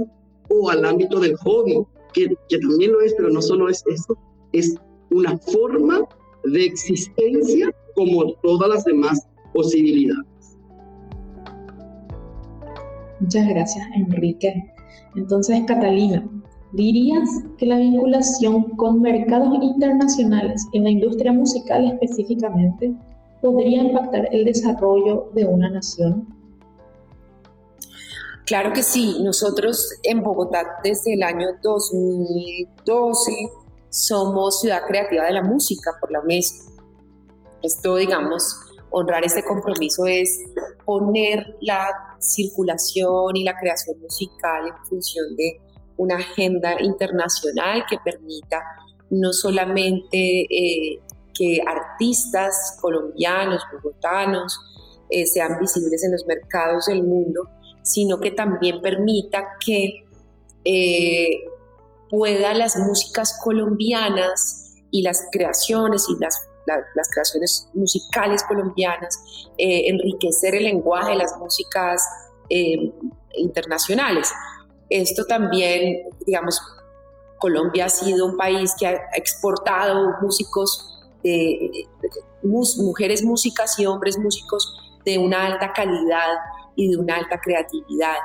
o 0.50 0.70
al 0.70 0.86
ámbito 0.86 1.20
del 1.20 1.36
hobby, 1.38 1.84
que, 2.14 2.30
también 2.62 2.92
lo 2.92 3.02
es, 3.02 3.14
pero 3.16 3.30
no 3.30 3.42
solo 3.42 3.70
es 3.70 3.84
eso, 3.88 4.18
es 4.52 4.76
una 5.12 5.38
forma 5.38 6.08
de 6.44 6.66
existencia 6.66 7.70
como 7.96 8.34
todas 8.44 8.70
las 8.70 8.84
demás 8.86 9.28
posibilidades. 9.54 10.58
Muchas 13.20 13.48
gracias, 13.48 13.88
Enrique. 13.96 14.72
Entonces, 15.16 15.62
Catalina, 15.66 16.28
¿dirías 16.74 17.28
que 17.58 17.66
la 17.66 17.80
vinculación 17.80 18.64
con 18.76 19.02
mercados 19.02 19.58
internacionales 19.62 20.66
en 20.74 20.84
la 20.84 20.92
industria 20.92 21.34
musical 21.34 21.92
específicamente 21.92 22.94
podría 23.42 23.84
impactar 23.84 24.30
el 24.32 24.46
desarrollo 24.46 25.32
de 25.34 25.46
una 25.46 25.70
nación? 25.70 26.37
Claro 28.48 28.72
que 28.72 28.82
sí, 28.82 29.22
nosotros 29.22 29.94
en 30.04 30.24
Bogotá 30.24 30.80
desde 30.82 31.16
el 31.16 31.24
año 31.24 31.48
2012 31.62 33.32
somos 33.90 34.62
ciudad 34.62 34.86
creativa 34.88 35.26
de 35.26 35.34
la 35.34 35.44
música 35.44 35.92
por 36.00 36.10
la 36.14 36.22
UNESCO. 36.22 36.72
Esto, 37.62 37.98
digamos, 37.98 38.58
honrar 38.90 39.26
este 39.26 39.44
compromiso 39.44 40.06
es 40.06 40.40
poner 40.86 41.58
la 41.60 41.90
circulación 42.20 43.36
y 43.36 43.44
la 43.44 43.58
creación 43.60 44.00
musical 44.00 44.70
en 44.70 44.86
función 44.86 45.36
de 45.36 45.60
una 45.98 46.16
agenda 46.16 46.82
internacional 46.82 47.84
que 47.90 47.98
permita 47.98 48.64
no 49.10 49.34
solamente 49.34 50.44
eh, 50.44 51.02
que 51.34 51.60
artistas 51.68 52.78
colombianos, 52.80 53.62
bogotanos, 53.74 54.58
eh, 55.10 55.26
sean 55.26 55.60
visibles 55.60 56.02
en 56.06 56.14
los 56.14 56.26
mercados 56.26 56.86
del 56.86 57.04
mundo, 57.04 57.50
sino 57.88 58.20
que 58.20 58.32
también 58.32 58.82
permita 58.82 59.58
que 59.66 60.06
eh, 60.66 61.46
pueda 62.10 62.54
las 62.54 62.76
músicas 62.78 63.40
colombianas 63.44 64.76
y 64.92 65.02
las 65.02 65.28
creaciones 65.32 66.06
y 66.10 66.22
las, 66.22 66.48
las 66.66 67.10
creaciones 67.10 67.70
musicales 67.74 68.44
colombianas 68.44 69.18
eh, 69.58 69.88
enriquecer 69.88 70.56
el 70.56 70.66
lenguaje 70.66 71.12
de 71.12 71.18
las 71.18 71.38
músicas 71.38 72.02
eh, 72.50 72.92
internacionales. 73.38 74.32
Esto 74.90 75.26
también, 75.26 76.10
digamos, 76.26 76.62
Colombia 77.40 77.86
ha 77.86 77.90
sido 77.90 78.26
un 78.26 78.38
país 78.38 78.74
que 78.78 78.88
ha 78.88 79.10
exportado 79.16 80.16
músicos, 80.22 80.86
mujeres 82.42 83.24
músicas 83.24 83.78
y 83.80 83.86
hombres 83.86 84.18
músicos 84.18 84.74
de 85.06 85.18
una 85.18 85.46
alta 85.46 85.72
calidad 85.74 86.36
y 86.78 86.90
de 86.90 86.98
una 86.98 87.18
alta 87.18 87.42
creatividad. 87.42 88.16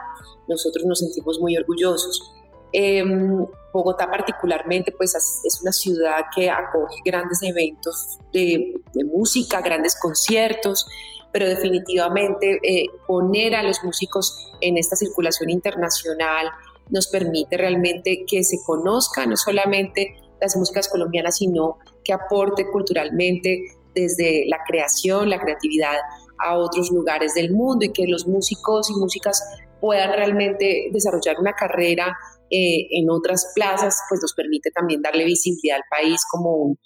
Nosotros 0.47 0.85
nos 0.85 1.01
sentimos 1.01 1.41
muy 1.41 1.57
orgullosos. 1.57 2.33
Em, 2.73 3.45
Bogotá 3.73 4.09
particularmente 4.09 4.93
pues 4.93 5.15
es 5.15 5.61
una 5.61 5.73
ciudad 5.73 6.27
que 6.35 6.49
acoge 6.49 6.97
grandes 7.05 7.43
eventos 7.43 8.19
de, 8.33 8.75
música, 9.13 9.61
grandes 9.61 9.99
conciertos 9.99 10.87
pero 11.33 11.47
definitivamente 11.47 12.61
eh, 12.63 12.87
poner 13.07 13.55
a 13.55 13.63
los 13.63 13.83
músicos 13.83 14.53
en 14.61 14.77
esta 14.77 14.97
circulación 14.97 15.49
internacional 15.49 16.51
nos 16.91 17.09
permite 17.09 17.57
realmente 17.57 18.25
que 18.27 18.45
se 18.45 18.59
conozca 18.65 19.25
no 19.27 19.37
solamente 19.37 20.15
las 20.41 20.57
músicas 20.57 20.89
colombianas, 20.89 21.39
sino 21.39 21.79
que 22.05 22.13
aporte 22.13 22.67
culturalmente 22.71 23.63
desde 23.95 24.45
la 24.47 24.59
creación, 24.67 25.31
la 25.31 25.41
creatividad 25.41 25.97
a 26.45 26.57
otros 26.57 26.91
lugares 26.91 27.35
del 27.35 27.53
mundo 27.53 27.85
y 27.85 27.93
que 27.93 28.05
los 28.07 28.27
músicos 28.27 28.91
y 28.91 28.95
músicas 28.95 29.43
puedan 29.81 30.13
realmente 30.13 30.89
desarrollar 30.93 31.37
una 31.41 31.53
carrera 31.53 32.17
eh, 32.51 32.87
en 32.91 33.11
otras 33.11 33.53
plazas, 33.55 33.99
pues 34.09 34.21
nos 34.21 34.35
permite 34.35 34.71
también 34.71 35.03
darle 35.03 35.25
visibilidad 35.25 35.77
al 35.77 35.83
país 35.91 36.21
como 36.31 36.77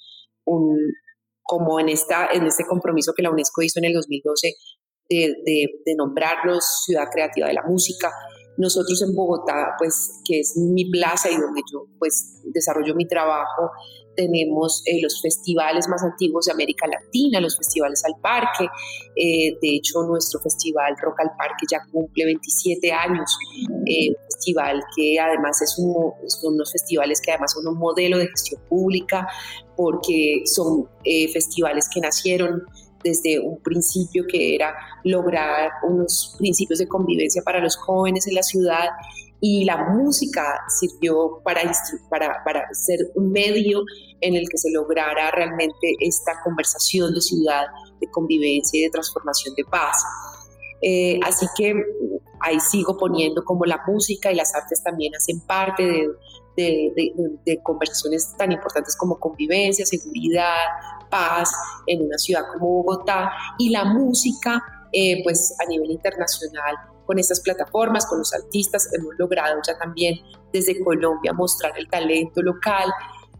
un, 0.44 0.72
como 1.42 1.78
en, 1.80 1.88
esta, 1.88 2.28
en 2.32 2.46
este 2.46 2.64
compromiso 2.64 3.12
que 3.14 3.22
la 3.22 3.30
UNESCO 3.30 3.62
hizo 3.62 3.78
en 3.80 3.86
el 3.86 3.92
2012 3.92 4.54
de, 5.08 5.16
de, 5.44 5.66
de 5.84 5.94
nombrarnos 5.96 6.64
Ciudad 6.84 7.08
Creativa 7.10 7.48
de 7.48 7.54
la 7.54 7.62
Música. 7.62 8.10
Nosotros 8.58 9.02
en 9.02 9.14
Bogotá, 9.14 9.74
pues 9.78 10.22
que 10.24 10.40
es 10.40 10.56
mi 10.56 10.90
plaza 10.90 11.30
y 11.30 11.36
donde 11.36 11.60
yo 11.70 11.86
pues 11.98 12.40
desarrollo 12.44 12.94
mi 12.94 13.06
trabajo, 13.06 13.70
tenemos 14.16 14.82
eh, 14.86 15.00
los 15.02 15.20
festivales 15.20 15.86
más 15.88 16.02
antiguos 16.02 16.46
de 16.46 16.52
América 16.52 16.86
Latina, 16.86 17.40
los 17.40 17.56
festivales 17.56 18.02
al 18.04 18.20
parque. 18.20 18.66
Eh, 19.14 19.56
de 19.60 19.76
hecho, 19.76 20.02
nuestro 20.02 20.40
festival 20.40 20.96
Rock 21.00 21.20
al 21.20 21.36
Parque 21.36 21.66
ya 21.70 21.80
cumple 21.92 22.24
27 22.24 22.92
años. 22.92 23.38
Eh, 23.86 24.14
festival 24.30 24.82
que 24.96 25.20
además 25.20 25.60
es 25.62 25.78
un, 25.78 25.94
son 26.26 26.54
unos 26.54 26.72
festivales 26.72 27.20
que 27.20 27.30
además 27.30 27.52
son 27.52 27.68
un 27.68 27.78
modelo 27.78 28.18
de 28.18 28.28
gestión 28.28 28.60
pública 28.68 29.28
porque 29.76 30.42
son 30.46 30.88
festivales 31.32 31.88
que 31.92 32.00
nacieron 32.00 32.62
desde 33.04 33.38
un 33.38 33.60
principio 33.60 34.24
que 34.26 34.54
era 34.54 34.74
lograr 35.04 35.70
unos 35.82 36.34
principios 36.38 36.78
de 36.78 36.88
convivencia 36.88 37.42
para 37.42 37.60
los 37.60 37.76
jóvenes 37.76 38.26
en 38.26 38.34
la 38.34 38.42
ciudad 38.42 38.88
y 39.48 39.64
la 39.64 39.76
música 39.76 40.42
sirvió 40.68 41.40
para, 41.44 41.62
ser 42.72 42.98
un 43.14 43.30
medio 43.30 43.84
en 44.20 44.34
el 44.34 44.48
que 44.48 44.58
se 44.58 44.72
lograra 44.72 45.30
realmente 45.30 45.94
esta 46.00 46.32
conversación 46.42 47.14
de 47.14 47.20
ciudad, 47.20 47.66
de 48.00 48.10
convivencia 48.10 48.80
y 48.80 48.82
de 48.82 48.90
transformación 48.90 49.54
de 49.54 49.64
paz. 49.66 50.02
Eh, 50.82 51.20
así 51.22 51.46
que 51.56 51.74
ahí 52.40 52.58
sigo 52.58 52.96
poniendo 52.96 53.44
como 53.44 53.64
la 53.66 53.80
música 53.86 54.32
y 54.32 54.34
las 54.34 54.52
artes 54.52 54.82
también 54.82 55.14
hacen 55.14 55.38
parte 55.46 56.08
de, 56.56 57.60
conversaciones 57.62 58.34
tan 58.36 58.50
importantes 58.50 58.96
como 58.96 59.16
convivencia, 59.20 59.86
seguridad, 59.86 60.64
paz 61.08 61.52
en 61.86 62.04
una 62.04 62.18
ciudad 62.18 62.42
como 62.52 62.82
Bogotá 62.82 63.30
y 63.58 63.70
la 63.70 63.84
música, 63.84 64.60
eh, 64.92 65.22
pues 65.22 65.54
a 65.64 65.68
nivel 65.68 65.92
internacional 65.92 66.74
con 67.06 67.18
estas 67.18 67.40
plataformas, 67.40 68.06
con 68.06 68.18
los 68.18 68.34
artistas, 68.34 68.88
hemos 68.92 69.14
logrado 69.18 69.60
ya 69.66 69.78
también 69.78 70.18
desde 70.52 70.82
Colombia 70.82 71.32
mostrar 71.32 71.72
el 71.78 71.88
talento 71.88 72.42
local 72.42 72.90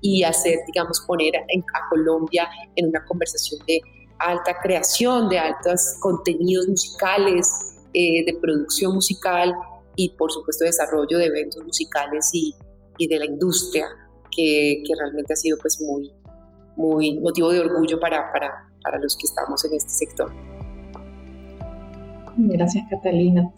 y 0.01 0.23
hacer, 0.23 0.61
digamos, 0.67 1.01
poner 1.07 1.37
a 1.37 1.89
Colombia 1.91 2.49
en 2.77 2.89
una 2.89 3.05
conversación 3.05 3.61
de 3.67 3.81
alta 4.19 4.57
creación, 4.63 5.29
de 5.29 5.39
altos 5.39 5.97
contenidos 6.01 6.69
musicales, 6.69 7.49
eh, 7.93 8.25
de 8.25 8.39
producción 8.41 8.95
musical 8.95 9.55
y 9.95 10.11
por 10.11 10.31
supuesto 10.31 10.65
desarrollo 10.65 11.19
de 11.19 11.27
eventos 11.27 11.65
musicales 11.65 12.31
y, 12.33 12.55
de 12.99 13.19
la 13.19 13.27
industria, 13.27 13.89
que, 14.31 14.83
que, 14.87 14.95
realmente 14.99 15.33
ha 15.33 15.37
sido 15.37 15.59
pues 15.59 15.81
muy, 15.81 16.13
muy 16.77 17.19
motivo 17.21 17.51
de 17.51 17.61
orgullo 17.61 18.01
para, 18.01 18.33
para, 18.33 18.71
para 18.83 18.99
los 18.99 19.17
que 19.17 19.27
estamos 19.27 19.65
en 19.65 19.75
este 19.75 19.91
sector. 19.91 20.33
Gracias, 22.37 22.85
Catalina. 22.91 23.51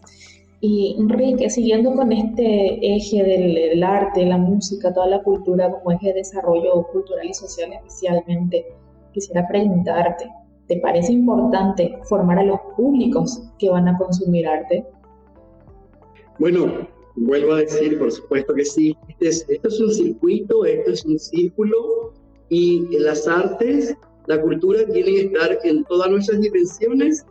Y 0.61 0.97
Enrique, 0.99 1.51
siguiendo 1.51 1.95
con 1.95 2.11
este 2.13 2.97
eje 2.97 3.23
del, 3.23 3.83
arte, 3.83 4.27
la 4.27 4.39
música, 4.39 4.93
toda 4.93 5.07
la 5.07 5.23
cultura 5.23 5.71
como 5.71 5.93
eje 5.93 6.09
de 6.09 6.15
desarrollo 6.15 6.85
cultural 6.93 7.29
y 7.29 7.35
social 7.35 7.73
especialmente, 7.73 8.67
quisiera 9.13 9.47
preguntarte, 9.47 10.29
¿te 10.67 10.79
parece 10.79 11.13
importante 11.13 11.99
formar 12.05 12.41
a 12.41 12.45
los 12.45 12.59
públicos 12.77 13.41
que 13.59 13.71
van 13.71 13.87
a 13.87 13.97
consumir 13.99 14.49
arte? 14.49 14.85
Bueno, 16.41 16.89
vuelvo 17.15 17.55
a 17.55 17.59
decir, 17.59 17.97
por 17.99 18.11
supuesto 18.11 18.53
que 18.55 18.65
sí. 18.65 18.97
Este 19.09 19.29
es, 19.29 19.47
esto 19.49 19.69
es 19.69 19.81
un 19.81 19.95
circuito, 19.95 20.65
esto 20.65 20.91
es 20.91 21.05
un 21.05 21.19
círculo 21.21 22.13
y 22.49 22.99
las 22.99 23.29
artes, 23.29 23.97
la 24.27 24.41
cultura 24.41 24.81
tiene 24.87 25.11
que 25.11 25.21
estar 25.21 25.59
en 25.63 25.85
todas 25.85 26.11
nuestras 26.11 26.41
dimensiones 26.41 27.25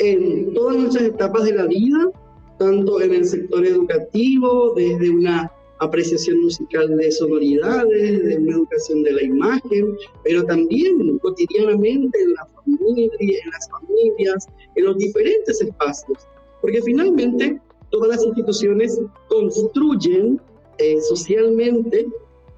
en 0.00 0.52
todas 0.54 0.76
nuestras 0.76 1.04
etapas 1.04 1.44
de 1.44 1.54
la 1.54 1.66
vida, 1.66 2.10
tanto 2.58 3.00
en 3.00 3.14
el 3.14 3.24
sector 3.24 3.64
educativo, 3.64 4.72
desde 4.74 5.10
una 5.10 5.50
apreciación 5.78 6.42
musical 6.42 6.96
de 6.96 7.10
sonoridades, 7.10 8.24
de 8.24 8.36
una 8.36 8.56
educación 8.56 9.02
de 9.02 9.12
la 9.12 9.22
imagen, 9.22 9.96
pero 10.24 10.44
también 10.44 11.18
cotidianamente 11.18 12.18
en, 12.22 12.34
la 12.34 12.46
familia, 12.46 13.10
en 13.18 13.50
las 13.50 13.68
familias, 13.70 14.46
en 14.74 14.84
los 14.84 14.98
diferentes 14.98 15.60
espacios, 15.60 16.18
porque 16.60 16.82
finalmente 16.82 17.60
todas 17.90 18.08
las 18.10 18.24
instituciones 18.24 19.00
construyen 19.28 20.40
eh, 20.78 21.00
socialmente 21.00 22.06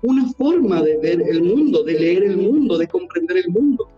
una 0.03 0.29
forma 0.33 0.83
de 0.83 0.97
ver 0.99 1.23
el 1.23 1.43
mundo, 1.43 1.85
de 1.85 1.93
leer 1.93 2.25
el 2.25 2.37
mundo, 2.37 2.77
de 2.77 2.89
comprender 2.89 3.37
el 3.39 3.49
mundo. 3.51 3.89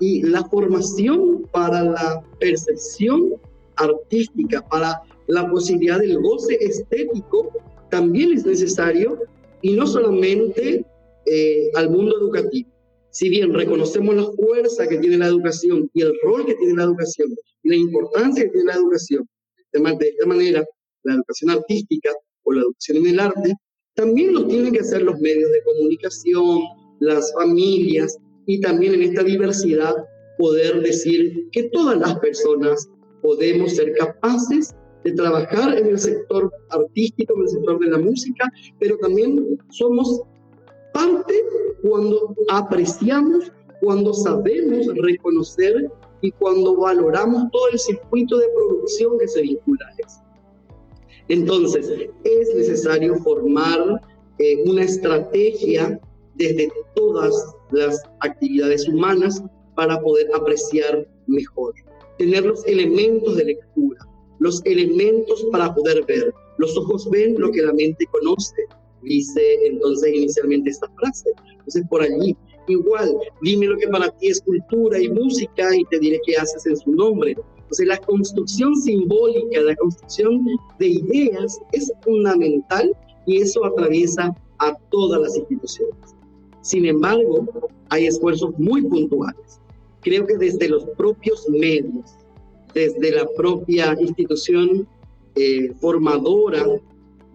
Y 0.00 0.22
la 0.22 0.44
formación 0.44 1.48
para 1.52 1.82
la 1.82 2.22
percepción 2.38 3.34
artística, 3.76 4.66
para 4.68 5.02
la 5.26 5.50
posibilidad 5.50 5.98
del 5.98 6.20
goce 6.20 6.56
estético, 6.60 7.50
también 7.90 8.32
es 8.32 8.44
necesario 8.44 9.18
y 9.62 9.72
no 9.72 9.86
solamente 9.86 10.84
eh, 11.26 11.70
al 11.74 11.90
mundo 11.90 12.16
educativo. 12.18 12.70
Si 13.10 13.30
bien 13.30 13.54
reconocemos 13.54 14.14
la 14.14 14.30
fuerza 14.32 14.86
que 14.86 14.98
tiene 14.98 15.18
la 15.18 15.28
educación 15.28 15.90
y 15.94 16.02
el 16.02 16.12
rol 16.22 16.44
que 16.44 16.54
tiene 16.54 16.74
la 16.74 16.84
educación 16.84 17.34
y 17.62 17.68
la 17.70 17.76
importancia 17.76 18.44
que 18.44 18.50
tiene 18.50 18.66
la 18.66 18.74
educación, 18.74 19.26
de 19.72 20.08
esta 20.08 20.26
manera, 20.26 20.64
la 21.02 21.14
educación 21.14 21.50
artística 21.50 22.10
o 22.44 22.52
la 22.52 22.60
educación 22.62 22.98
en 22.98 23.06
el 23.06 23.20
arte, 23.20 23.54
también 23.94 24.34
lo 24.34 24.46
tienen 24.46 24.72
que 24.72 24.80
hacer 24.80 25.02
los 25.02 25.18
medios 25.20 25.50
de 25.50 25.62
comunicación, 25.62 26.60
las 27.00 27.32
familias, 27.32 28.16
y 28.46 28.60
también 28.60 28.94
en 28.94 29.02
esta 29.02 29.22
diversidad 29.22 29.94
poder 30.38 30.82
decir 30.82 31.48
que 31.52 31.64
todas 31.70 31.98
las 31.98 32.18
personas 32.18 32.88
podemos 33.22 33.72
ser 33.72 33.92
capaces 33.94 34.74
de 35.04 35.12
trabajar 35.12 35.76
en 35.78 35.86
el 35.86 35.98
sector 35.98 36.52
artístico, 36.70 37.34
en 37.34 37.42
el 37.42 37.48
sector 37.48 37.78
de 37.78 37.90
la 37.90 37.98
música, 37.98 38.50
pero 38.78 38.98
también 38.98 39.58
somos 39.70 40.22
parte 40.92 41.34
cuando 41.82 42.34
apreciamos, 42.50 43.52
cuando 43.80 44.12
sabemos 44.12 44.86
reconocer 44.96 45.90
y 46.22 46.30
cuando 46.32 46.76
valoramos 46.76 47.50
todo 47.52 47.68
el 47.72 47.78
circuito 47.78 48.38
de 48.38 48.46
producción 48.56 49.18
que 49.18 49.28
se 49.28 49.42
vincula 49.42 49.86
a 49.86 50.06
eso. 50.06 50.20
Entonces, 51.28 51.90
es 52.24 52.54
necesario 52.54 53.16
formar 53.16 54.00
eh, 54.38 54.62
una 54.64 54.82
estrategia 54.82 56.00
desde 56.36 56.70
todas 56.94 57.34
las 57.70 58.02
actividades 58.20 58.88
humanas 58.88 59.42
para 59.74 60.00
poder 60.00 60.28
apreciar 60.34 61.06
mejor. 61.26 61.74
Tener 62.18 62.44
los 62.44 62.66
elementos 62.66 63.36
de 63.36 63.44
lectura, 63.44 64.00
los 64.38 64.64
elementos 64.64 65.46
para 65.52 65.74
poder 65.74 66.04
ver. 66.06 66.32
Los 66.58 66.76
ojos 66.76 67.08
ven 67.10 67.34
lo 67.38 67.50
que 67.50 67.62
la 67.62 67.72
mente 67.72 68.06
conoce, 68.06 68.54
dice 69.02 69.42
entonces 69.66 70.14
inicialmente 70.14 70.70
esta 70.70 70.88
frase. 70.98 71.30
Entonces 71.50 71.84
por 71.90 72.02
allí, 72.02 72.34
igual, 72.68 73.14
dime 73.42 73.66
lo 73.66 73.76
que 73.76 73.88
para 73.88 74.10
ti 74.18 74.28
es 74.28 74.40
cultura 74.40 74.98
y 74.98 75.08
música 75.10 75.76
y 75.76 75.84
te 75.84 75.98
diré 75.98 76.20
qué 76.26 76.36
haces 76.36 76.64
en 76.66 76.76
su 76.76 76.92
nombre. 76.92 77.36
Entonces 77.56 77.86
la 77.86 77.98
construcción 77.98 78.74
simbólica, 78.76 79.60
la 79.60 79.76
construcción 79.76 80.46
de 80.78 80.86
ideas 80.86 81.58
es 81.72 81.92
fundamental 82.02 82.96
y 83.26 83.42
eso 83.42 83.64
atraviesa 83.64 84.34
a 84.58 84.74
todas 84.90 85.20
las 85.20 85.36
instituciones. 85.36 86.15
Sin 86.66 86.84
embargo, 86.84 87.46
hay 87.90 88.06
esfuerzos 88.06 88.50
muy 88.58 88.82
puntuales. 88.82 89.60
Creo 90.00 90.26
que 90.26 90.36
desde 90.36 90.68
los 90.68 90.84
propios 90.96 91.48
medios, 91.48 92.16
desde 92.74 93.12
la 93.12 93.24
propia 93.36 93.96
institución 94.00 94.88
eh, 95.36 95.72
formadora, 95.80 96.66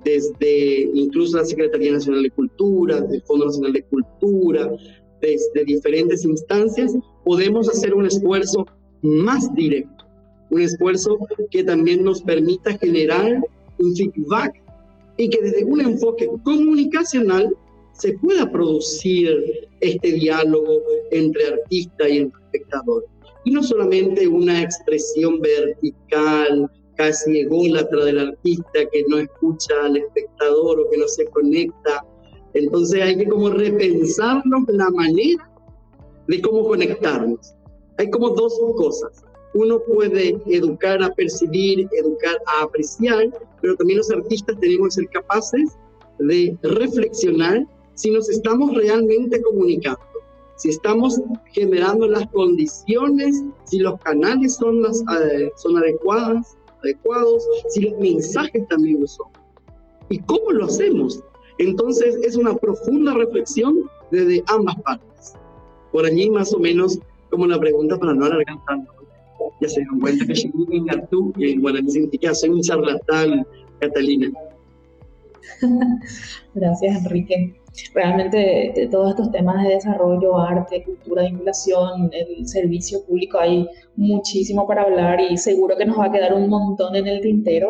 desde 0.03 0.81
incluso 0.93 1.37
la 1.37 1.45
Secretaría 1.45 1.93
Nacional 1.93 2.23
de 2.23 2.31
Cultura, 2.31 2.97
el 3.09 3.21
Fondo 3.21 3.45
Nacional 3.45 3.71
de 3.71 3.83
Cultura, 3.83 4.69
desde 5.21 5.63
diferentes 5.63 6.25
instancias, 6.25 6.93
podemos 7.23 7.69
hacer 7.69 7.93
un 7.93 8.07
esfuerzo 8.07 8.65
más 9.01 9.53
directo, 9.55 10.03
un 10.49 10.59
esfuerzo 10.59 11.19
que 11.51 11.63
también 11.63 12.03
nos 12.03 12.21
permita 12.21 12.77
generar 12.79 13.41
un 13.79 13.95
feedback 13.95 14.61
y 15.15 15.29
que 15.29 15.41
desde 15.41 15.63
un 15.63 15.79
enfoque 15.79 16.29
comunicacional 16.43 17.55
se 18.01 18.13
pueda 18.13 18.51
producir 18.51 19.69
este 19.79 20.13
diálogo 20.13 20.81
entre 21.11 21.49
artista 21.49 22.09
y 22.09 22.17
espectador. 22.17 23.05
y 23.43 23.51
no 23.51 23.63
solamente 23.63 24.27
una 24.27 24.61
expresión 24.61 25.39
vertical, 25.39 26.69
casi 26.95 27.39
ególatra 27.39 28.05
del 28.05 28.19
artista 28.19 28.79
que 28.91 29.03
no 29.07 29.17
escucha 29.17 29.73
al 29.83 29.97
espectador 29.97 30.79
o 30.79 30.89
que 30.91 30.97
no 30.97 31.07
se 31.07 31.25
conecta. 31.25 32.05
Entonces 32.53 33.01
hay 33.01 33.17
que 33.17 33.27
como 33.27 33.49
repensarnos 33.49 34.63
la 34.67 34.89
manera 34.91 35.51
de 36.27 36.41
cómo 36.41 36.67
conectarnos. 36.67 37.53
Hay 37.97 38.09
como 38.11 38.29
dos 38.29 38.59
cosas. 38.77 39.23
Uno 39.55 39.79
puede 39.81 40.37
educar 40.45 41.01
a 41.01 41.11
percibir, 41.13 41.87
educar 41.99 42.37
a 42.45 42.63
apreciar, 42.65 43.29
pero 43.61 43.75
también 43.75 43.97
los 43.97 44.11
artistas 44.11 44.59
tenemos 44.59 44.89
que 44.89 45.01
ser 45.01 45.09
capaces 45.09 45.77
de 46.19 46.55
reflexionar 46.61 47.65
si 47.95 48.11
nos 48.11 48.29
estamos 48.29 48.73
realmente 48.73 49.41
comunicando 49.41 50.11
si 50.61 50.69
estamos 50.69 51.19
generando 51.53 52.07
las 52.07 52.27
condiciones, 52.27 53.43
si 53.63 53.79
los 53.79 53.99
canales 54.01 54.57
son, 54.57 54.83
las, 54.83 55.01
eh, 55.01 55.51
son 55.55 55.77
adecuadas, 55.77 56.55
adecuados, 56.83 57.43
si 57.69 57.81
los 57.81 57.99
mensajes 57.99 58.67
también 58.67 59.01
lo 59.01 59.07
son. 59.07 59.27
¿Y 60.09 60.19
cómo 60.19 60.51
lo 60.51 60.65
hacemos? 60.65 61.23
Entonces 61.57 62.15
es 62.23 62.35
una 62.35 62.55
profunda 62.55 63.15
reflexión 63.15 63.89
desde 64.11 64.43
ambas 64.47 64.79
partes. 64.81 65.33
Por 65.91 66.05
allí 66.05 66.29
más 66.29 66.53
o 66.53 66.59
menos 66.59 66.99
como 67.31 67.47
la 67.47 67.59
pregunta 67.59 67.97
para 67.97 68.13
no 68.13 68.25
alargar 68.25 68.57
tanto. 68.67 68.93
Ya 69.61 69.67
se 69.67 69.79
dan 69.79 69.99
cuenta 69.99 70.27
que 70.27 71.07
tú 71.09 71.33
y 71.37 71.57
bueno, 71.57 71.79
significa 71.89 72.35
soy 72.35 72.49
un 72.49 72.61
charlatán, 72.61 73.47
Catalina. 73.79 74.31
Gracias, 76.53 77.03
Enrique 77.03 77.60
realmente 77.93 78.73
de 78.75 78.87
todos 78.87 79.11
estos 79.11 79.31
temas 79.31 79.63
de 79.63 79.75
desarrollo, 79.75 80.37
arte, 80.37 80.83
cultura, 80.83 81.23
vinculación, 81.23 82.09
el 82.11 82.47
servicio 82.47 83.05
público, 83.05 83.39
hay 83.39 83.67
muchísimo 83.95 84.67
para 84.67 84.83
hablar 84.83 85.19
y 85.21 85.37
seguro 85.37 85.77
que 85.77 85.85
nos 85.85 85.99
va 85.99 86.05
a 86.05 86.11
quedar 86.11 86.33
un 86.33 86.49
montón 86.49 86.95
en 86.95 87.07
el 87.07 87.21
tintero, 87.21 87.69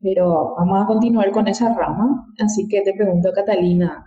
pero 0.00 0.54
vamos 0.56 0.84
a 0.84 0.86
continuar 0.86 1.30
con 1.32 1.48
esa 1.48 1.74
rama. 1.74 2.26
Así 2.38 2.68
que 2.68 2.82
te 2.82 2.94
pregunto, 2.94 3.30
Catalina, 3.34 4.04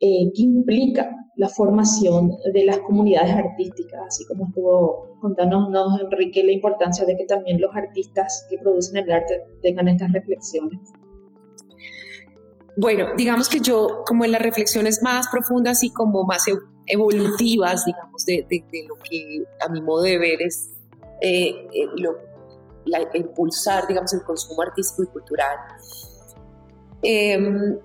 eh, 0.00 0.30
¿qué 0.34 0.42
implica 0.42 1.10
la 1.36 1.48
formación 1.48 2.32
de 2.52 2.64
las 2.64 2.78
comunidades 2.78 3.34
artísticas? 3.34 4.00
Así 4.08 4.26
como 4.26 4.48
estuvo 4.48 5.18
contándonos 5.20 6.00
Enrique 6.00 6.44
la 6.44 6.52
importancia 6.52 7.06
de 7.06 7.16
que 7.16 7.24
también 7.24 7.60
los 7.60 7.74
artistas 7.74 8.46
que 8.50 8.58
producen 8.58 8.98
el 8.98 9.10
arte 9.10 9.40
tengan 9.62 9.88
estas 9.88 10.12
reflexiones. 10.12 10.80
Bueno, 12.76 13.08
digamos 13.16 13.48
que 13.48 13.60
yo, 13.60 14.02
como 14.06 14.26
en 14.26 14.32
las 14.32 14.42
reflexiones 14.42 15.02
más 15.02 15.28
profundas 15.28 15.82
y 15.82 15.90
como 15.90 16.24
más 16.24 16.44
evolutivas, 16.86 17.86
digamos, 17.86 18.26
de, 18.26 18.46
lo 18.86 18.96
que 18.96 19.44
a 19.66 19.70
mi 19.70 19.80
modo 19.80 20.02
de 20.02 20.18
ver 20.18 20.42
es 20.42 20.70
eh, 21.22 21.66
eh, 21.72 21.88
impulsar, 23.14 23.86
digamos, 23.88 24.12
el 24.12 24.22
consumo 24.22 24.60
artístico 24.60 25.04
y 25.04 25.06
cultural, 25.06 25.58
em, 27.02 27.78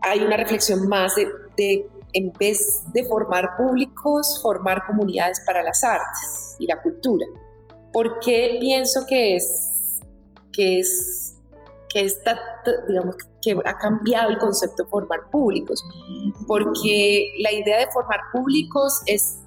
hay 0.00 0.20
una 0.20 0.38
reflexión 0.38 0.88
más 0.88 1.14
de, 1.56 1.86
en 2.14 2.32
vez 2.32 2.84
de 2.94 3.04
formar 3.04 3.58
públicos, 3.58 4.40
formar 4.42 4.86
comunidades 4.86 5.42
para 5.44 5.62
las 5.62 5.84
artes 5.84 6.56
y 6.58 6.66
la 6.66 6.80
cultura. 6.80 7.26
¿Por 7.92 8.20
qué 8.20 8.56
pienso 8.58 9.04
que 9.06 9.36
es, 9.36 10.00
que 10.50 10.78
es, 10.78 11.36
que 11.92 12.06
está, 12.06 12.40
digamos, 12.88 13.16
que 13.40 13.56
ha 13.64 13.78
cambiado 13.78 14.30
el 14.30 14.38
concepto 14.38 14.84
de 14.84 14.88
formar 14.88 15.30
públicos, 15.30 15.84
porque 16.46 17.34
la 17.38 17.52
idea 17.52 17.78
de 17.78 17.90
formar 17.92 18.20
públicos 18.32 19.02
es 19.06 19.38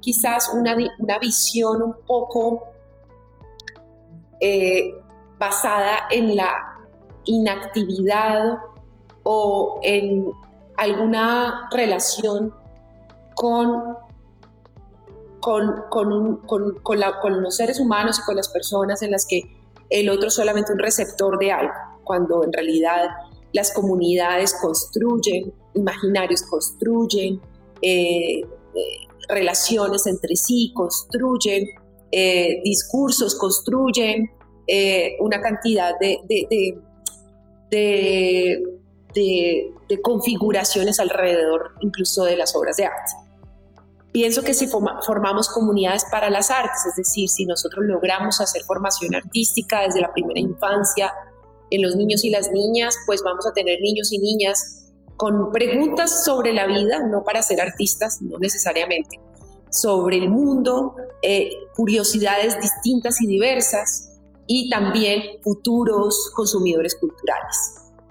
quizás 0.00 0.50
una, 0.52 0.76
una 0.98 1.18
visión 1.18 1.82
un 1.82 1.94
poco 2.06 2.64
eh, 4.40 4.94
basada 5.38 6.08
en 6.10 6.36
la 6.36 6.76
inactividad 7.24 8.58
o 9.22 9.80
en 9.82 10.30
alguna 10.76 11.68
relación 11.70 12.54
con, 13.34 13.96
con, 15.40 15.84
con, 15.90 16.36
con, 16.46 16.78
con 16.82 17.42
los 17.42 17.56
seres 17.56 17.80
humanos 17.80 18.18
y 18.18 18.22
con 18.22 18.36
las 18.36 18.48
personas 18.48 19.02
en 19.02 19.10
las 19.10 19.26
que 19.26 19.42
el 19.90 20.08
otro 20.08 20.28
es 20.28 20.34
solamente 20.34 20.72
un 20.72 20.78
receptor 20.78 21.38
de 21.38 21.52
algo, 21.52 21.74
cuando 22.04 22.44
en 22.44 22.52
realidad 22.52 23.08
las 23.56 23.72
comunidades 23.72 24.54
construyen, 24.60 25.52
imaginarios 25.74 26.42
construyen, 26.42 27.40
eh, 27.80 28.40
eh, 28.40 28.46
relaciones 29.28 30.06
entre 30.06 30.36
sí 30.36 30.72
construyen, 30.74 31.66
eh, 32.12 32.60
discursos 32.62 33.34
construyen, 33.34 34.30
una 35.20 35.40
cantidad 35.40 35.96
de, 36.00 36.18
de, 37.70 38.62
de, 39.14 40.02
configuraciones 40.02 40.98
alrededor 40.98 41.70
incluso 41.80 42.24
de 42.24 42.36
las 42.36 42.54
obras 42.56 42.76
de 42.76 42.86
arte. 42.86 43.12
Pienso 44.12 44.42
que 44.42 44.54
si 44.54 44.66
formamos 44.66 45.48
comunidades 45.48 46.04
para 46.10 46.30
las 46.30 46.50
artes, 46.50 46.84
es 46.88 46.96
decir, 46.96 47.28
si 47.28 47.46
nosotros 47.46 47.84
logramos 47.86 48.40
hacer 48.40 48.62
formación 48.62 49.14
artística 49.14 49.82
desde 49.82 50.00
la 50.00 50.12
primera 50.12 50.40
infancia, 50.40 51.12
en 51.70 51.82
los 51.82 51.96
niños 51.96 52.24
y 52.24 52.30
las 52.30 52.50
niñas, 52.50 52.96
pues 53.06 53.22
vamos 53.22 53.46
a 53.46 53.52
tener 53.52 53.80
niños 53.80 54.12
y 54.12 54.18
niñas 54.18 54.92
con 55.16 55.50
preguntas 55.50 56.24
sobre 56.24 56.52
la 56.52 56.66
vida, 56.66 57.06
no 57.06 57.24
para 57.24 57.42
ser 57.42 57.60
artistas, 57.60 58.20
no 58.20 58.38
necesariamente, 58.38 59.18
sobre 59.70 60.18
el 60.18 60.28
mundo, 60.28 60.94
eh, 61.22 61.50
curiosidades 61.74 62.60
distintas 62.60 63.20
y 63.20 63.26
diversas 63.26 64.18
y 64.46 64.70
también 64.70 65.22
futuros 65.42 66.30
consumidores 66.34 66.94
culturales. 66.94 67.56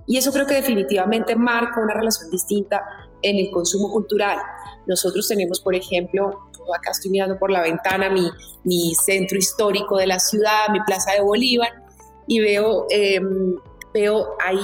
Y 0.08 0.18
eso 0.18 0.32
creo 0.32 0.46
que 0.46 0.56
definitivamente 0.56 1.36
marca 1.36 1.82
una 1.82 1.94
relación 1.94 2.30
distinta 2.30 2.84
en 3.22 3.38
el 3.38 3.50
consumo 3.52 3.91
cultural. 3.91 4.38
Nosotros 4.86 5.28
tenemos, 5.28 5.62
por 5.62 5.74
ejemplo, 5.74 6.30
acá 6.76 6.91
estoy 6.91 7.12
mirando 7.12 7.38
por 7.39 7.52
la 7.52 7.62
ventana 7.62 8.10
mi, 8.10 8.30
mi 8.63 8.94
centro 8.96 9.38
histórico 9.38 9.98
de 9.98 10.08
la 10.08 10.20
ciudad, 10.20 10.70
mi 10.72 10.80
Plaza 10.82 11.13
de 11.13 11.22
Bolívar, 11.22 11.85
y 12.28 12.40
veo, 12.40 12.86
em, 12.90 13.56
veo 13.94 14.36
ahí, 14.44 14.60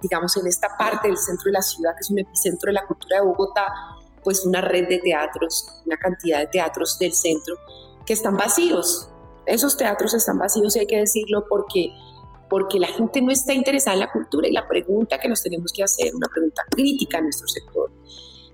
digamos, 0.00 0.36
en 0.36 0.46
esta 0.46 0.68
parte 0.78 1.08
del 1.08 1.16
centro 1.16 1.44
de 1.46 1.52
la 1.52 1.62
ciudad, 1.62 1.92
que 1.92 2.00
es 2.00 2.10
un 2.10 2.18
epicentro 2.18 2.68
de 2.68 2.74
la 2.74 2.86
cultura 2.86 3.20
de 3.20 3.26
Bogotá, 3.26 3.72
pues 4.22 4.44
una 4.46 4.60
red 4.60 4.88
de 4.88 4.98
teatros, 4.98 5.66
una 5.84 5.96
cantidad 5.96 6.40
de 6.40 6.46
teatros 6.46 6.98
del 6.98 7.12
centro 7.12 7.56
que 8.06 8.14
están 8.14 8.36
vacíos. 8.36 9.08
Esos 9.46 9.76
teatros 9.76 10.14
están 10.14 10.38
vacíos 10.38 10.76
hay 10.76 10.86
que 10.86 10.98
decirlo 10.98 11.44
porque 11.48 11.90
porque 12.48 12.78
la 12.78 12.88
gente 12.88 13.20
no 13.20 13.32
está 13.32 13.52
interesada 13.52 13.94
en 13.94 14.00
la 14.00 14.12
cultura 14.12 14.46
y 14.46 14.52
la 14.52 14.68
pregunta 14.68 15.18
que 15.18 15.28
nos 15.28 15.42
tenemos 15.42 15.72
que 15.72 15.82
hacer, 15.82 16.14
una 16.14 16.28
pregunta 16.28 16.62
crítica 16.70 17.18
en 17.18 17.24
nuestro 17.24 17.48
sector, 17.48 17.90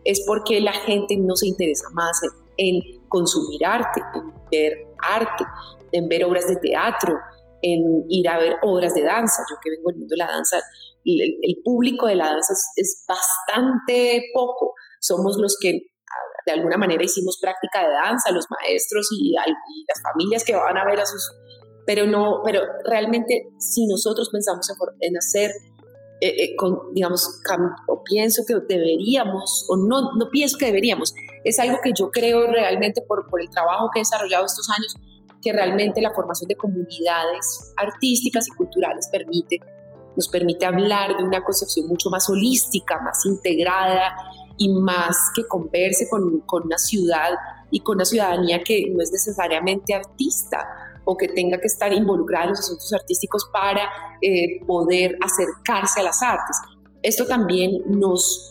es 0.04 0.22
porque 0.26 0.60
la 0.60 0.72
gente 0.72 1.16
no 1.16 1.36
se 1.36 1.48
interesa 1.48 1.88
más 1.90 2.18
en, 2.22 2.30
en 2.56 3.00
consumir 3.08 3.64
arte, 3.66 4.00
en 4.14 4.32
ver 4.50 4.86
arte, 5.02 5.44
en 5.92 6.08
ver 6.08 6.24
obras 6.24 6.46
de 6.46 6.56
teatro, 6.56 7.18
en 7.62 8.04
ir 8.08 8.28
a 8.28 8.38
ver 8.38 8.56
obras 8.62 8.94
de 8.94 9.02
danza. 9.02 9.42
Yo 9.50 9.56
que 9.62 9.70
vengo 9.70 9.90
del 9.90 9.98
mundo 9.98 10.12
de 10.12 10.18
la 10.18 10.26
danza, 10.26 10.60
el, 11.04 11.56
público 11.64 12.06
de 12.06 12.16
la 12.16 12.26
danza 12.26 12.54
es, 12.76 13.04
bastante 13.06 14.24
poco. 14.34 14.74
Somos 15.00 15.36
los 15.38 15.56
que 15.60 15.80
de 16.46 16.52
alguna 16.52 16.76
manera 16.76 17.04
hicimos 17.04 17.38
práctica 17.40 17.86
de 17.86 17.92
danza, 17.92 18.32
los 18.32 18.46
maestros 18.50 19.08
y, 19.12 19.32
las 19.32 20.02
familias 20.02 20.44
que 20.44 20.54
van 20.54 20.76
a 20.76 20.84
ver 20.84 21.00
a 21.00 21.06
sus... 21.06 21.32
Pero 21.86 22.06
no, 22.06 22.42
pero 22.44 22.62
realmente 22.84 23.48
si 23.58 23.86
nosotros 23.86 24.28
pensamos 24.30 24.66
en, 25.00 25.16
hacer, 25.16 25.50
eh, 26.20 26.44
eh, 26.44 26.56
con, 26.56 26.92
digamos, 26.92 27.40
o 27.88 28.02
pienso 28.04 28.42
que 28.46 28.54
deberíamos, 28.68 29.66
o 29.68 29.76
no, 29.76 30.12
no 30.16 30.28
pienso 30.30 30.56
que 30.58 30.66
deberíamos, 30.66 31.14
es 31.42 31.58
algo 31.58 31.78
que 31.82 31.92
yo 31.98 32.10
creo 32.10 32.46
realmente 32.46 33.02
por, 33.02 33.26
por 33.28 33.40
el 33.40 33.48
trabajo 33.50 33.88
que 33.92 34.00
he 34.00 34.02
desarrollado 34.02 34.46
estos 34.46 34.68
años, 34.70 34.94
que 35.42 35.52
realmente 35.52 36.00
la 36.00 36.12
formación 36.12 36.48
de 36.48 36.56
comunidades 36.56 37.72
artísticas 37.76 38.48
y 38.48 38.50
culturales 38.52 39.08
permite, 39.10 39.58
nos 40.16 40.28
permite 40.28 40.66
hablar 40.66 41.16
de 41.16 41.24
una 41.24 41.42
concepción 41.42 41.86
mucho 41.88 42.10
más 42.10 42.28
holística, 42.28 43.00
más 43.00 43.24
integrada 43.26 44.14
y 44.58 44.68
más 44.68 45.16
que 45.34 45.46
converse 45.46 46.08
con, 46.10 46.40
con 46.40 46.64
una 46.64 46.78
ciudad 46.78 47.30
y 47.70 47.80
con 47.80 47.96
una 47.96 48.04
ciudadanía 48.04 48.62
que 48.62 48.90
no 48.90 49.02
es 49.02 49.12
necesariamente 49.12 49.94
artista 49.94 50.66
o 51.04 51.16
que 51.16 51.28
tenga 51.28 51.58
que 51.58 51.66
estar 51.66 51.92
involucrada 51.92 52.44
en 52.44 52.50
los 52.50 52.60
asuntos 52.60 52.92
artísticos 52.92 53.48
para 53.52 53.88
eh, 54.20 54.64
poder 54.66 55.16
acercarse 55.20 56.00
a 56.00 56.04
las 56.04 56.22
artes. 56.22 56.56
Esto 57.02 57.26
también 57.26 57.82
nos 57.86 58.49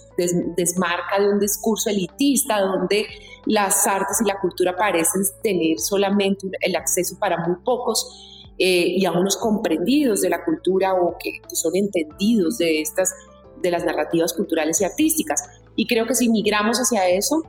desmarca 0.55 1.19
de 1.19 1.29
un 1.29 1.39
discurso 1.39 1.89
elitista 1.89 2.59
donde 2.61 3.05
las 3.45 3.87
artes 3.87 4.21
y 4.21 4.27
la 4.27 4.39
cultura 4.39 4.75
parecen 4.75 5.23
tener 5.41 5.79
solamente 5.79 6.47
el 6.61 6.75
acceso 6.75 7.17
para 7.19 7.37
muy 7.47 7.55
pocos 7.63 8.53
eh, 8.57 8.95
y 8.97 9.05
a 9.05 9.11
unos 9.11 9.37
comprendidos 9.37 10.21
de 10.21 10.29
la 10.29 10.43
cultura 10.43 10.93
o 10.93 11.17
que, 11.17 11.41
son 11.55 11.75
entendidos 11.75 12.57
de 12.57 12.81
estas 12.81 13.13
de 13.61 13.71
las 13.71 13.85
narrativas 13.85 14.33
culturales 14.33 14.81
y 14.81 14.85
artísticas. 14.85 15.43
Y 15.75 15.87
creo 15.87 16.05
que 16.05 16.15
si 16.15 16.29
migramos 16.29 16.77
hacia 16.77 17.07
eso, 17.09 17.41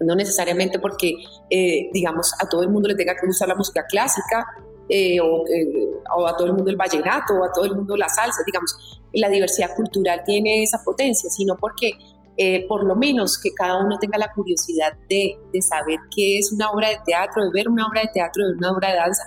no 0.00 0.14
necesariamente 0.14 0.78
porque, 0.78 1.14
eh, 1.50 1.90
digamos, 1.92 2.32
a 2.40 2.48
todo 2.48 2.62
el 2.62 2.70
mundo 2.70 2.88
le 2.88 2.94
tenga 2.94 3.14
que 3.14 3.26
gustar 3.26 3.48
la 3.48 3.54
música 3.54 3.84
clásica, 3.86 4.46
eh, 4.90 5.20
o, 5.20 6.26
a 6.26 6.36
todo 6.36 6.48
el 6.48 6.54
mundo 6.54 6.70
el 6.70 6.76
vallenato, 6.76 7.34
o 7.34 7.44
a 7.44 7.52
todo 7.52 7.64
el 7.64 7.76
mundo 7.76 7.96
la 7.96 8.08
salsa, 8.08 8.42
digamos, 8.44 9.00
la 9.12 9.28
diversidad 9.28 9.74
cultural 9.76 10.22
tiene 10.24 10.62
esa 10.62 10.82
potencia, 10.84 11.30
sino 11.30 11.56
porque 11.56 11.92
eh, 12.36 12.66
por 12.66 12.84
lo 12.84 12.96
menos 12.96 13.38
que 13.38 13.52
cada 13.52 13.84
uno 13.84 13.98
tenga 13.98 14.18
la 14.18 14.32
curiosidad 14.32 14.94
de, 15.08 15.38
saber 15.60 15.98
qué 16.14 16.38
es 16.38 16.52
una 16.52 16.70
obra 16.70 16.88
de 16.88 16.98
teatro, 17.04 17.44
de 17.44 17.50
ver 17.52 17.68
una 17.68 17.86
obra 17.86 18.02
de 18.02 18.08
teatro, 18.14 18.48
de 18.48 18.54
una 18.54 18.72
obra 18.72 18.90
de 18.90 18.96
danza, 18.96 19.22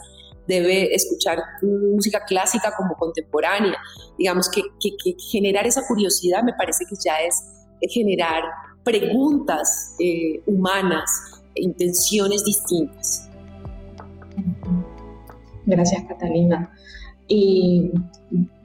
debe 0.48 0.94
escuchar 0.94 1.40
música 1.62 2.26
clásica 2.26 2.74
como 2.76 2.96
contemporánea. 2.96 3.78
Digamos 4.18 4.50
que, 4.50 4.64
que, 4.80 5.16
generar 5.32 5.66
esa 5.68 5.86
curiosidad 5.88 6.44
me 6.44 6.54
parece 6.54 6.86
que 6.86 6.96
ya 7.04 7.20
es 7.22 7.44
generar 7.90 8.44
preguntas 8.84 9.96
eh, 10.00 10.42
humanas, 10.46 11.42
intenciones 11.56 12.44
distintas. 12.44 13.30
Gracias, 15.66 16.04
Catalina. 16.08 16.72
Y 17.28 17.92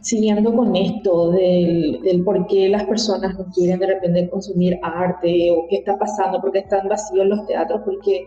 siguiendo 0.00 0.54
con 0.54 0.74
esto 0.74 1.30
del, 1.30 2.00
del, 2.02 2.24
por 2.24 2.46
qué 2.46 2.68
las 2.68 2.84
personas 2.84 3.38
no 3.38 3.46
quieren 3.52 3.78
de 3.78 3.86
repente 3.86 4.28
consumir 4.28 4.78
arte 4.82 5.50
o 5.52 5.66
qué 5.68 5.76
está 5.76 5.98
pasando, 5.98 6.40
porque 6.40 6.60
están 6.60 6.88
vacíos 6.88 7.26
los 7.26 7.46
teatros, 7.46 7.82
porque 7.84 8.26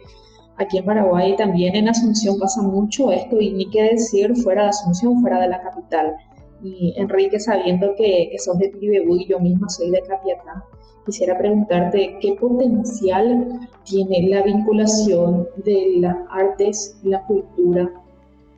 aquí 0.57 0.78
en 0.78 0.86
Paraguay 0.86 1.36
también 1.36 1.76
en 1.76 1.89
Asunción 1.89 2.39
pasa 2.39 2.61
mucho 2.61 3.11
esto 3.11 3.41
y 3.41 3.51
ni 3.51 3.69
qué 3.69 3.84
decir 3.84 4.36
fuera 4.38 4.63
de 4.63 4.69
Asunción, 4.69 5.22
fuera 5.22 5.41
de 5.41 5.49
la 5.49 5.61
capital. 5.61 6.15
Y 6.63 6.93
Enrique, 6.95 7.39
sabiendo 7.39 7.95
que, 7.95 8.30
que 8.32 8.39
sos 8.39 8.57
de 8.59 8.69
Tibebú 8.69 9.17
y 9.17 9.28
yo 9.28 9.39
misma 9.39 9.67
soy 9.67 9.89
de 9.89 10.01
Capiatá, 10.01 10.63
quisiera 11.05 11.38
preguntarte 11.38 12.17
qué 12.22 12.34
potencial 12.34 13.59
tiene 13.84 14.28
la 14.30 14.43
vinculación 14.43 15.47
de 15.65 15.95
las 15.97 16.15
artes 16.30 16.95
y 17.03 17.09
la 17.09 17.26
cultura 17.26 17.91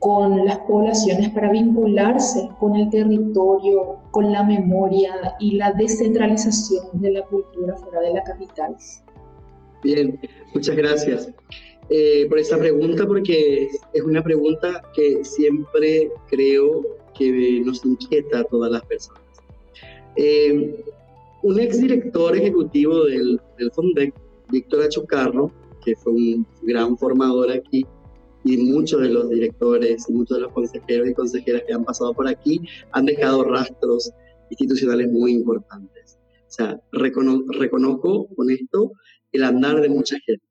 con 0.04 0.44
las 0.44 0.58
poblaciones 0.58 1.30
para 1.30 1.50
vincularse 1.50 2.50
con 2.60 2.76
el 2.76 2.90
territorio, 2.90 3.96
con 4.10 4.30
la 4.30 4.44
memoria 4.44 5.34
y 5.40 5.52
la 5.52 5.72
descentralización 5.72 6.88
de 6.92 7.12
la 7.12 7.22
cultura 7.22 7.74
fuera 7.74 8.02
de 8.02 8.12
la 8.12 8.22
capital. 8.22 8.76
Bien, 9.82 10.20
muchas 10.52 10.76
gracias 10.76 11.32
eh, 11.88 12.26
por 12.28 12.38
esta 12.38 12.58
pregunta, 12.58 13.06
porque 13.06 13.66
es 13.94 14.02
una 14.02 14.22
pregunta 14.22 14.82
que 14.94 15.24
siempre 15.24 16.10
creo 16.28 16.82
que 17.16 17.62
nos 17.64 17.82
inquieta 17.86 18.40
a 18.40 18.44
todas 18.44 18.72
las 18.72 18.84
personas. 18.84 19.22
Eh, 20.16 20.84
un 21.42 21.58
exdirector 21.58 22.36
ejecutivo 22.36 23.04
del, 23.04 23.40
del 23.56 23.70
FONDEC, 23.70 24.12
Víctor 24.50 24.82
Achucarro, 24.82 25.50
que 25.82 25.96
fue 25.96 26.12
un 26.12 26.46
gran 26.60 26.98
formador 26.98 27.50
aquí, 27.50 27.86
y 28.44 28.56
muchos 28.58 29.00
de 29.00 29.08
los 29.08 29.30
directores 29.30 30.04
y 30.08 30.12
muchos 30.12 30.36
de 30.36 30.42
los 30.42 30.52
consejeros 30.52 31.08
y 31.08 31.14
consejeras 31.14 31.62
que 31.66 31.72
han 31.72 31.84
pasado 31.84 32.12
por 32.12 32.28
aquí 32.28 32.60
han 32.92 33.06
dejado 33.06 33.44
rastros 33.44 34.10
institucionales 34.50 35.10
muy 35.10 35.32
importantes. 35.32 36.18
O 36.46 36.50
sea, 36.50 36.80
reconozco 36.92 38.28
con 38.36 38.50
esto 38.50 38.92
el 39.32 39.44
andar 39.44 39.80
de 39.80 39.88
mucha 39.88 40.16
gente. 40.20 40.44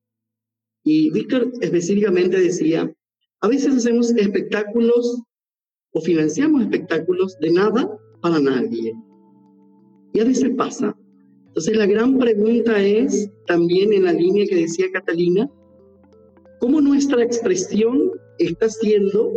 Y 0.83 1.11
Víctor 1.11 1.51
específicamente 1.61 2.39
decía, 2.39 2.93
a 3.39 3.47
veces 3.47 3.75
hacemos 3.75 4.11
espectáculos 4.11 5.21
o 5.91 6.01
financiamos 6.01 6.63
espectáculos 6.63 7.37
de 7.39 7.51
nada 7.51 7.89
para 8.21 8.39
nadie. 8.39 8.93
Y 10.13 10.19
a 10.19 10.25
veces 10.25 10.51
pasa. 10.57 10.97
Entonces 11.47 11.77
la 11.77 11.85
gran 11.85 12.17
pregunta 12.17 12.81
es, 12.81 13.29
también 13.45 13.93
en 13.93 14.05
la 14.05 14.13
línea 14.13 14.45
que 14.47 14.55
decía 14.55 14.87
Catalina, 14.91 15.49
cómo 16.63 16.79
nuestra 16.79 17.21
expresión 17.21 18.09
está 18.37 18.69
siendo, 18.69 19.33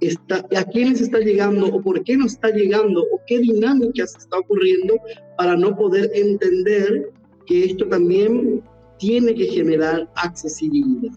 está, 0.00 0.44
a 0.56 0.64
quiénes 0.64 1.00
está 1.00 1.20
llegando 1.20 1.68
o 1.68 1.80
por 1.80 2.02
qué 2.02 2.16
no 2.16 2.26
está 2.26 2.50
llegando 2.50 3.02
o 3.02 3.20
qué 3.28 3.38
dinámicas 3.38 4.12
está 4.18 4.40
ocurriendo 4.40 4.94
para 5.38 5.56
no 5.56 5.76
poder 5.76 6.10
entender 6.12 7.12
que 7.46 7.66
esto 7.66 7.86
también 7.86 8.64
tiene 8.98 9.32
que 9.36 9.46
generar 9.46 10.10
accesibilidad. 10.16 11.16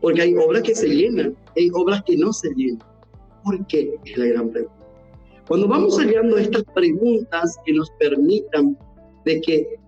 Porque 0.00 0.22
hay 0.22 0.34
obras 0.34 0.62
que 0.62 0.74
se 0.74 0.88
llenan, 0.88 1.36
hay 1.58 1.68
obras 1.74 2.02
que 2.06 2.16
no 2.16 2.32
se 2.32 2.48
llenan. 2.54 2.82
¿Por 3.44 3.66
qué? 3.66 3.94
Es 4.06 4.16
la 4.16 4.28
gran 4.28 4.48
pregunta. 4.48 4.86
Cuando 5.46 5.68
vamos 5.68 5.98
hallando 5.98 6.38
estas 6.38 6.64
preguntas 6.74 7.58
que 7.66 7.74
nos 7.74 7.90
permitan 8.00 8.78
de 9.26 9.42
que 9.42 9.78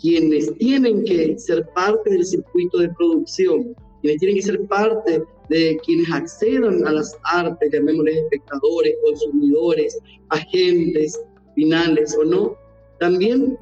quienes 0.00 0.54
tienen 0.58 1.02
que 1.02 1.36
ser 1.36 1.66
parte 1.74 2.10
del 2.10 2.24
circuito 2.24 2.78
de 2.78 2.90
producción 2.90 3.74
quienes 4.00 4.20
tienen 4.20 4.36
que 4.36 4.42
ser 4.42 4.60
parte 4.66 5.22
de 5.48 5.78
quienes 5.84 6.10
accedan 6.12 6.86
a 6.86 6.92
las 6.92 7.16
artes, 7.24 7.70
llamémosles 7.72 8.16
espectadores, 8.16 8.94
consumidores, 9.04 9.98
agentes 10.28 11.20
finales 11.54 12.16
o 12.18 12.24
no, 12.24 12.56
también 12.98 13.58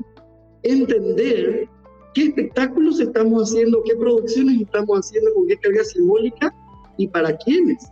entender 0.62 1.68
qué 2.14 2.24
espectáculos 2.24 3.00
estamos 3.00 3.50
haciendo, 3.50 3.82
qué 3.84 3.96
producciones 3.96 4.60
estamos 4.60 4.98
haciendo, 4.98 5.32
con 5.34 5.46
qué 5.46 5.56
carga 5.56 5.84
simbólica 5.84 6.54
y 6.96 7.08
para 7.08 7.36
quiénes. 7.38 7.86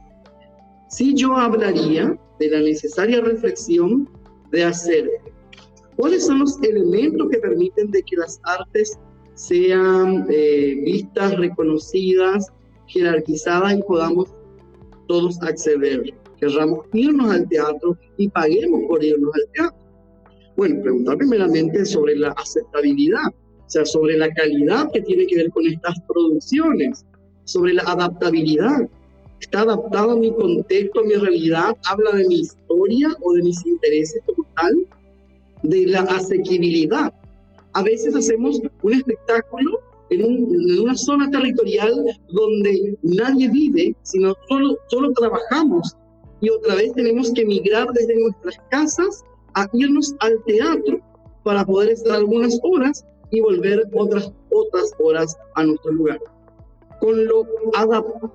Si 0.89 1.15
yo 1.15 1.35
hablaría 1.37 2.19
de 2.39 2.51
la 2.51 2.61
necesaria 2.61 3.21
reflexión 3.21 4.09
de 4.53 4.65
hacer 4.65 5.11
cuáles 5.97 6.27
son 6.27 6.41
los 6.41 6.61
elementos 6.63 7.29
que 7.31 7.39
permiten 7.39 7.91
de 7.91 8.03
que 8.03 8.17
las 8.17 8.41
artes 8.45 8.99
sean 9.37 10.27
eh, 10.31 10.81
vistas, 10.85 11.37
reconocidas, 11.37 12.47
jerarquizadas 12.89 13.79
y 13.79 13.83
podamos 13.83 14.29
todos 15.07 15.41
acceder. 15.43 16.15
Querramos 16.41 16.87
irnos 16.93 17.31
al 17.31 17.49
teatro 17.49 17.97
y 18.17 18.29
paguemos 18.29 18.81
por 18.89 19.05
irnos 19.05 19.31
al 19.35 19.53
teatro. 19.53 19.79
Bueno, 20.57 20.83
preguntar 20.83 21.19
primeramente 21.19 21.85
sobre 21.85 22.17
la 22.17 22.31
aceptabilidad, 22.31 23.29
o 23.29 23.69
sea, 23.69 23.85
sobre 23.85 24.17
la 24.17 24.33
calidad 24.33 24.91
que 24.93 25.03
tiene 25.03 25.27
que 25.27 25.37
ver 25.37 25.51
con 25.51 25.67
estas 25.67 25.95
producciones, 26.09 27.05
sobre 27.45 27.75
la 27.75 27.83
adaptabilidad. 27.83 28.89
¿Está 29.39 29.61
adaptado 29.61 30.13
a 30.13 30.17
mi 30.17 30.33
contexto, 30.33 31.01
a 31.01 31.05
mi 31.05 31.15
realidad? 31.15 31.77
¿Habla 31.91 32.13
de 32.13 32.27
mi 32.27 32.41
historia 32.41 33.09
o 33.21 33.35
de 33.35 33.43
mis 33.43 33.65
intereses 33.67 34.23
como 34.25 34.49
tal? 34.57 34.87
De 35.63 35.87
la 35.87 36.01
asequibilidad 36.01 37.13
a 37.77 37.83
veces 37.83 38.17
hacemos 38.17 38.59
un 38.83 38.93
espectáculo 38.95 39.81
en, 40.09 40.81
una 40.81 40.97
zona 40.97 41.31
territorial 41.31 41.93
donde 42.31 42.97
nadie 43.03 43.51
vive, 43.51 43.95
sino 44.03 44.35
solo, 44.49 44.79
solo 44.87 45.13
trabajamos. 45.13 45.95
Y 46.41 46.49
otra 46.49 46.75
vez 46.77 46.95
tenemos 46.95 47.33
que 47.33 47.45
migrar 47.45 47.87
desde 47.93 48.19
nuestras 48.19 48.57
casas 48.71 49.25
a 49.55 49.69
irnos 49.75 50.15
al 50.21 50.43
teatro 50.47 51.01
para 51.45 51.67
poder 51.67 51.91
estar 51.91 52.17
algunas 52.17 52.59
horas 52.63 53.05
y 53.31 53.43
volver 53.43 53.83
otras, 53.93 54.33
otras 54.51 54.93
horas 54.99 55.37
a 55.55 55.65
nuestro 55.65 55.93
lugar. 55.93 56.19
Con 57.01 57.27
lo 57.27 57.47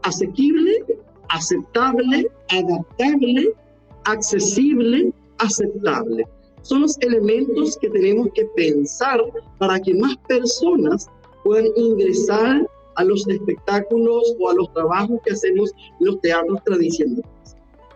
asequible, 0.04 0.86
aceptable, 1.30 2.30
adaptable, 2.50 3.56
accesible, 4.04 5.12
aceptable 5.40 6.28
son 6.62 6.82
los 6.82 6.98
elementos 7.00 7.78
que 7.78 7.90
tenemos 7.90 8.28
que 8.34 8.46
pensar 8.56 9.20
para 9.58 9.80
que 9.80 9.94
más 9.96 10.16
personas 10.28 11.10
puedan 11.44 11.68
ingresar 11.76 12.68
a 12.96 13.04
los 13.04 13.28
espectáculos 13.28 14.36
o 14.40 14.50
a 14.50 14.54
los 14.54 14.72
trabajos 14.74 15.20
que 15.26 15.34
hacemos 15.34 15.72
en 16.00 16.08
los 16.08 16.22
teatros 16.22 16.64
tradicionales. 16.64 17.26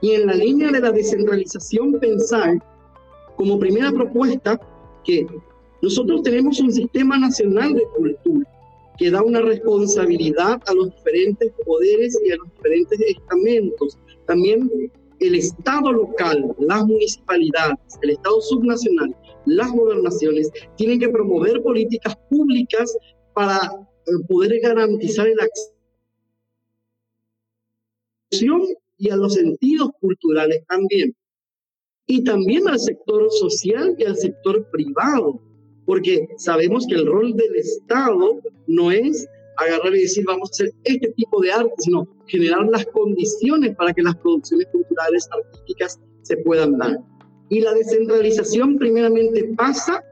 Y 0.02 0.12
en 0.12 0.28
la 0.28 0.34
línea 0.34 0.72
de 0.72 0.80
la 0.80 0.92
descentralización, 0.92 2.00
pensar 2.00 2.60
como 3.38 3.60
primera 3.60 3.92
propuesta 3.92 4.60
que 5.04 5.28
nosotros 5.82 6.24
tenemos 6.24 6.60
un 6.60 6.72
sistema 6.72 7.18
nacional 7.18 7.74
de 7.74 7.84
cultura 7.96 8.50
que 8.98 9.12
da 9.12 9.22
una 9.22 9.42
responsabilidad 9.42 10.62
a 10.66 10.74
los 10.74 10.96
diferentes 10.96 11.52
poderes 11.66 12.18
y 12.26 12.32
a 12.32 12.38
los 12.38 12.48
diferentes 12.56 13.00
estamentos. 13.02 13.98
También 14.26 14.70
el 15.20 15.36
Estado 15.36 15.92
local, 15.92 16.56
las 16.60 16.86
municipalidades, 16.86 17.78
el 18.02 18.12
Estado 18.12 18.42
subnacional, 18.42 19.16
las 19.46 19.72
gobernaciones 19.72 20.52
tienen 20.76 21.00
que 21.00 21.10
promover 21.10 21.62
políticas 21.62 22.16
públicas 22.30 22.98
para 23.34 23.58
eh, 23.58 24.12
poder 24.28 24.60
garantizar 24.62 25.28
el 25.28 25.40
acceso 25.40 25.76
y 28.98 29.10
a 29.10 29.16
los 29.16 29.34
sentidos 29.34 29.90
culturales 30.00 30.64
también. 30.68 31.16
Y 32.08 32.24
también 32.24 32.68
al 32.68 32.80
sector 32.80 33.32
social 33.32 33.96
y 33.98 34.04
al 34.04 34.16
sector 34.16 34.70
privado, 34.70 35.42
porque 35.86 36.28
sabemos 36.38 36.86
que 36.88 36.96
el 36.96 37.08
rol 37.08 37.34
del 37.34 37.56
Estado 37.56 38.42
no 38.68 38.92
es 38.92 39.28
agarrar 39.58 39.96
y 39.96 40.02
decir 40.02 40.26
vamos 40.26 40.50
a 40.50 40.52
hacer 40.52 40.74
este 40.84 41.12
tipo 41.14 41.42
de 41.42 41.52
arte, 41.52 41.74
sino 41.80 42.08
generar 42.28 42.66
las 42.68 42.86
condiciones 42.88 43.76
para 43.76 43.94
que 43.94 44.02
las 44.02 44.16
producciones 44.18 44.68
culturales, 44.72 45.28
artísticas 45.32 46.00
se 46.24 46.38
puedan 46.38 46.78
dar. 46.78 47.00
Y 47.50 47.62
la 47.62 47.74
descentralización 47.74 48.78
primeramente 48.78 49.54
pasa 49.56 50.04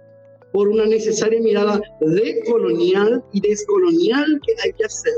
por 0.51 0.67
una 0.67 0.85
necesaria 0.85 1.41
mirada 1.41 1.81
decolonial 1.99 3.23
y 3.33 3.41
descolonial 3.41 4.39
que 4.45 4.53
hay 4.63 4.73
que 4.73 4.85
hacer. 4.85 5.13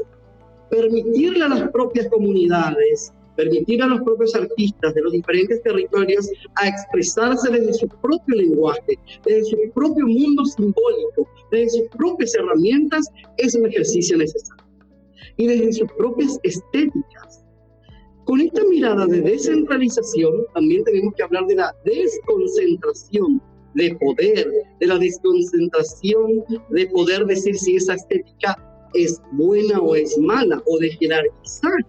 Permitirle 0.70 1.44
a 1.44 1.50
las 1.50 1.70
propias 1.72 2.08
comunidades, 2.08 3.12
permitir 3.36 3.82
a 3.84 3.88
los 3.88 4.02
propios 4.02 4.36
artistas 4.36 4.94
de 4.94 5.02
los 5.02 5.12
diferentes 5.12 5.62
territorios 5.64 6.30
a 6.56 6.68
expresarse 6.68 7.52
desde 7.52 7.74
su 7.74 7.88
propio 7.88 8.36
lenguaje, 8.36 8.98
desde 9.26 9.52
su 9.52 9.58
propio 9.74 10.08
mundo 10.08 10.46
simbólico, 10.46 11.30
desde 11.52 11.80
sus 11.80 11.90
propias 11.90 12.34
herramientas, 12.36 13.06
es 13.38 13.56
un 13.56 13.66
ejercicio 13.68 14.18
necesario. 14.18 14.64
Y 15.38 15.48
desde 15.48 15.74
sus 15.74 15.92
propias 15.98 16.40
estéticas. 16.44 17.44
Con 18.26 18.42
esta 18.42 18.64
mirada 18.64 19.06
de 19.06 19.22
descentralización, 19.22 20.34
también 20.54 20.84
tenemos 20.84 21.14
que 21.14 21.24
hablar 21.24 21.46
de 21.46 21.56
la 21.56 21.76
desconcentración 21.84 23.42
de 23.76 23.96
poder, 23.96 24.52
de 24.80 24.88
la 24.88 24.98
desconcentración 24.98 26.44
de 26.70 26.88
poder 26.88 27.26
decir 27.26 27.56
si 27.56 27.76
esa 27.76 27.94
estética 27.94 28.58
es 28.94 29.22
buena 29.34 29.80
o 29.80 29.94
es 29.96 30.18
mala, 30.18 30.64
o 30.66 30.80
de 30.80 30.90
jerarquizar. 30.92 31.86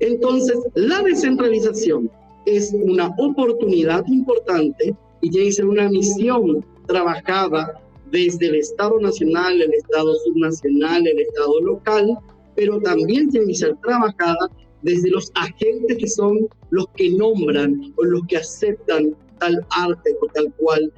Entonces, 0.00 0.58
la 0.74 1.02
descentralización 1.02 2.10
es 2.46 2.72
una 2.72 3.14
oportunidad 3.18 4.04
importante 4.08 4.94
y 5.20 5.30
tiene 5.30 5.46
que 5.46 5.52
ser 5.52 5.66
una 5.66 5.88
misión 5.88 6.64
trabajada 6.86 7.80
desde 8.10 8.46
el 8.46 8.56
Estado 8.56 8.98
nacional, 8.98 9.60
el 9.60 9.72
Estado 9.74 10.14
subnacional, 10.24 11.06
el 11.06 11.20
Estado 11.20 11.60
local, 11.60 12.18
pero 12.56 12.80
también 12.80 13.28
tiene 13.30 13.46
que 13.46 13.54
ser 13.54 13.76
trabajada 13.82 14.50
desde 14.82 15.10
los 15.10 15.30
agentes 15.34 15.98
que 15.98 16.08
son 16.08 16.48
los 16.70 16.86
que 16.96 17.10
nombran 17.10 17.92
o 17.96 18.04
los 18.04 18.26
que 18.26 18.38
aceptan 18.38 19.14
tal 19.38 19.64
arte 19.70 20.16
o 20.22 20.26
tal 20.28 20.52
cual 20.56 20.92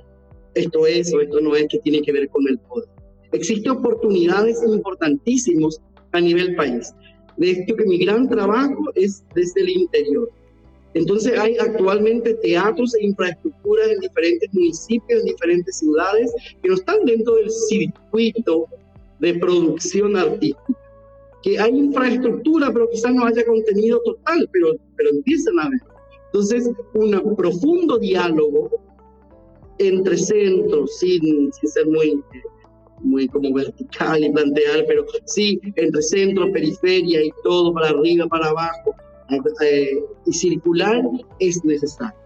esto 0.54 0.86
es 0.86 1.12
o 1.12 1.20
esto 1.20 1.40
no 1.40 1.56
es 1.56 1.66
que 1.68 1.78
tiene 1.78 2.02
que 2.02 2.12
ver 2.12 2.28
con 2.28 2.46
el 2.48 2.58
poder. 2.60 2.88
Existen 3.32 3.72
oportunidades 3.72 4.62
importantísimas 4.66 5.80
a 6.12 6.20
nivel 6.20 6.54
país. 6.54 6.92
De 7.36 7.50
esto 7.50 7.76
que 7.76 7.84
mi 7.84 7.98
gran 7.98 8.28
trabajo 8.28 8.82
es 8.94 9.24
desde 9.34 9.62
el 9.62 9.70
interior. 9.70 10.30
Entonces 10.94 11.38
hay 11.38 11.56
actualmente 11.56 12.34
teatros 12.34 12.94
e 12.94 13.06
infraestructuras 13.06 13.88
en 13.90 14.00
diferentes 14.00 14.52
municipios, 14.52 15.20
en 15.20 15.26
diferentes 15.26 15.78
ciudades, 15.78 16.30
que 16.62 16.68
no 16.68 16.74
están 16.74 17.04
dentro 17.04 17.36
del 17.36 17.50
circuito 17.50 18.66
de 19.20 19.34
producción 19.34 20.16
artística. 20.16 20.78
Que 21.42 21.58
hay 21.58 21.76
infraestructura, 21.76 22.70
pero 22.72 22.88
quizás 22.90 23.14
no 23.14 23.24
haya 23.24 23.44
contenido 23.44 24.00
total, 24.04 24.48
pero, 24.52 24.76
pero 24.96 25.10
empiezan 25.10 25.58
a 25.58 25.70
ver. 25.70 25.80
Entonces, 26.26 26.70
un 26.94 27.36
profundo 27.36 27.98
diálogo 27.98 28.70
entre 29.78 30.16
centros, 30.16 30.98
sin, 30.98 31.52
sin 31.52 31.68
ser 31.68 31.86
muy, 31.86 32.22
muy 33.02 33.28
como 33.28 33.52
vertical 33.52 34.24
y 34.24 34.30
plantear, 34.30 34.84
pero 34.86 35.04
sí 35.26 35.60
entre 35.76 36.02
centro, 36.02 36.50
periferia 36.52 37.24
y 37.24 37.30
todo, 37.42 37.72
para 37.72 37.88
arriba, 37.88 38.26
para 38.26 38.48
abajo, 38.48 38.94
eh, 39.64 40.04
y 40.26 40.32
circular 40.32 41.02
es 41.38 41.64
necesario. 41.64 42.16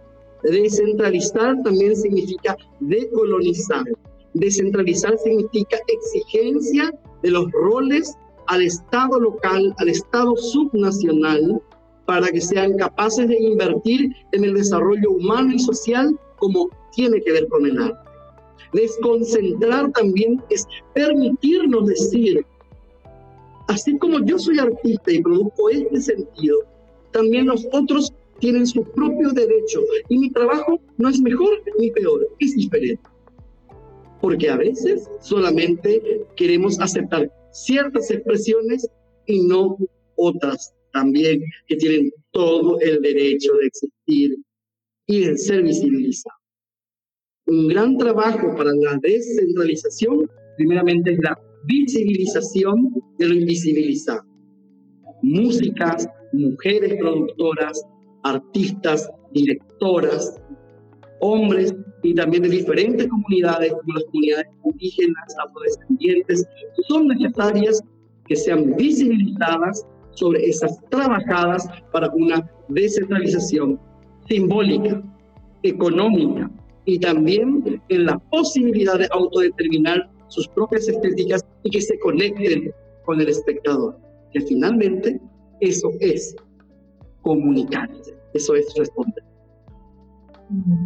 Descentralizar 0.42 1.56
también 1.62 1.96
significa 1.96 2.56
decolonizar. 2.80 3.84
Descentralizar 4.34 5.16
significa 5.18 5.78
exigencia 5.88 6.92
de 7.22 7.30
los 7.30 7.50
roles 7.52 8.14
al 8.46 8.62
Estado 8.62 9.18
local, 9.18 9.74
al 9.78 9.88
Estado 9.88 10.36
subnacional, 10.36 11.60
para 12.04 12.28
que 12.28 12.40
sean 12.40 12.76
capaces 12.76 13.26
de 13.28 13.36
invertir 13.42 14.14
en 14.32 14.44
el 14.44 14.54
desarrollo 14.54 15.10
humano 15.10 15.52
y 15.52 15.58
social 15.58 16.16
como 16.36 16.68
tiene 16.94 17.20
que 17.20 17.32
ver 17.32 17.48
con 17.48 17.66
el 17.66 17.78
arte. 17.82 18.05
Desconcentrar 18.72 19.92
también 19.92 20.42
es 20.50 20.66
permitirnos 20.94 21.86
decir, 21.86 22.44
así 23.68 23.96
como 23.98 24.24
yo 24.24 24.38
soy 24.38 24.58
artista 24.58 25.12
y 25.12 25.22
produzco 25.22 25.70
este 25.70 26.00
sentido, 26.00 26.58
también 27.12 27.46
los 27.46 27.66
otros 27.72 28.12
tienen 28.38 28.66
su 28.66 28.84
propio 28.92 29.30
derecho 29.30 29.80
y 30.08 30.18
mi 30.18 30.30
trabajo 30.30 30.80
no 30.98 31.08
es 31.08 31.20
mejor 31.20 31.62
ni 31.78 31.90
peor, 31.90 32.26
es 32.38 32.54
diferente. 32.54 33.02
Porque 34.20 34.50
a 34.50 34.56
veces 34.56 35.08
solamente 35.20 36.24
queremos 36.36 36.80
aceptar 36.80 37.30
ciertas 37.52 38.10
expresiones 38.10 38.88
y 39.26 39.40
no 39.46 39.78
otras 40.16 40.74
también 40.92 41.42
que 41.66 41.76
tienen 41.76 42.12
todo 42.32 42.80
el 42.80 43.00
derecho 43.02 43.52
de 43.54 43.66
existir 43.66 44.36
y 45.06 45.24
de 45.24 45.38
ser 45.38 45.62
visibilizados. 45.62 46.45
Un 47.49 47.68
gran 47.68 47.97
trabajo 47.97 48.57
para 48.57 48.72
la 48.72 48.99
descentralización, 49.01 50.28
primeramente, 50.57 51.12
es 51.12 51.18
la 51.20 51.38
visibilización 51.64 52.92
de 53.18 53.28
lo 53.28 53.34
invisibilizado. 53.34 54.24
Músicas, 55.22 56.09
mujeres 56.32 56.97
productoras, 56.99 57.84
artistas, 58.24 59.09
directoras, 59.32 60.42
hombres 61.20 61.72
y 62.03 62.14
también 62.14 62.42
de 62.42 62.49
diferentes 62.49 63.07
comunidades, 63.07 63.72
como 63.72 63.94
las 63.94 64.05
comunidades 64.07 64.47
indígenas, 64.64 65.36
afrodescendientes, 65.47 66.44
son 66.88 67.07
necesarias 67.07 67.80
que 68.26 68.34
sean 68.34 68.74
visibilizadas 68.74 69.86
sobre 70.11 70.44
esas 70.47 70.80
trabajadas 70.90 71.68
para 71.92 72.11
una 72.11 72.44
descentralización 72.70 73.78
simbólica, 74.26 75.01
económica 75.62 76.51
y 76.87 76.99
también 76.99 77.82
en 77.89 78.07
la 78.07 78.18
posibilidad 78.30 78.99
de 78.99 79.09
autodeterminar 79.11 80.09
sus 80.28 80.49
propias 80.49 80.89
estéticas 80.89 81.45
y 81.64 81.70
que 81.70 81.80
se 81.80 81.99
conecten 81.99 82.72
con 83.05 83.20
el 83.20 83.28
espectador, 83.28 83.99
que 84.32 84.41
finalmente 84.41 85.20
eso 85.61 85.91
es 86.01 86.34
comunicar, 87.22 87.91
eso 88.34 88.55
es 88.55 88.72
responder. 88.76 89.24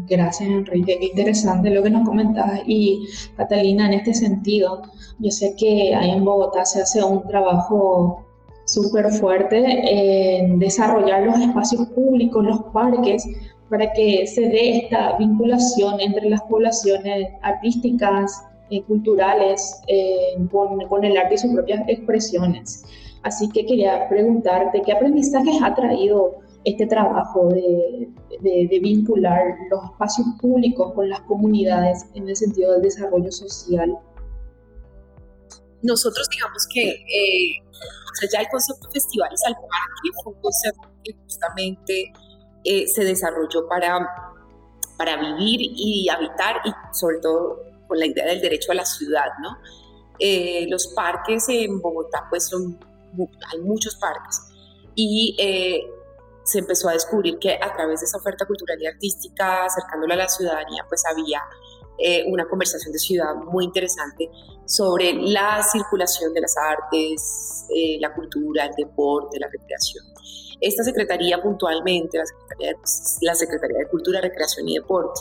Gracias, 0.09 0.49
Enrique. 0.49 0.97
Qué 0.99 1.07
interesante 1.07 1.71
lo 1.71 1.83
que 1.83 1.91
nos 1.91 2.09
comentabas. 2.09 2.63
Y 2.67 3.07
Catalina, 3.37 3.87
en 3.87 3.95
este 3.95 4.15
sentido, 4.15 4.83
yo 5.19 5.31
sé 5.31 5.55
que 5.59 5.95
ahí 5.95 6.11
en 6.13 6.25
Bogotá 6.25 6.65
se 6.65 6.81
hace 6.81 7.05
un 7.05 7.27
trabajo 7.29 8.25
súper 8.65 9.11
fuerte 9.11 10.39
en 10.39 10.59
desarrollar 10.59 11.27
los 11.27 11.39
espacios 11.41 11.87
públicos, 11.89 12.43
los 12.43 12.63
parques, 12.73 13.27
para 13.71 13.93
que 13.93 14.27
se 14.27 14.43
dé 14.43 14.79
esta 14.79 15.17
vinculación 15.17 16.01
entre 16.01 16.29
las 16.29 16.43
poblaciones 16.43 17.29
artísticas, 17.43 18.45
y 18.71 18.83
culturales, 18.83 19.83
eh, 19.89 20.37
con, 20.51 20.79
con, 20.87 21.05
el 21.05 21.17
arte 21.17 21.35
y 21.35 21.39
sus 21.39 21.53
propias 21.53 21.83
expresiones. 21.89 22.85
Así 23.23 23.49
que 23.51 23.67
quería 23.67 24.09
preguntarte, 24.09 24.81
¿qué 24.83 24.93
aprendizajes 24.93 25.57
ha 25.63 25.75
traído 25.75 26.39
este 26.65 26.87
trabajo 26.87 27.49
de, 27.49 28.09
de, 28.41 28.69
de, 28.71 28.79
vincular 28.79 29.57
los 29.71 29.85
espacios 29.85 30.27
públicos 30.41 30.93
con 30.95 31.09
las 31.09 31.21
comunidades 31.23 32.07
en 32.15 32.29
el 32.29 32.37
sentido 32.37 32.73
del 32.73 32.83
desarrollo 32.83 33.31
social? 33.31 33.99
Nosotros 35.83 36.29
digamos 36.31 36.67
que 36.73 36.83
eh, 36.83 37.61
o 37.71 38.15
sea, 38.15 38.29
ya 38.33 38.41
el 38.41 38.49
concepto 38.49 38.89
Festivales 38.93 39.41
al 39.47 39.55
Parque 39.55 40.11
fue 40.23 40.33
un 40.35 40.41
concepto 40.41 40.89
que 41.03 41.13
justamente 41.25 42.13
eh, 42.65 42.87
se 42.87 43.05
desarrolló 43.05 43.69
para, 43.69 44.35
para 44.97 45.17
vivir 45.17 45.61
y 45.61 46.09
habitar 46.09 46.61
y 46.65 46.73
sobre 46.93 47.19
todo 47.19 47.63
con 47.87 47.99
la 47.99 48.07
idea 48.07 48.27
del 48.27 48.41
derecho 48.41 48.73
a 48.73 48.75
la 48.75 48.85
ciudad, 48.85 49.27
¿no? 49.43 49.59
Eh, 50.19 50.67
los 50.69 50.89
parques 50.89 51.49
en 51.49 51.81
Bogotá, 51.81 52.27
pues 52.29 52.49
son, 52.49 52.79
hay 53.53 53.61
muchos 53.61 53.97
parques 53.97 54.41
y 54.95 55.35
eh, 55.39 55.91
se 56.45 56.59
empezó 56.59 56.89
a 56.89 56.93
descubrir 56.93 57.39
que 57.39 57.55
a 57.55 57.73
través 57.73 58.01
de 58.01 58.07
esa 58.07 58.19
oferta 58.19 58.45
cultural 58.45 58.77
y 58.81 58.87
artística, 58.87 59.65
acercándola 59.65 60.15
a 60.15 60.17
la 60.19 60.29
ciudadanía, 60.29 60.85
pues 60.89 61.05
había 61.07 61.43
eh, 61.99 62.25
una 62.27 62.49
conversación 62.49 62.93
de 62.93 62.99
ciudad 62.99 63.35
muy 63.35 63.65
interesante 63.65 64.31
sobre 64.67 65.13
la 65.13 65.63
circulación 65.63 66.33
de 66.33 66.41
las 66.41 66.55
artes, 66.57 67.67
eh, 67.75 67.99
la 68.01 68.13
cultura, 68.15 68.65
el 68.67 68.75
deporte, 68.75 69.39
la 69.39 69.49
recreación. 69.49 70.05
Esta 70.61 70.85
Secretaría 70.85 71.41
puntualmente, 71.43 72.19
la 72.19 73.35
Secretaría, 73.35 73.79
de, 73.79 73.89
Cultura, 73.89 74.21
Recreación 74.21 74.69
y 74.69 74.75
Deporte, 74.77 75.21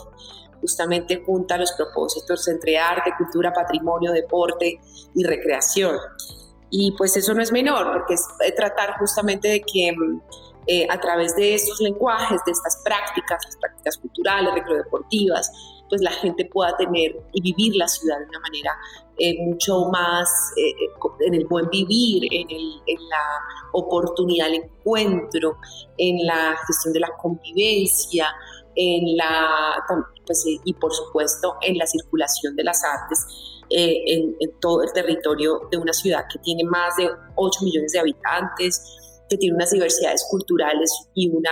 justamente 0.59 1.23
junta 1.25 1.57
los 1.57 1.71
propósitos 1.73 2.47
entre 2.47 2.77
arte, 2.77 3.13
cultura, 3.17 3.53
patrimonio, 3.53 4.11
deporte 4.11 4.79
y 5.13 5.23
recreación. 5.23 5.97
Y 6.69 6.93
pues 6.97 7.15
eso 7.15 7.33
no 7.33 7.41
es 7.41 7.51
menor, 7.51 7.93
porque 7.93 8.15
es 8.15 8.25
eh, 8.45 8.51
tratar 8.51 8.97
justamente 8.99 9.47
de 9.47 9.61
que 9.61 9.95
a 10.87 10.99
través 10.99 11.35
de 11.35 11.55
estos 11.55 11.79
lenguajes, 11.81 12.41
de 12.45 12.51
estas 12.51 12.77
prácticas, 12.83 13.43
las 13.43 13.57
prácticas 13.57 13.97
culturales, 13.97 14.53
recreativas, 14.53 15.51
pues 15.89 16.01
la 16.01 16.11
gente 16.11 16.45
pueda 16.45 16.77
tener 16.77 17.19
y 17.33 17.41
vivir 17.41 17.75
la 17.75 17.87
ciudad 17.87 18.19
de 18.19 18.25
una 18.25 18.39
manera 18.39 18.77
eh, 19.19 19.35
mucho 19.45 19.85
más 19.91 20.27
eh, 20.57 20.69
eh, 20.69 21.25
en 21.27 21.33
el 21.35 21.45
buen 21.45 21.69
vivir, 21.69 22.23
en, 22.31 22.47
la 23.09 23.41
oportunidad 23.73 24.45
del 24.45 24.63
encuentro, 24.63 25.57
en 25.97 26.25
la 26.25 26.55
gestión 26.65 26.93
de 26.93 26.99
la 27.01 27.09
convivencia, 27.21 28.27
en 28.75 29.17
la, 29.17 29.75
pues, 30.25 30.43
y 30.45 30.73
por 30.73 30.93
supuesto 30.93 31.55
en 31.61 31.77
la 31.77 31.85
circulación 31.85 32.55
de 32.55 32.63
las 32.63 32.83
artes 32.83 33.25
eh, 33.71 34.01
en, 34.07 34.59
todo 34.59 34.81
el 34.81 34.91
territorio 34.91 35.67
de 35.71 35.77
una 35.77 35.93
ciudad 35.93 36.25
que 36.31 36.39
tiene 36.39 36.63
más 36.63 36.95
de 36.97 37.07
8 37.35 37.59
millones 37.63 37.91
de 37.91 37.99
habitantes, 37.99 38.81
que 39.29 39.37
tiene 39.37 39.55
unas 39.55 39.69
diversidades 39.69 40.25
culturales 40.27 40.91
y 41.13 41.29
una, 41.29 41.51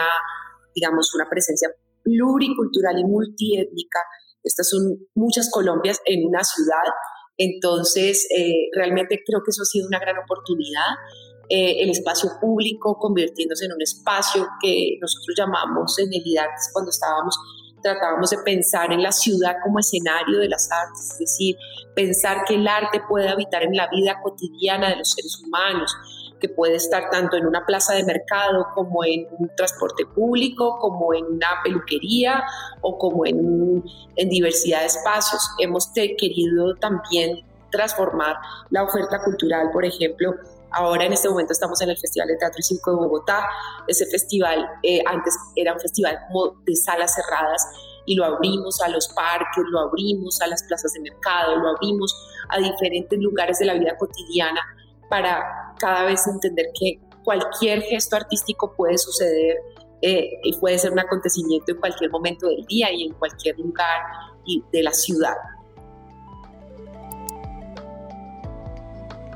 digamos, 0.74 1.14
una 1.14 1.30
presencia 1.30 1.70
pluricultural 2.02 2.98
y 2.98 3.04
multiétnica. 3.04 4.00
Estas 4.44 4.68
son 4.68 4.98
muchas 5.14 5.52
Colombias 5.52 6.02
en 6.06 6.28
una 6.28 6.44
ciudad, 6.44 6.92
entonces 7.38 8.28
eh, 8.36 8.70
realmente 8.74 9.24
creo 9.26 9.42
que 9.44 9.52
eso 9.52 9.62
ha 9.64 9.66
sido 9.66 9.88
una 9.88 10.00
gran 10.00 10.18
oportunidad. 10.18 10.98
Eh, 11.50 11.84
el 11.84 11.92
espacio 11.92 12.32
público 12.42 12.98
convirtiéndose 13.00 13.66
en 13.66 13.72
un 13.72 13.82
espacio 13.82 14.46
que 14.62 14.98
nosotros 15.00 15.34
llamamos 15.38 15.98
en 16.00 16.08
el 16.14 16.22
IDARTES 16.26 16.72
cuando 16.74 16.90
estábamos 16.92 17.38
tratábamos 17.82 18.30
de 18.30 18.38
pensar 18.40 18.92
en 18.92 19.02
la 19.02 19.12
ciudad 19.12 19.56
como 19.64 19.80
escenario 19.80 20.40
de 20.40 20.50
las 20.50 20.70
artes, 20.72 21.12
es 21.12 21.20
decir, 21.20 21.56
pensar 21.96 22.44
que 22.46 22.56
el 22.56 22.68
arte 22.68 23.02
puede 23.08 23.30
habitar 23.30 23.64
en 23.64 23.76
la 23.76 23.88
vida 23.88 24.20
cotidiana 24.22 24.90
de 24.90 24.98
los 24.98 25.12
seres 25.12 25.40
humanos, 25.44 25.96
que 26.40 26.50
puede 26.50 26.76
estar 26.76 27.10
tanto 27.10 27.38
en 27.38 27.46
una 27.46 27.66
plaza 27.66 27.94
de 27.94 28.04
mercado 28.04 28.68
como 28.74 29.04
en 29.04 29.28
un 29.40 29.50
transporte 29.56 30.06
público, 30.06 30.78
como 30.80 31.14
en 31.14 31.26
una 31.26 31.48
peluquería 31.64 32.44
o 32.82 32.98
como 32.98 33.26
en, 33.26 33.84
diversidad 34.16 34.82
de 34.82 34.88
espacios. 34.88 35.42
Hemos 35.60 35.90
querido 35.94 36.76
también 36.76 37.46
transformar 37.72 38.38
la 38.70 38.84
oferta 38.84 39.22
cultural, 39.24 39.70
por 39.72 39.86
ejemplo, 39.86 40.34
Ahora 40.72 41.06
en 41.06 41.14
este 41.14 41.30
momento 41.30 41.54
estamos 41.54 41.82
en 41.82 41.90
el 41.90 41.98
Festival 41.98 42.28
de 42.28 42.36
Teatro 42.36 42.58
y 42.60 42.62
Circo 42.62 42.92
de 42.92 42.98
Bogotá. 42.98 43.48
Ese 43.88 44.06
festival 44.06 44.70
eh, 44.84 45.02
antes 45.08 45.34
era 45.56 45.74
un 45.74 45.80
festival 45.80 46.20
de 46.66 46.76
salas 46.76 47.16
cerradas 47.16 47.66
y 48.06 48.16
lo 48.16 48.26
abrimos 48.26 48.82
a 48.82 48.90
los 48.90 49.08
parques, 49.08 49.64
lo 49.70 49.80
abrimos 49.80 50.42
a 50.42 50.48
las 50.48 50.64
plazas 50.64 50.92
de 50.92 51.00
mercado, 51.00 51.56
lo 51.56 51.70
abrimos 51.70 52.14
a 52.50 52.60
diferentes 52.60 53.18
lugares 53.18 53.60
de 53.60 53.66
la 53.66 53.76
vida 53.76 53.96
cotidiana 53.98 54.62
para 55.10 55.74
cada 55.80 56.06
vez 56.06 56.26
entender 56.28 56.68
que 56.80 57.00
cualquier 57.24 57.82
gesto 57.82 58.16
artístico 58.16 58.74
puede 58.76 58.98
suceder 58.98 59.58
eh, 60.02 60.30
y 60.44 60.58
puede 60.60 60.78
ser 60.78 60.92
un 60.92 61.00
acontecimiento 61.00 61.72
en 61.72 61.80
cualquier 61.80 62.12
momento 62.12 62.48
del 62.48 62.66
día 62.66 62.92
y 62.92 63.04
en 63.04 63.14
cualquier 63.14 63.58
lugar 63.60 64.02
de 64.72 64.84
la 64.84 64.94
ciudad. 64.94 65.36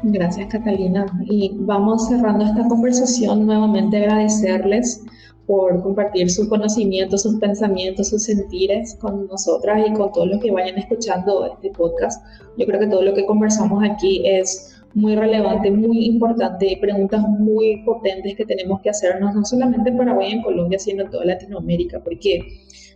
Gracias, 0.03 0.47
Catalina. 0.51 1.05
Y 1.25 1.51
vamos 1.59 2.07
cerrando 2.07 2.45
esta 2.45 2.67
conversación. 2.67 3.45
Nuevamente 3.45 3.97
agradecerles 3.97 5.03
por 5.45 5.83
compartir 5.83 6.31
sus 6.31 6.47
conocimientos, 6.47 7.23
sus 7.23 7.35
pensamientos, 7.39 8.09
sus 8.09 8.23
sentires 8.23 8.97
con 8.99 9.27
nosotras 9.27 9.85
y 9.87 9.93
con 9.93 10.11
todos 10.11 10.27
los 10.27 10.41
que 10.41 10.51
vayan 10.51 10.77
escuchando 10.77 11.45
este 11.45 11.71
podcast. 11.71 12.23
Yo 12.57 12.65
creo 12.65 12.79
que 12.79 12.87
todo 12.87 13.03
lo 13.03 13.13
que 13.13 13.25
conversamos 13.25 13.83
aquí 13.83 14.21
es 14.25 14.70
muy 14.93 15.15
relevante, 15.15 15.71
muy 15.71 16.05
importante 16.05 16.77
preguntas 16.79 17.21
muy 17.21 17.81
potentes 17.85 18.35
que 18.35 18.45
tenemos 18.45 18.81
que 18.81 18.89
hacernos, 18.89 19.33
no 19.33 19.45
solamente 19.45 19.89
en 19.89 19.97
Paraguay 19.97 20.29
y 20.29 20.33
en 20.33 20.41
Colombia, 20.41 20.79
sino 20.79 21.03
en 21.03 21.09
toda 21.09 21.25
Latinoamérica, 21.25 22.01
porque 22.03 22.41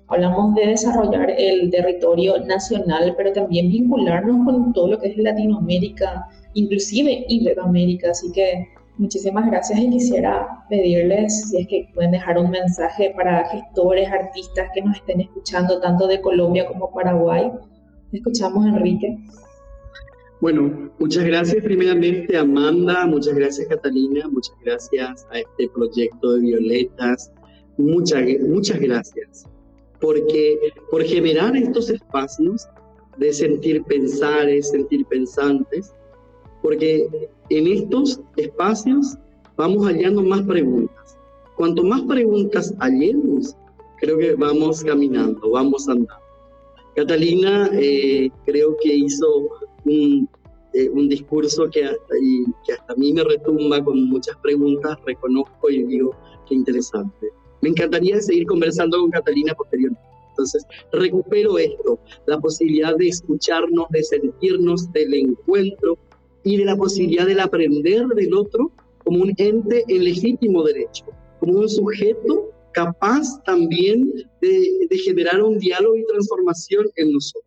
hablamos 0.08 0.56
de 0.56 0.68
desarrollar 0.68 1.32
el 1.38 1.70
territorio 1.72 2.38
nacional, 2.46 3.14
pero 3.18 3.32
también 3.34 3.70
vincularnos 3.70 4.46
con 4.46 4.74
todo 4.74 4.90
lo 4.90 5.00
que 5.00 5.10
es 5.10 5.18
Latinoamérica, 5.18 6.28
inclusive 6.54 7.26
Iberoamérica. 7.28 8.12
Así 8.12 8.32
que 8.32 8.68
muchísimas 8.98 9.46
gracias 9.48 9.80
y 9.80 9.90
quisiera 9.90 10.66
pedirles 10.70 11.50
si 11.50 11.62
es 11.62 11.68
que 11.68 11.90
pueden 11.94 12.12
dejar 12.12 12.38
un 12.38 12.52
mensaje 12.52 13.14
para 13.16 13.48
gestores, 13.50 14.10
artistas 14.12 14.70
que 14.74 14.82
nos 14.82 14.98
estén 14.98 15.22
escuchando 15.22 15.80
tanto 15.80 16.08
de 16.08 16.22
Colombia 16.22 16.68
como 16.68 16.92
Paraguay. 16.92 17.52
Escuchamos, 18.12 18.66
Enrique. 18.66 19.18
Bueno, 20.42 20.92
muchas 21.00 21.24
gracias 21.24 21.64
primeramente 21.64 22.38
Amanda, 22.38 23.06
muchas 23.06 23.36
gracias 23.36 23.68
Catalina, 23.68 24.28
muchas 24.28 24.56
gracias 24.64 25.26
a 25.32 25.40
este 25.40 25.70
proyecto 25.70 26.34
de 26.34 26.42
Violetas, 26.42 27.32
muchas, 27.78 28.22
muchas 28.42 28.80
gracias, 28.80 29.46
porque 30.02 30.58
por 30.92 31.04
generar 31.04 31.56
estos 31.56 31.90
espacios 31.90 32.68
de 33.18 33.32
sentir 33.32 33.84
pensares, 33.84 34.70
sentir 34.72 35.06
pensantes, 35.06 35.94
porque 36.62 37.08
en 37.50 37.68
estos 37.68 38.20
espacios 38.36 39.18
vamos 39.56 39.86
hallando 39.86 40.22
más 40.22 40.42
preguntas. 40.44 41.18
Cuanto 41.56 41.84
más 41.84 42.02
preguntas 42.04 42.74
hallemos, 42.80 43.56
creo 44.00 44.18
que 44.18 44.34
vamos 44.36 44.84
caminando, 44.84 45.50
vamos 45.50 45.88
andando. 45.88 46.14
Catalina 46.96 47.70
eh, 47.74 48.30
creo 48.46 48.76
que 48.82 48.94
hizo 48.94 49.50
un, 49.86 50.30
eh, 50.74 50.90
un 50.90 51.08
discurso 51.10 51.70
que 51.70 51.86
hasta, 51.86 52.16
que 52.66 52.74
hasta 52.74 52.94
a 52.94 52.96
mí 52.96 53.14
me 53.14 53.24
retumba 53.24 53.84
con 53.84 54.10
muchas 54.10 54.36
preguntas, 54.38 54.98
reconozco 55.06 55.70
y 55.70 55.84
digo, 55.84 56.16
qué 56.48 56.56
interesante. 56.56 57.28
Me 57.62 57.70
encantaría 57.70 58.20
seguir 58.22 58.46
conversando 58.46 59.00
con 59.00 59.12
Catalina 59.12 59.54
posteriormente. 59.54 60.02
Entonces, 60.30 60.66
recupero 60.92 61.58
esto, 61.58 61.98
la 62.28 62.38
posibilidad 62.40 62.94
de 62.98 63.08
escucharnos, 63.08 63.88
de 63.90 64.04
sentirnos, 64.04 64.92
del 64.92 65.14
encuentro, 65.14 65.98
y 66.46 66.58
de 66.58 66.66
la 66.66 66.78
posibilidad 66.78 67.26
del 67.26 67.40
aprender 67.42 68.06
del 68.08 68.34
otro 68.34 68.72
como 69.04 69.24
un 69.24 69.34
ente 69.38 69.84
en 69.88 70.04
legítimo 70.04 70.64
derecho, 70.64 71.06
como 71.40 71.60
un 71.60 71.68
sujeto 71.68 72.52
capaz 72.72 73.44
también 73.44 74.14
de, 74.42 74.88
de 74.90 74.98
generar 75.00 75.42
un 75.42 75.58
diálogo 75.58 75.96
y 75.98 76.06
transformación 76.06 76.86
en 76.96 77.14
nosotros. 77.14 77.45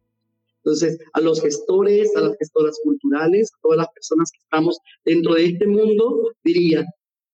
Entonces, 0.69 0.99
a 1.15 1.21
los 1.23 1.41
gestores, 1.41 2.15
a 2.15 2.21
las 2.21 2.37
gestoras 2.37 2.79
culturales, 2.85 3.51
a 3.55 3.61
todas 3.63 3.79
las 3.79 3.89
personas 3.89 4.31
que 4.31 4.39
estamos 4.43 4.79
dentro 5.07 5.33
de 5.33 5.47
este 5.47 5.67
mundo, 5.67 6.31
diría, 6.45 6.85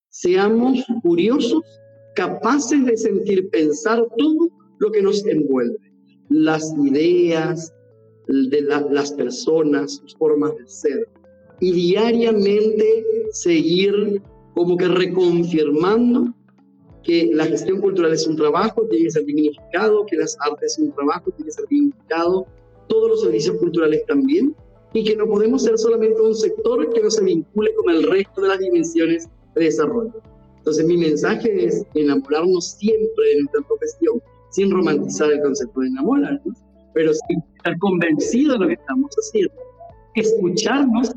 seamos 0.08 0.84
curiosos, 1.02 1.64
capaces 2.14 2.86
de 2.86 2.96
sentir, 2.96 3.50
pensar 3.50 4.06
todo 4.16 4.48
lo 4.78 4.92
que 4.92 5.02
nos 5.02 5.26
envuelve, 5.26 5.76
las 6.28 6.72
ideas 6.84 7.74
de 8.28 8.60
las 8.62 9.12
personas, 9.14 9.96
sus 9.96 10.14
formas 10.14 10.56
de 10.56 10.68
ser, 10.68 11.08
y 11.58 11.72
diariamente 11.72 13.04
seguir 13.32 14.22
como 14.54 14.76
que 14.76 14.86
reconfirmando 14.86 16.32
que 17.02 17.30
la 17.34 17.46
gestión 17.46 17.80
cultural 17.80 18.12
es 18.12 18.28
un 18.28 18.36
trabajo, 18.36 18.86
tiene 18.86 19.06
que 19.06 19.10
ser 19.10 19.24
dignificado, 19.24 20.06
que 20.06 20.18
las 20.18 20.36
artes 20.38 20.74
es 20.74 20.78
un 20.78 20.92
trabajo, 20.92 21.32
tiene 21.32 21.46
que 21.46 21.50
ser 21.52 21.66
dignificado, 21.68 22.46
todos 22.88 23.08
los 23.08 23.20
servicios 23.22 23.56
culturales 23.56 24.04
también, 24.06 24.54
y 24.92 25.04
que 25.04 25.16
no 25.16 25.26
podemos 25.26 25.62
ser 25.62 25.76
solamente 25.76 26.20
un 26.20 26.34
sector 26.34 26.88
que 26.92 27.02
no 27.02 27.10
se 27.10 27.24
vincule 27.24 27.74
con 27.74 27.94
el 27.94 28.04
resto 28.04 28.40
de 28.42 28.48
las 28.48 28.58
dimensiones 28.60 29.28
de 29.54 29.64
desarrollo. 29.64 30.22
Entonces 30.58 30.86
mi 30.86 30.96
mensaje 30.96 31.66
es 31.66 31.84
enamorarnos 31.94 32.72
siempre 32.72 33.28
de 33.28 33.40
nuestra 33.40 33.62
profesión, 33.66 34.22
sin 34.50 34.70
romantizar 34.70 35.32
el 35.32 35.42
concepto 35.42 35.80
de 35.80 35.88
enamorarnos, 35.88 36.58
pero 36.94 37.12
sin 37.12 37.42
estar 37.56 37.76
convencidos 37.78 38.54
de 38.54 38.58
lo 38.60 38.68
que 38.68 38.74
estamos 38.74 39.10
haciendo. 39.16 39.54
Escucharnos 40.14 41.12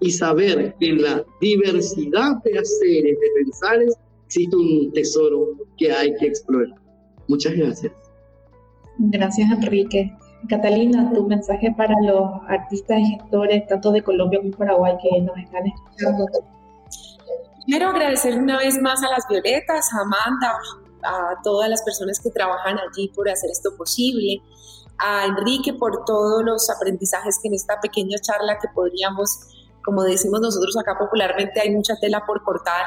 y 0.00 0.10
saber 0.10 0.74
que 0.80 0.88
en 0.88 1.02
la 1.02 1.24
diversidad 1.40 2.42
de 2.44 2.58
haceres, 2.58 3.18
de 3.20 3.44
pensares, 3.44 3.94
existe 4.26 4.56
un 4.56 4.92
tesoro 4.92 5.56
que 5.78 5.92
hay 5.92 6.14
que 6.16 6.26
explorar. 6.26 6.74
Muchas 7.28 7.54
gracias. 7.54 7.92
Gracias, 8.98 9.48
Enrique. 9.50 10.12
Catalina, 10.48 11.10
tu 11.14 11.26
mensaje 11.26 11.72
para 11.76 11.94
los 12.02 12.30
artistas 12.48 12.98
y 12.98 13.16
gestores, 13.16 13.66
tanto 13.66 13.92
de 13.92 14.02
Colombia 14.02 14.40
como 14.40 14.52
Paraguay, 14.52 14.96
que 15.02 15.20
nos 15.20 15.36
están 15.38 15.66
escuchando. 15.66 16.26
Quiero 17.64 17.88
agradecer 17.88 18.38
una 18.38 18.58
vez 18.58 18.80
más 18.80 19.02
a 19.02 19.10
las 19.10 19.26
Violetas, 19.28 19.88
a 19.92 20.00
Amanda, 20.02 20.58
a 21.04 21.42
todas 21.42 21.68
las 21.70 21.82
personas 21.82 22.18
que 22.20 22.30
trabajan 22.30 22.76
allí 22.78 23.08
por 23.14 23.28
hacer 23.28 23.50
esto 23.50 23.70
posible, 23.76 24.42
a 24.98 25.26
Enrique 25.26 25.72
por 25.74 26.04
todos 26.04 26.44
los 26.44 26.68
aprendizajes 26.70 27.38
que 27.40 27.48
en 27.48 27.54
esta 27.54 27.80
pequeña 27.80 28.18
charla 28.18 28.58
que 28.60 28.68
podríamos 28.74 29.48
como 29.84 30.04
decimos 30.04 30.40
nosotros 30.40 30.76
acá 30.76 30.96
popularmente, 30.98 31.60
hay 31.60 31.70
mucha 31.70 31.94
tela 32.00 32.24
por 32.26 32.42
cortar. 32.42 32.86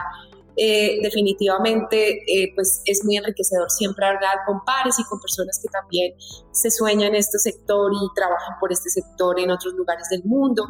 Eh, 0.58 1.00
definitivamente, 1.02 2.22
eh, 2.28 2.54
pues 2.56 2.82
es 2.86 3.04
muy 3.04 3.18
enriquecedor 3.18 3.70
siempre 3.70 4.06
hablar 4.06 4.38
con 4.46 4.64
pares 4.64 4.98
y 5.00 5.04
con 5.04 5.20
personas 5.20 5.60
que 5.62 5.68
también 5.70 6.14
se 6.52 6.72
sueñan 6.72 7.10
en 7.10 7.16
este 7.16 7.40
sector 7.40 7.92
y 7.94 8.14
trabajan 8.16 8.58
por 8.60 8.72
este 8.72 8.90
sector 8.90 9.38
en 9.40 9.52
otros 9.52 9.74
lugares 9.74 10.08
del 10.10 10.24
mundo. 10.24 10.66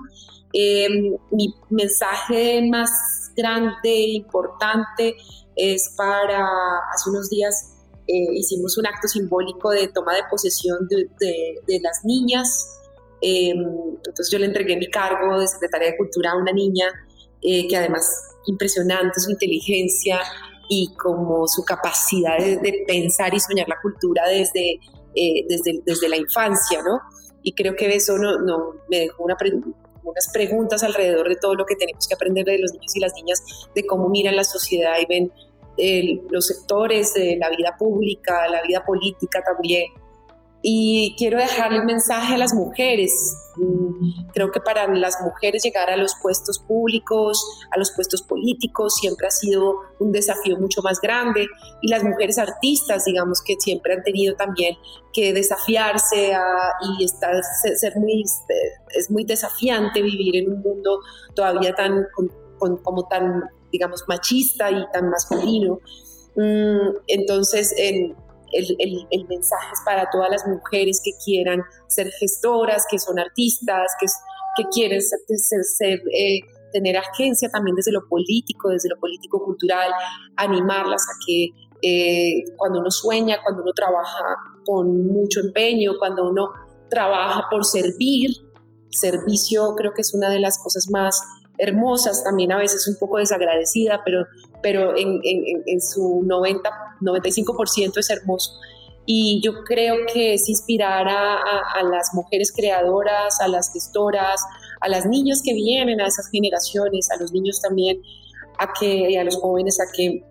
Eh, 0.54 0.88
mi 1.32 1.54
mensaje 1.70 2.68
más 2.68 2.90
grande 3.36 3.90
e 3.90 4.10
importante 4.14 5.16
es 5.56 5.94
para, 5.96 6.48
hace 6.94 7.10
unos 7.10 7.30
días 7.30 7.72
hicimos 8.08 8.78
un 8.78 8.86
acto 8.86 9.08
simbólico 9.08 9.72
de 9.72 9.88
toma 9.88 10.14
de 10.14 10.22
posesión 10.30 10.88
de, 10.88 11.10
de, 11.20 11.80
las 11.82 12.06
niñas 12.06 12.70
entonces 13.20 14.30
yo 14.32 14.38
le 14.38 14.46
entregué 14.46 14.78
mi 14.78 14.88
cargo 14.92 15.40
de 15.40 15.48
secretaria 15.48 15.90
de 15.90 15.98
Cultura 15.98 16.34
a 16.34 16.38
una 16.38 16.52
niña 16.52 16.86
eh, 17.42 17.68
que 17.68 17.78
además 17.78 18.06
impresionante 18.48 19.20
su 19.20 19.32
inteligencia 19.32 20.20
y 20.70 20.94
como 20.96 21.48
su 21.48 21.64
capacidad 21.64 22.38
de, 22.38 22.84
pensar 22.88 23.34
y 23.34 23.40
soñar 23.40 23.68
la 23.68 23.80
cultura 23.82 24.28
desde, 24.28 24.80
eh, 25.16 25.46
desde, 25.48 25.82
desde, 25.86 26.10
la 26.10 26.18
infancia, 26.18 26.82
¿no? 26.82 27.00
Y 27.44 27.54
creo 27.54 27.76
que 27.76 27.94
eso 27.96 28.18
no, 28.18 28.40
no 28.40 28.74
me 28.90 29.02
dejó 29.02 29.24
una 29.24 29.38
unas 30.04 30.30
preguntas 30.32 30.84
alrededor 30.84 31.28
de 31.28 31.36
todo 31.36 31.56
lo 31.56 31.66
que 31.66 31.76
tenemos 31.76 32.08
que 32.08 32.14
aprender 32.14 32.46
de 32.46 32.60
los 32.60 32.72
niños 32.74 32.96
y 32.96 33.00
las 33.00 33.14
niñas, 33.16 33.42
de 33.74 33.86
cómo 33.86 34.08
miran 34.10 34.36
la 34.36 34.44
sociedad 34.44 34.94
y 35.02 35.06
ven 35.08 35.32
los 36.30 36.48
sectores 36.48 37.14
de 37.14 37.36
la 37.38 37.50
vida 37.50 37.76
pública, 37.78 38.48
la 38.48 38.62
vida 38.62 38.86
política 38.86 39.42
también, 39.44 39.92
y 40.68 41.14
quiero 41.16 41.38
dejarle 41.38 41.82
un 41.82 41.86
mensaje 41.86 42.34
a 42.34 42.38
las 42.40 42.56
mujeres. 42.56 43.14
Mm, 43.56 44.32
creo 44.34 44.50
que 44.52 44.60
para 44.60 44.88
las 44.96 45.22
mujeres 45.22 45.62
llegar 45.64 45.92
a 45.92 45.96
los 45.96 46.16
puestos 46.24 46.58
públicos, 46.58 47.40
a 47.70 47.78
los 47.78 47.92
puestos 47.92 48.24
políticos, 48.24 48.96
siempre 48.96 49.28
ha 49.28 49.30
sido 49.30 49.76
un 50.00 50.12
desafío 50.12 50.58
mucho 50.58 50.82
más 50.82 51.00
grande. 51.00 51.46
Y 51.84 51.92
las 51.92 52.04
mujeres 52.04 52.40
artistas, 52.40 53.06
digamos 53.06 53.44
que 53.44 53.54
siempre 53.60 53.94
han 53.94 54.02
tenido 54.02 54.36
también 54.38 54.76
que 55.14 55.34
desafiarse 55.34 56.32
y 56.98 57.04
estar, 57.04 57.36
ser 57.76 57.96
muy, 57.98 58.24
es 58.96 59.12
muy 59.12 59.24
desafiante 59.24 60.02
vivir 60.02 60.36
en 60.38 60.52
un 60.52 60.62
mundo 60.64 61.00
todavía 61.36 61.76
tan, 61.76 62.08
como 62.58 63.08
tan, 63.08 63.52
digamos, 63.72 64.04
machista 64.08 64.72
y 64.72 64.84
tan 64.92 65.12
masculino. 65.12 65.80
Mm, 66.36 66.90
entonces, 67.06 67.72
en, 67.78 68.16
el, 68.56 69.26
mensaje 69.28 69.68
es 69.74 69.82
para 69.86 70.10
todas 70.10 70.30
las 70.30 70.48
mujeres 70.48 71.02
que 71.04 71.12
quieran 71.24 71.62
ser 71.88 72.10
gestoras, 72.20 72.86
que 72.90 73.00
son 73.00 73.20
artistas, 73.20 73.92
que, 74.00 74.08
que 74.58 74.70
quieren 74.70 75.02
ser, 75.02 76.02
eh, 76.18 76.40
tener 76.72 76.98
agencia 76.98 77.50
también 77.50 77.76
desde 77.76 77.92
lo 77.92 78.08
político, 78.08 78.70
desde 78.70 78.90
lo 78.90 78.98
político-cultural, 79.00 79.92
animarlas 80.36 81.04
a 81.04 81.14
que 81.26 81.50
eh, 81.82 82.44
cuando 82.58 82.80
uno 82.80 82.92
sueña, 82.92 83.38
cuando 83.44 83.64
uno 83.64 83.72
trabaja 83.74 84.24
con 84.66 85.08
mucho 85.08 85.42
empeño, 85.42 85.94
cuando 86.00 86.30
uno 86.30 86.50
trabaja 86.90 87.48
por 87.50 87.66
servir, 87.66 88.32
servicio 88.90 89.76
creo 89.76 89.94
que 89.94 90.02
es 90.02 90.14
una 90.14 90.30
de 90.30 90.40
las 90.40 90.58
cosas 90.60 90.88
más 90.90 91.22
hermosas, 91.58 92.24
también 92.24 92.52
a 92.52 92.58
veces 92.58 92.88
un 92.88 92.98
poco 92.98 93.18
desagradecida, 93.18 94.02
pero, 94.04 94.26
pero 94.66 94.98
en, 94.98 95.22
en, 95.24 95.80
su 95.80 96.24
90, 96.26 96.68
95% 97.00 98.00
es 98.00 98.10
hermoso. 98.10 98.54
Y 99.06 99.40
yo 99.44 99.64
creo 99.64 99.98
que 100.12 100.34
es 100.34 100.50
inspirar 100.50 101.08
a, 101.08 101.36
a, 101.36 101.84
las 101.84 102.16
mujeres 102.16 102.52
creadoras, 102.52 103.40
a 103.42 103.48
las 103.48 103.72
gestoras, 103.72 104.44
a 104.82 104.90
las 104.90 105.06
niñas 105.06 105.44
que 105.46 105.54
vienen, 105.54 106.02
a 106.02 106.08
esas 106.08 106.32
generaciones, 106.32 107.12
a 107.12 107.18
los 107.18 107.32
niños 107.32 107.62
también, 107.62 108.02
a 108.58 108.74
que, 108.74 109.20
a 109.20 109.24
los 109.24 109.36
jóvenes, 109.36 109.80
a 109.80 109.84
que 109.96 110.24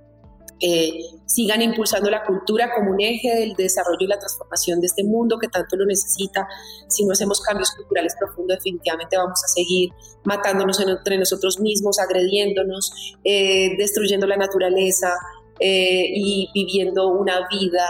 eh, 0.66 0.98
sigan 1.26 1.60
impulsando 1.60 2.08
la 2.08 2.24
cultura 2.24 2.72
como 2.74 2.92
un 2.92 3.00
eje 3.00 3.34
del 3.34 3.52
desarrollo 3.52 3.98
y 4.00 4.06
la 4.06 4.18
transformación 4.18 4.80
de 4.80 4.86
este 4.86 5.04
mundo 5.04 5.38
que 5.38 5.48
tanto 5.48 5.76
lo 5.76 5.84
necesita. 5.84 6.48
Si 6.88 7.04
no 7.04 7.12
hacemos 7.12 7.42
cambios 7.42 7.72
culturales 7.72 8.14
profundos, 8.18 8.56
definitivamente 8.56 9.18
vamos 9.18 9.44
a 9.44 9.48
seguir 9.48 9.90
matándonos 10.24 10.80
entre 10.80 11.18
nosotros 11.18 11.60
mismos, 11.60 11.98
agrediéndonos, 11.98 13.14
eh, 13.24 13.76
destruyendo 13.76 14.26
la 14.26 14.38
naturaleza 14.38 15.12
eh, 15.60 16.06
y 16.14 16.48
viviendo 16.54 17.08
una 17.08 17.46
vida 17.48 17.86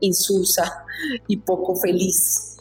insulsa 0.00 0.84
y 1.28 1.36
poco 1.36 1.76
feliz. 1.76 2.56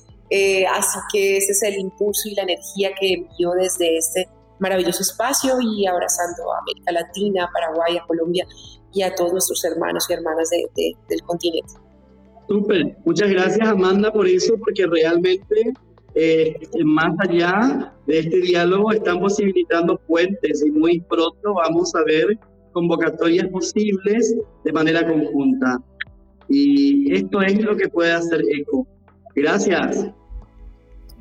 así 0.72 1.00
que 1.12 1.38
ese 1.38 1.54
es 1.54 1.64
el 1.64 1.80
impulso 1.80 2.30
y 2.30 2.36
la 2.36 2.44
energía 2.44 2.92
que 3.00 3.14
envío 3.14 3.52
desde 3.54 3.98
este 3.98 4.30
maravilloso 4.60 5.02
espacio 5.02 5.58
y 5.60 5.88
abrazando 5.88 6.54
a 6.54 6.60
América 6.60 6.92
Latina, 6.92 7.50
Paraguay, 7.52 7.98
a 7.98 8.06
Colombia 8.06 8.46
y 8.94 9.02
a 9.04 9.14
todos 9.16 9.32
nuestros 9.32 9.64
hermanos 9.66 10.06
y 10.10 10.14
hermanas 10.14 10.50
del 11.08 11.22
continente. 11.24 11.74
Súper, 12.48 12.98
muchas 13.06 13.30
gracias 13.30 13.68
Amanda 13.68 14.12
por 14.12 14.28
eso, 14.28 14.56
porque 14.58 14.88
realmente 14.88 15.74
eh, 16.16 16.56
más 16.84 17.14
allá 17.20 17.94
de 18.08 18.20
este 18.20 18.42
diálogo 18.42 18.92
están 18.92 19.20
posibilitando 19.20 20.00
puentes 20.08 20.66
y 20.66 20.72
muy 20.72 21.00
pronto 21.02 21.54
vamos 21.54 21.94
a 21.96 22.04
ver 22.04 22.38
convocatorias 22.74 23.48
posibles 23.50 24.36
de 24.64 24.72
manera 24.72 25.06
conjunta. 25.06 25.78
Y 26.48 27.14
esto 27.14 27.42
es 27.42 27.62
lo 27.62 27.78
que 27.78 27.88
puede 27.88 28.12
hacer 28.12 28.42
ECO. 28.50 28.88
Gracias. 29.36 30.08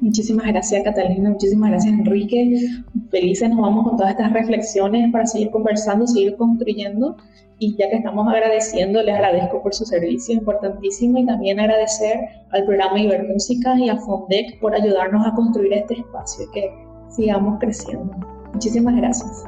Muchísimas 0.00 0.46
gracias 0.46 0.84
Catalina, 0.84 1.30
muchísimas 1.30 1.70
gracias 1.70 1.92
Enrique. 1.92 2.68
Felices 3.10 3.50
nos 3.50 3.60
vamos 3.60 3.84
con 3.86 3.96
todas 3.96 4.12
estas 4.12 4.32
reflexiones 4.32 5.10
para 5.12 5.26
seguir 5.26 5.50
conversando, 5.50 6.06
seguir 6.06 6.36
construyendo. 6.36 7.16
Y 7.60 7.76
ya 7.76 7.90
que 7.90 7.96
estamos 7.96 8.28
agradeciendo, 8.28 9.02
les 9.02 9.14
agradezco 9.16 9.62
por 9.62 9.74
su 9.74 9.84
servicio 9.84 10.34
importantísimo 10.34 11.18
y 11.18 11.26
también 11.26 11.58
agradecer 11.58 12.20
al 12.50 12.64
programa 12.64 13.00
Ibermúsica 13.00 13.76
y 13.78 13.88
a 13.88 13.96
Fondec 13.96 14.60
por 14.60 14.74
ayudarnos 14.74 15.26
a 15.26 15.34
construir 15.34 15.72
este 15.72 15.94
espacio 15.94 16.44
y 16.44 16.50
que 16.52 16.72
sigamos 17.08 17.58
creciendo. 17.58 18.14
Muchísimas 18.52 18.94
gracias. 18.96 19.44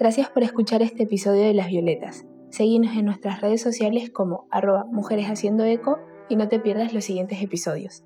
Gracias 0.00 0.28
por 0.28 0.42
escuchar 0.42 0.82
este 0.82 1.04
episodio 1.04 1.42
de 1.42 1.54
Las 1.54 1.68
Violetas. 1.68 2.26
Seguimos 2.50 2.96
en 2.96 3.04
nuestras 3.04 3.40
redes 3.40 3.62
sociales 3.62 4.10
como 4.10 4.46
arroba 4.50 4.84
mujeres 4.84 5.26
haciendo 5.26 5.64
eco 5.64 5.98
y 6.28 6.36
no 6.36 6.48
te 6.48 6.58
pierdas 6.58 6.92
los 6.92 7.04
siguientes 7.04 7.40
episodios. 7.40 8.04